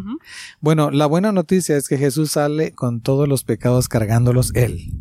Bueno, 0.61 0.91
la 0.91 1.07
buena 1.07 1.33
noticia 1.33 1.77
es 1.77 1.89
que 1.89 1.99
Jesús 1.99 2.33
sale 2.33 2.73
con 2.73 3.01
todos 3.01 3.29
los 3.29 3.45
pecados 3.45 3.89
cargándolos 3.89 4.53
él. 4.55 4.93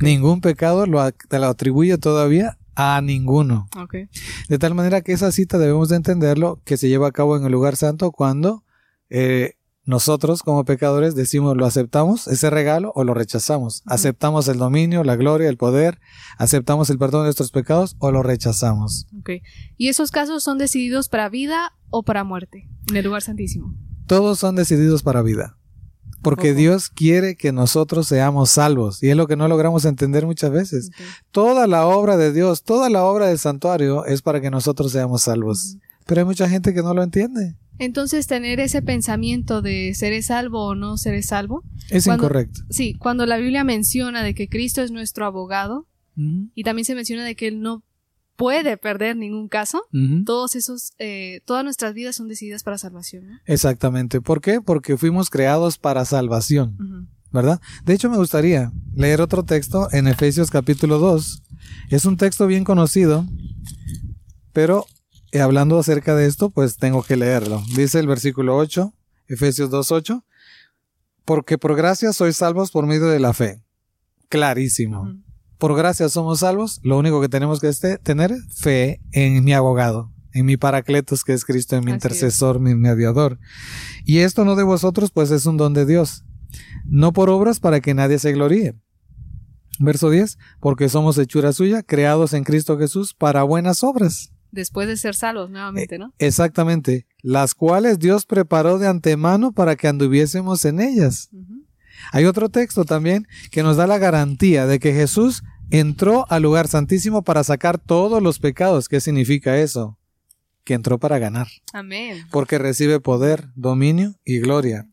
Ningún 0.00 0.40
pecado 0.40 0.86
lo, 0.86 1.10
te 1.10 1.38
lo 1.38 1.46
atribuye 1.46 1.98
todavía 1.98 2.58
a 2.74 3.00
ninguno. 3.00 3.68
De 4.48 4.58
tal 4.58 4.74
manera 4.74 5.00
que 5.00 5.12
esa 5.12 5.32
cita 5.32 5.58
debemos 5.58 5.88
de 5.88 5.96
entenderlo 5.96 6.60
que 6.64 6.76
se 6.76 6.88
lleva 6.88 7.08
a 7.08 7.12
cabo 7.12 7.36
en 7.36 7.44
el 7.44 7.52
lugar 7.52 7.76
santo 7.76 8.12
cuando 8.12 8.64
eh, 9.10 9.54
nosotros 9.84 10.42
como 10.42 10.64
pecadores 10.64 11.14
decimos 11.14 11.56
lo 11.56 11.66
aceptamos, 11.66 12.28
ese 12.28 12.50
regalo, 12.50 12.92
o 12.94 13.04
lo 13.04 13.14
rechazamos. 13.14 13.82
Aceptamos 13.86 14.46
el 14.46 14.58
dominio, 14.58 15.02
la 15.02 15.16
gloria, 15.16 15.48
el 15.48 15.56
poder, 15.56 15.98
aceptamos 16.36 16.90
el 16.90 16.98
perdón 16.98 17.22
de 17.22 17.28
nuestros 17.28 17.50
pecados 17.50 17.96
o 17.98 18.12
lo 18.12 18.22
rechazamos. 18.22 19.06
¿Y 19.76 19.88
esos 19.88 20.10
casos 20.10 20.44
son 20.44 20.58
decididos 20.58 21.08
para 21.08 21.28
vida 21.30 21.72
o 21.90 22.04
para 22.04 22.22
muerte 22.22 22.68
en 22.90 22.96
el 22.96 23.04
lugar 23.06 23.22
santísimo? 23.22 23.74
Todos 24.06 24.38
son 24.38 24.54
decididos 24.56 25.02
para 25.02 25.22
vida. 25.22 25.57
Porque 26.22 26.50
Ojo. 26.50 26.58
Dios 26.58 26.88
quiere 26.88 27.36
que 27.36 27.52
nosotros 27.52 28.08
seamos 28.08 28.50
salvos. 28.50 29.02
Y 29.02 29.10
es 29.10 29.16
lo 29.16 29.26
que 29.28 29.36
no 29.36 29.46
logramos 29.48 29.84
entender 29.84 30.26
muchas 30.26 30.50
veces. 30.50 30.90
Toda 31.30 31.66
la 31.66 31.86
obra 31.86 32.16
de 32.16 32.32
Dios, 32.32 32.62
toda 32.64 32.90
la 32.90 33.04
obra 33.04 33.26
del 33.28 33.38
santuario 33.38 34.04
es 34.04 34.20
para 34.22 34.40
que 34.40 34.50
nosotros 34.50 34.92
seamos 34.92 35.22
salvos. 35.22 35.76
Pero 36.06 36.20
hay 36.20 36.24
mucha 36.24 36.48
gente 36.48 36.74
que 36.74 36.82
no 36.82 36.92
lo 36.94 37.02
entiende. 37.02 37.54
Entonces, 37.78 38.26
tener 38.26 38.58
ese 38.58 38.82
pensamiento 38.82 39.62
de 39.62 39.92
seré 39.94 40.22
salvo 40.22 40.66
o 40.66 40.74
no 40.74 40.96
seré 40.96 41.22
salvo. 41.22 41.62
Es 41.90 42.06
Cuando- 42.06 42.24
incorrecto. 42.24 42.62
Sí, 42.70 42.94
cuando 42.94 43.24
la 43.24 43.36
Biblia 43.36 43.62
menciona 43.62 44.22
de 44.24 44.34
que 44.34 44.48
Cristo 44.48 44.82
es 44.82 44.90
nuestro 44.90 45.24
abogado 45.26 45.86
y 46.54 46.64
también 46.64 46.84
se 46.84 46.96
menciona 46.96 47.24
de 47.24 47.36
que 47.36 47.46
Él 47.46 47.60
no 47.60 47.84
puede 48.38 48.76
perder 48.76 49.16
ningún 49.16 49.48
caso, 49.48 49.82
todos 50.24 50.54
esos, 50.54 50.92
eh, 51.00 51.40
todas 51.44 51.64
nuestras 51.64 51.92
vidas 51.92 52.14
son 52.14 52.28
decididas 52.28 52.62
para 52.62 52.78
salvación. 52.78 53.26
¿no? 53.26 53.38
Exactamente. 53.46 54.20
¿Por 54.20 54.40
qué? 54.40 54.60
Porque 54.60 54.96
fuimos 54.96 55.28
creados 55.28 55.76
para 55.76 56.04
salvación. 56.04 57.08
¿verdad? 57.32 57.60
De 57.84 57.94
hecho, 57.94 58.08
me 58.08 58.16
gustaría 58.16 58.70
leer 58.94 59.20
otro 59.20 59.42
texto 59.42 59.88
en 59.90 60.06
Efesios 60.06 60.52
capítulo 60.52 60.98
2. 60.98 61.42
Es 61.90 62.04
un 62.04 62.16
texto 62.16 62.46
bien 62.46 62.62
conocido, 62.62 63.26
pero 64.52 64.86
eh, 65.32 65.40
hablando 65.40 65.76
acerca 65.76 66.14
de 66.14 66.26
esto, 66.26 66.48
pues 66.48 66.76
tengo 66.76 67.02
que 67.02 67.16
leerlo. 67.16 67.60
Dice 67.74 67.98
el 67.98 68.06
versículo 68.06 68.56
8, 68.56 68.94
Efesios 69.26 69.68
2.8, 69.68 70.22
porque 71.24 71.58
por 71.58 71.74
gracia 71.74 72.12
sois 72.12 72.36
salvos 72.36 72.70
por 72.70 72.86
medio 72.86 73.08
de 73.08 73.18
la 73.18 73.34
fe. 73.34 73.64
Clarísimo. 74.28 75.12
Por 75.58 75.76
gracia 75.76 76.08
somos 76.08 76.40
salvos, 76.40 76.80
lo 76.82 76.96
único 76.98 77.20
que 77.20 77.28
tenemos 77.28 77.60
que 77.60 77.68
este- 77.68 77.98
tener 77.98 78.32
fe 78.54 79.00
en 79.12 79.44
mi 79.44 79.52
abogado, 79.52 80.12
en 80.32 80.46
mi 80.46 80.56
paracletos 80.56 81.24
que 81.24 81.32
es 81.32 81.44
Cristo, 81.44 81.76
en 81.76 81.84
mi 81.84 81.90
Así 81.90 81.96
intercesor, 81.96 82.60
mi 82.60 82.74
mediador. 82.74 83.38
Y 84.04 84.18
esto 84.18 84.44
no 84.44 84.54
de 84.54 84.62
vosotros, 84.62 85.10
pues 85.10 85.30
es 85.32 85.46
un 85.46 85.56
don 85.56 85.74
de 85.74 85.84
Dios, 85.84 86.24
no 86.86 87.12
por 87.12 87.28
obras 87.28 87.58
para 87.60 87.80
que 87.80 87.92
nadie 87.94 88.18
se 88.18 88.32
gloríe. 88.32 88.74
Verso 89.80 90.10
10, 90.10 90.38
porque 90.60 90.88
somos 90.88 91.18
hechura 91.18 91.52
suya, 91.52 91.82
creados 91.82 92.32
en 92.34 92.44
Cristo 92.44 92.78
Jesús 92.78 93.14
para 93.14 93.42
buenas 93.42 93.84
obras. 93.84 94.32
Después 94.50 94.88
de 94.88 94.96
ser 94.96 95.14
salvos 95.14 95.50
nuevamente, 95.50 95.98
¿no? 95.98 96.14
Exactamente, 96.18 97.06
las 97.20 97.54
cuales 97.54 97.98
Dios 97.98 98.24
preparó 98.26 98.78
de 98.78 98.86
antemano 98.88 99.52
para 99.52 99.76
que 99.76 99.88
anduviésemos 99.88 100.64
en 100.64 100.80
ellas. 100.80 101.28
Hay 102.12 102.24
otro 102.24 102.48
texto 102.48 102.84
también 102.84 103.26
que 103.50 103.62
nos 103.62 103.76
da 103.76 103.86
la 103.86 103.98
garantía 103.98 104.66
de 104.66 104.78
que 104.78 104.92
Jesús 104.92 105.42
entró 105.70 106.26
al 106.30 106.42
lugar 106.42 106.68
santísimo 106.68 107.22
para 107.22 107.44
sacar 107.44 107.78
todos 107.78 108.22
los 108.22 108.38
pecados. 108.38 108.88
¿Qué 108.88 109.00
significa 109.00 109.58
eso? 109.58 109.98
Que 110.64 110.74
entró 110.74 110.98
para 110.98 111.18
ganar, 111.18 111.48
Amén. 111.72 112.26
porque 112.30 112.58
recibe 112.58 113.00
poder, 113.00 113.48
dominio 113.54 114.14
y 114.24 114.38
gloria. 114.38 114.86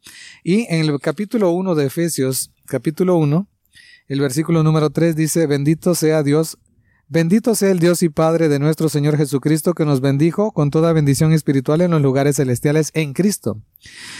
Y 0.43 0.65
en 0.73 0.81
el 0.89 0.99
capítulo 0.99 1.51
1 1.51 1.75
de 1.75 1.85
Efesios, 1.85 2.51
capítulo 2.65 3.17
1, 3.17 3.47
el 4.07 4.21
versículo 4.21 4.63
número 4.63 4.89
3 4.89 5.15
dice, 5.15 5.47
bendito 5.47 5.95
sea 5.95 6.23
Dios, 6.23 6.57
bendito 7.07 7.55
sea 7.55 7.71
el 7.71 7.79
Dios 7.79 8.03
y 8.03 8.09
Padre 8.09 8.49
de 8.49 8.59
nuestro 8.59 8.89
Señor 8.89 9.17
Jesucristo, 9.17 9.73
que 9.73 9.85
nos 9.85 10.01
bendijo 10.01 10.51
con 10.51 10.71
toda 10.71 10.93
bendición 10.93 11.33
espiritual 11.33 11.81
en 11.81 11.91
los 11.91 12.01
lugares 12.01 12.37
celestiales 12.37 12.91
en 12.93 13.13
Cristo 13.13 13.61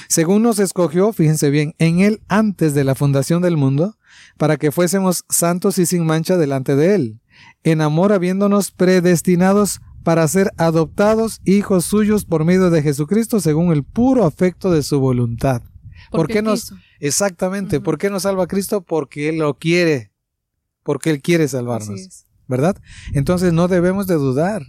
según 0.07 0.43
nos 0.43 0.59
escogió, 0.59 1.13
fíjense 1.13 1.49
bien, 1.49 1.73
en 1.79 1.99
Él 1.99 2.21
antes 2.27 2.73
de 2.73 2.83
la 2.83 2.95
fundación 2.95 3.41
del 3.41 3.57
mundo, 3.57 3.97
para 4.37 4.57
que 4.57 4.71
fuésemos 4.71 5.23
santos 5.29 5.77
y 5.77 5.85
sin 5.85 6.05
mancha 6.05 6.37
delante 6.37 6.75
de 6.75 6.95
Él, 6.95 7.19
en 7.63 7.81
amor 7.81 8.13
habiéndonos 8.13 8.71
predestinados 8.71 9.81
para 10.03 10.27
ser 10.27 10.51
adoptados 10.57 11.41
hijos 11.45 11.85
suyos 11.85 12.25
por 12.25 12.45
medio 12.45 12.69
de 12.69 12.81
Jesucristo, 12.81 13.39
según 13.39 13.71
el 13.71 13.83
puro 13.83 14.25
afecto 14.25 14.71
de 14.71 14.83
su 14.83 14.99
voluntad. 14.99 15.63
¿Por 16.11 16.27
qué 16.27 16.41
nos- 16.41 16.65
quiso. 16.69 16.75
Exactamente. 16.99 17.81
¿por 17.81 17.97
qué 17.97 18.09
nos 18.09 18.23
salva 18.23 18.47
Cristo? 18.47 18.81
Porque 18.81 19.29
Él 19.29 19.39
lo 19.39 19.57
quiere, 19.57 20.11
porque 20.83 21.09
Él 21.09 21.21
quiere 21.21 21.47
salvarnos. 21.47 22.24
¿Verdad? 22.47 22.77
Entonces 23.13 23.53
no 23.53 23.67
debemos 23.67 24.07
de 24.07 24.15
dudar 24.15 24.61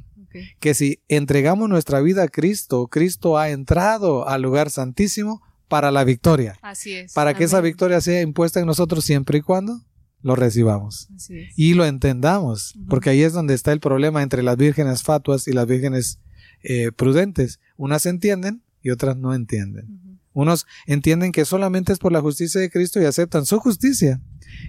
que 0.60 0.74
si 0.74 1.00
entregamos 1.08 1.68
nuestra 1.68 2.00
vida 2.00 2.24
a 2.24 2.28
Cristo, 2.28 2.88
Cristo 2.88 3.38
ha 3.38 3.48
entrado 3.50 4.28
al 4.28 4.42
lugar 4.42 4.70
santísimo 4.70 5.42
para 5.68 5.90
la 5.90 6.04
victoria, 6.04 6.58
Así 6.62 6.92
es. 6.92 7.12
para 7.12 7.34
que 7.34 7.44
esa 7.44 7.60
victoria 7.60 8.00
sea 8.00 8.20
impuesta 8.22 8.60
en 8.60 8.66
nosotros 8.66 9.04
siempre 9.04 9.38
y 9.38 9.40
cuando 9.40 9.80
lo 10.22 10.36
recibamos 10.36 11.08
Así 11.14 11.38
es. 11.38 11.58
y 11.58 11.74
lo 11.74 11.84
entendamos, 11.84 12.78
porque 12.88 13.10
ahí 13.10 13.22
es 13.22 13.32
donde 13.32 13.54
está 13.54 13.72
el 13.72 13.80
problema 13.80 14.22
entre 14.22 14.42
las 14.42 14.56
vírgenes 14.56 15.02
fatuas 15.02 15.48
y 15.48 15.52
las 15.52 15.66
vírgenes 15.66 16.20
eh, 16.62 16.90
prudentes. 16.92 17.60
Unas 17.76 18.06
entienden 18.06 18.62
y 18.82 18.90
otras 18.90 19.16
no 19.16 19.34
entienden. 19.34 20.20
Unos 20.32 20.66
entienden 20.86 21.32
que 21.32 21.44
solamente 21.44 21.92
es 21.92 21.98
por 21.98 22.12
la 22.12 22.20
justicia 22.20 22.60
de 22.60 22.70
Cristo 22.70 23.00
y 23.00 23.04
aceptan 23.06 23.46
su 23.46 23.58
justicia, 23.58 24.20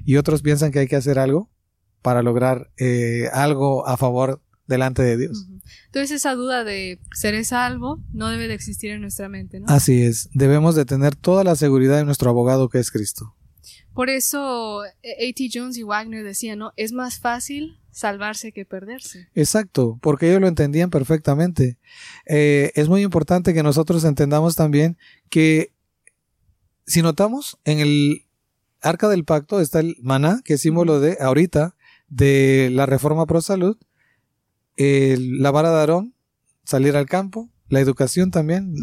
y 0.06 0.16
otros 0.16 0.42
piensan 0.42 0.72
que 0.72 0.80
hay 0.80 0.88
que 0.88 0.96
hacer 0.96 1.20
algo 1.20 1.50
para 2.02 2.22
lograr 2.22 2.72
eh, 2.78 3.30
algo 3.34 3.88
a 3.88 3.98
favor 3.98 4.42
delante 4.68 5.02
de 5.02 5.18
Dios. 5.18 5.48
Entonces 5.86 6.12
esa 6.12 6.36
duda 6.36 6.64
de 6.64 7.00
seré 7.14 7.44
salvo 7.44 8.02
no 8.14 8.30
debe 8.30 8.48
de 8.48 8.54
existir 8.54 8.92
en 8.92 9.02
nuestra 9.02 9.30
mente, 9.30 9.60
¿no? 9.60 9.68
Así 9.70 10.04
es, 10.04 10.30
debemos 10.34 10.76
de 10.76 10.86
tener 10.86 11.16
toda 11.16 11.44
la 11.44 11.56
seguridad 11.56 11.98
de 11.98 12.06
nuestro 12.06 12.30
abogado 12.30 12.70
que 12.70 12.80
es 12.80 12.92
Cristo. 12.92 13.34
Por 13.94 14.10
eso 14.10 14.86
eh, 15.02 15.30
A.T. 15.30 15.50
Jones 15.52 15.78
y 15.78 15.84
Wagner 15.84 16.24
decían, 16.24 16.60
¿no? 16.60 16.72
Es 16.76 16.92
más 16.92 17.20
fácil 17.20 17.80
salvarse 17.92 18.52
que 18.52 18.64
perderse. 18.64 19.28
Exacto, 19.34 19.98
porque 20.02 20.30
ellos 20.30 20.42
lo 20.42 20.48
entendían 20.48 20.92
perfectamente. 20.92 21.80
Eh, 22.28 22.72
es 22.76 22.90
muy 22.90 23.02
importante 23.02 23.56
que 23.56 23.64
nosotros 23.64 24.04
entendamos 24.04 24.56
también 24.56 24.98
que 25.30 25.74
si 26.86 27.02
notamos 27.02 27.58
en 27.66 27.80
el 27.80 28.28
arca 28.82 29.10
del 29.10 29.26
pacto 29.26 29.60
está 29.60 29.80
el 29.80 29.98
maná, 30.02 30.42
que 30.46 30.54
es 30.54 30.62
símbolo 30.62 31.00
de 31.00 31.18
ahorita 31.20 31.76
de 32.10 32.70
la 32.72 32.86
reforma 32.86 33.26
pro 33.26 33.42
salud, 33.42 33.78
el- 34.76 35.40
la 35.42 35.52
vara 35.52 35.72
de 35.72 35.78
Aarón, 35.78 36.14
salir 36.64 36.96
al 36.96 37.06
campo, 37.08 37.50
la 37.70 37.80
educación 37.80 38.32
también, 38.32 38.74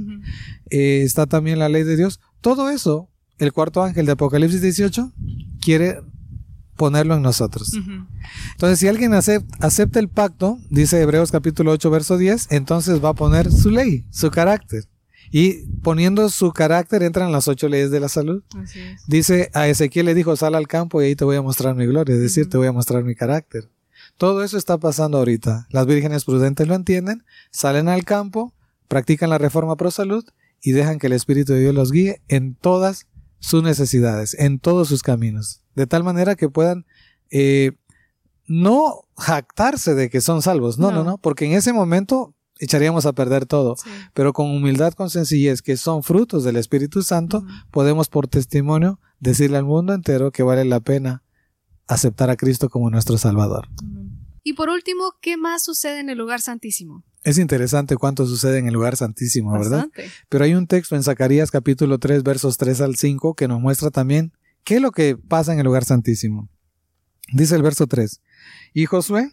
eh, 0.71 1.03
está 1.03 1.27
también 1.27 1.59
la 1.59 1.69
ley 1.69 1.85
de 1.85 1.97
Dios. 1.97 2.21
Todo 2.41 2.71
eso, 2.71 3.09
el 3.39 3.53
cuarto 3.53 3.83
ángel 3.83 4.07
de 4.07 4.13
Apocalipsis 4.13 4.61
18 4.61 5.13
quiere 5.61 6.01
ponerlo 6.77 7.15
en 7.15 7.23
nosotros. 7.23 7.73
Entonces, 8.53 8.79
si 8.81 8.89
alguien 8.89 9.13
acep- 9.13 9.47
acepta 9.61 10.01
el 10.01 10.09
pacto, 10.09 10.59
dice 10.71 11.01
Hebreos 11.01 11.31
capítulo 11.31 11.71
8, 11.73 11.89
verso 11.91 12.19
10, 12.19 12.49
entonces 12.51 13.03
va 13.03 13.11
a 13.11 13.15
poner 13.15 13.51
su 13.53 13.71
ley, 13.71 14.05
su 14.11 14.31
carácter. 14.31 14.85
Y 15.31 15.67
poniendo 15.83 16.29
su 16.29 16.53
carácter 16.53 17.03
entran 17.03 17.33
las 17.33 17.49
ocho 17.49 17.69
leyes 17.69 17.91
de 17.91 18.01
la 18.01 18.09
salud. 18.09 18.43
Así 18.57 18.81
es. 18.81 19.03
Dice 19.07 19.51
a 19.55 19.69
Ezequiel 19.69 20.07
le 20.07 20.15
dijo, 20.15 20.37
sal 20.37 20.55
al 20.55 20.69
campo 20.69 21.03
y 21.03 21.07
ahí 21.07 21.17
te 21.17 21.25
voy 21.25 21.37
a 21.37 21.43
mostrar 21.43 21.75
mi 21.75 21.87
gloria, 21.87 22.15
es 22.15 22.21
decir, 22.21 22.49
te 22.49 22.57
voy 22.57 22.67
a 22.67 22.73
mostrar 22.73 23.05
mi 23.05 23.15
carácter. 23.15 23.69
Todo 24.17 24.45
eso 24.45 24.57
está 24.59 24.79
pasando 24.79 25.19
ahorita. 25.19 25.67
Las 25.71 25.87
vírgenes 25.87 26.25
prudentes 26.25 26.69
lo 26.69 26.75
entienden, 26.75 27.25
salen 27.51 27.89
al 27.89 28.05
campo, 28.05 28.55
practican 28.87 29.31
la 29.31 29.39
reforma 29.39 29.77
pro 29.77 29.91
salud 29.91 30.25
y 30.63 30.73
dejan 30.73 30.99
que 30.99 31.09
el 31.09 31.15
Espíritu 31.15 31.53
de 31.53 31.61
Dios 31.61 31.75
los 31.75 31.91
guíe 31.91 32.23
en 32.29 32.55
todas 32.55 33.07
sus 33.41 33.63
necesidades, 33.63 34.35
en 34.39 34.59
todos 34.59 34.89
sus 34.89 35.03
caminos, 35.03 35.63
de 35.75 35.87
tal 35.87 36.05
manera 36.05 36.35
que 36.37 36.49
puedan 36.49 36.87
eh, 37.31 37.73
no 38.47 39.07
jactarse 39.17 39.95
de 39.95 40.11
que 40.11 40.21
son 40.21 40.43
salvos, 40.43 40.79
no, 40.79 40.91
no, 40.91 40.99
No. 40.99 41.05
no, 41.13 41.19
porque 41.19 41.47
en 41.47 41.53
ese 41.53 41.73
momento 41.73 42.34
echaríamos 42.59 43.07
a 43.07 43.13
perder 43.13 43.47
todo, 43.47 43.77
Sí. 43.77 43.91
pero 44.13 44.33
con 44.33 44.51
humildad, 44.51 44.93
con 44.95 45.11
sencillez, 45.11 45.61
que 45.63 45.77
son 45.77 46.03
frutos 46.03 46.45
del 46.45 46.57
Espíritu 46.57 47.03
Santo, 47.03 47.45
podemos 47.71 48.09
por 48.09 48.29
testimonio 48.29 49.01
decirle 49.21 49.57
al 49.59 49.65
mundo 49.65 49.93
entero 49.95 50.31
que 50.31 50.43
vale 50.43 50.65
la 50.65 50.81
pena 50.81 51.23
aceptar 51.87 52.31
a 52.31 52.37
Cristo 52.37 52.69
como 52.71 52.91
nuestro 52.91 53.19
Salvador. 53.19 53.69
Y 54.43 54.53
por 54.53 54.69
último, 54.69 55.15
¿qué 55.21 55.37
más 55.37 55.65
sucede 55.65 56.01
en 56.01 56.11
el 56.11 56.19
lugar 56.19 56.41
santísimo? 56.41 57.03
Es 57.23 57.39
interesante 57.39 57.97
cuánto 57.97 58.27
sucede 58.27 58.59
en 58.59 58.67
el 58.69 58.75
lugar 58.75 58.97
santísimo, 58.97 59.53
¿verdad? 59.53 59.89
Pero 60.29 60.45
hay 60.45 60.55
un 60.55 60.67
texto 60.67 60.95
en 60.95 61.03
Zacarías 61.03 61.51
capítulo 61.51 61.99
3 61.99 62.23
versos 62.23 62.59
3 62.59 62.83
al 62.83 62.97
5 62.97 63.35
que 63.35 63.49
nos 63.49 63.61
muestra 63.61 63.91
también 63.91 64.33
qué 64.63 64.77
es 64.77 64.83
lo 64.83 64.93
que 64.93 65.17
pasa 65.17 65.53
en 65.55 65.59
el 65.59 65.65
lugar 65.65 65.85
santísimo. 65.87 66.51
Dice 67.33 67.57
el 67.57 67.63
verso 67.63 67.87
3. 67.87 68.21
Y 68.75 68.85
Josué, 68.85 69.31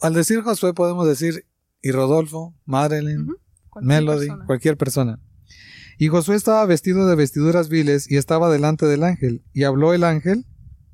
al 0.00 0.14
decir 0.14 0.42
Josué 0.42 0.74
podemos 0.74 1.06
decir 1.06 1.46
y 1.82 1.90
Rodolfo, 1.90 2.54
Madeline. 2.64 3.26
Cualquier 3.68 4.02
Melody, 4.02 4.26
persona. 4.26 4.46
cualquier 4.46 4.76
persona. 4.76 5.20
Y 5.98 6.08
Josué 6.08 6.36
estaba 6.36 6.64
vestido 6.66 7.06
de 7.06 7.14
vestiduras 7.14 7.68
viles 7.68 8.10
y 8.10 8.16
estaba 8.16 8.50
delante 8.50 8.86
del 8.86 9.02
ángel. 9.02 9.42
Y 9.52 9.64
habló 9.64 9.94
el 9.94 10.04
ángel. 10.04 10.46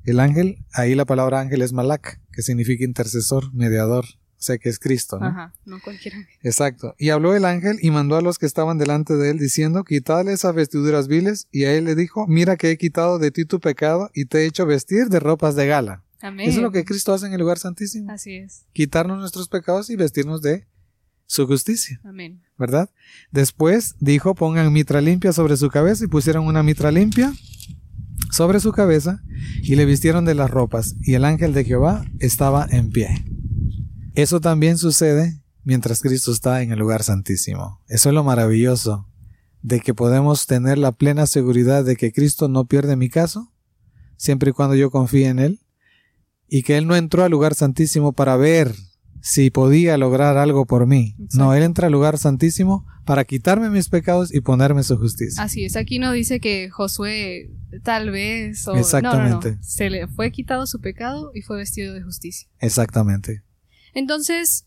El 0.05 0.19
ángel, 0.19 0.65
ahí 0.73 0.95
la 0.95 1.05
palabra 1.05 1.39
ángel 1.39 1.61
es 1.61 1.71
malak, 1.71 2.19
que 2.31 2.41
significa 2.41 2.83
intercesor, 2.83 3.53
mediador. 3.53 4.05
O 4.05 4.45
sea 4.45 4.57
que 4.57 4.67
es 4.67 4.77
Cristo, 4.77 5.17
¿no? 5.19 5.27
Ajá, 5.27 5.53
no 5.65 5.79
cualquier 5.81 6.15
ángel. 6.15 6.35
Exacto. 6.41 6.95
Y 6.97 7.09
habló 7.09 7.33
el 7.33 7.45
ángel 7.45 7.77
y 7.81 7.91
mandó 7.91 8.17
a 8.17 8.21
los 8.21 8.37
que 8.37 8.45
estaban 8.45 8.77
delante 8.77 9.15
de 9.15 9.29
él 9.29 9.39
diciendo, 9.39 9.85
quitadle 9.85 10.33
esas 10.33 10.53
vestiduras 10.53 11.07
viles. 11.07 11.47
Y 11.51 11.63
a 11.63 11.73
él 11.73 11.85
le 11.85 11.95
dijo, 11.95 12.27
mira 12.27 12.57
que 12.57 12.69
he 12.69 12.77
quitado 12.77 13.19
de 13.19 13.31
ti 13.31 13.45
tu 13.45 13.61
pecado 13.61 14.09
y 14.13 14.25
te 14.25 14.39
he 14.39 14.45
hecho 14.45 14.65
vestir 14.65 15.07
de 15.07 15.21
ropas 15.21 15.55
de 15.55 15.67
gala. 15.67 16.03
Amén. 16.21 16.49
Eso 16.49 16.57
es 16.57 16.63
lo 16.63 16.71
que 16.71 16.83
Cristo 16.83 17.13
hace 17.13 17.27
en 17.27 17.33
el 17.33 17.39
lugar 17.39 17.57
santísimo. 17.57 18.11
Así 18.11 18.35
es. 18.35 18.65
Quitarnos 18.73 19.17
nuestros 19.19 19.47
pecados 19.47 19.89
y 19.89 19.95
vestirnos 19.95 20.41
de 20.41 20.67
su 21.25 21.47
justicia. 21.47 21.99
Amén. 22.03 22.43
¿verdad? 22.57 22.89
Después 23.31 23.95
dijo, 23.99 24.35
pongan 24.35 24.71
mitra 24.71 25.01
limpia 25.01 25.33
sobre 25.33 25.57
su 25.57 25.69
cabeza 25.69 26.05
y 26.05 26.07
pusieron 26.07 26.45
una 26.45 26.63
mitra 26.63 26.91
limpia 26.91 27.33
sobre 28.31 28.61
su 28.61 28.71
cabeza 28.71 29.21
y 29.61 29.75
le 29.75 29.85
vistieron 29.85 30.23
de 30.23 30.33
las 30.33 30.49
ropas 30.49 30.95
y 31.01 31.15
el 31.15 31.25
ángel 31.25 31.53
de 31.53 31.65
Jehová 31.65 32.05
estaba 32.19 32.65
en 32.69 32.91
pie. 32.91 33.25
Eso 34.15 34.39
también 34.39 34.77
sucede 34.77 35.41
mientras 35.63 36.01
Cristo 36.01 36.31
está 36.31 36.61
en 36.61 36.71
el 36.71 36.79
lugar 36.79 37.03
santísimo. 37.03 37.81
Eso 37.87 38.09
es 38.09 38.15
lo 38.15 38.23
maravilloso 38.23 39.09
de 39.61 39.79
que 39.79 39.93
podemos 39.93 40.45
tener 40.45 40.77
la 40.77 40.91
plena 40.93 41.25
seguridad 41.25 41.83
de 41.83 41.95
que 41.95 42.11
Cristo 42.13 42.47
no 42.47 42.65
pierde 42.65 42.95
mi 42.95 43.09
caso, 43.09 43.51
siempre 44.17 44.51
y 44.51 44.53
cuando 44.53 44.75
yo 44.75 44.89
confíe 44.89 45.27
en 45.27 45.39
Él, 45.39 45.59
y 46.47 46.63
que 46.63 46.77
Él 46.77 46.85
no 46.87 46.95
entró 46.95 47.23
al 47.23 47.31
lugar 47.31 47.55
santísimo 47.55 48.13
para 48.13 48.35
ver 48.35 48.75
si 49.25 49.51
podía 49.51 49.97
lograr 49.97 50.35
algo 50.35 50.65
por 50.65 50.85
mí. 50.85 51.15
Exacto. 51.17 51.37
No, 51.37 51.53
Él 51.53 51.63
entra 51.63 51.87
al 51.87 51.93
lugar 51.93 52.17
santísimo 52.17 52.85
para 53.05 53.23
quitarme 53.23 53.69
mis 53.69 53.87
pecados 53.87 54.33
y 54.33 54.41
ponerme 54.41 54.83
su 54.83 54.97
justicia. 54.97 55.41
Así 55.41 55.63
es. 55.63 55.77
Aquí 55.77 55.97
no 55.97 56.11
dice 56.11 56.41
que 56.41 56.69
Josué 56.69 57.49
tal 57.83 58.11
vez 58.11 58.67
o 58.67 58.75
Exactamente. 58.75 59.51
No, 59.51 59.55
no, 59.55 59.61
no. 59.61 59.63
Se 59.63 59.89
le 59.89 60.07
fue 60.07 60.29
quitado 60.33 60.67
su 60.67 60.81
pecado 60.81 61.31
y 61.33 61.41
fue 61.41 61.55
vestido 61.55 61.93
de 61.93 62.03
justicia. 62.03 62.49
Exactamente. 62.59 63.43
Entonces, 63.93 64.65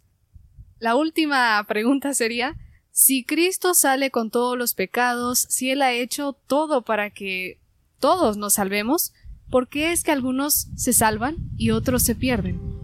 la 0.79 0.97
última 0.97 1.63
pregunta 1.69 2.15
sería, 2.15 2.57
si 2.91 3.25
Cristo 3.25 3.75
sale 3.75 4.11
con 4.11 4.31
todos 4.31 4.57
los 4.57 4.73
pecados, 4.73 5.47
si 5.51 5.71
Él 5.71 5.83
ha 5.83 5.93
hecho 5.93 6.33
todo 6.47 6.83
para 6.83 7.11
que 7.11 7.61
todos 8.01 8.39
nos 8.39 8.55
salvemos, 8.55 9.13
¿por 9.51 9.69
qué 9.69 9.93
es 9.93 10.03
que 10.03 10.13
algunos 10.13 10.69
se 10.77 10.95
salvan 10.95 11.37
y 11.59 11.73
otros 11.73 12.05
se 12.05 12.15
pierden? 12.15 12.76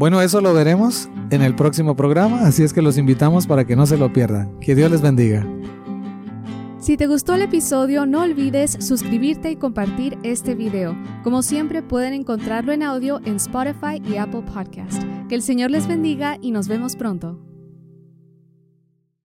Bueno, 0.00 0.22
eso 0.22 0.40
lo 0.40 0.54
veremos 0.54 1.10
en 1.30 1.42
el 1.42 1.54
próximo 1.54 1.94
programa, 1.94 2.46
así 2.46 2.62
es 2.62 2.72
que 2.72 2.80
los 2.80 2.96
invitamos 2.96 3.46
para 3.46 3.66
que 3.66 3.76
no 3.76 3.84
se 3.84 3.98
lo 3.98 4.10
pierdan. 4.10 4.58
Que 4.58 4.74
Dios 4.74 4.90
les 4.90 5.02
bendiga. 5.02 5.46
Si 6.78 6.96
te 6.96 7.06
gustó 7.06 7.34
el 7.34 7.42
episodio, 7.42 8.06
no 8.06 8.22
olvides 8.22 8.78
suscribirte 8.80 9.50
y 9.50 9.56
compartir 9.56 10.16
este 10.22 10.54
video. 10.54 10.96
Como 11.22 11.42
siempre, 11.42 11.82
pueden 11.82 12.14
encontrarlo 12.14 12.72
en 12.72 12.82
audio 12.82 13.20
en 13.26 13.36
Spotify 13.36 14.00
y 14.02 14.16
Apple 14.16 14.44
Podcast. 14.54 15.02
Que 15.28 15.34
el 15.34 15.42
Señor 15.42 15.70
les 15.70 15.86
bendiga 15.86 16.38
y 16.40 16.50
nos 16.50 16.66
vemos 16.66 16.96
pronto. 16.96 17.38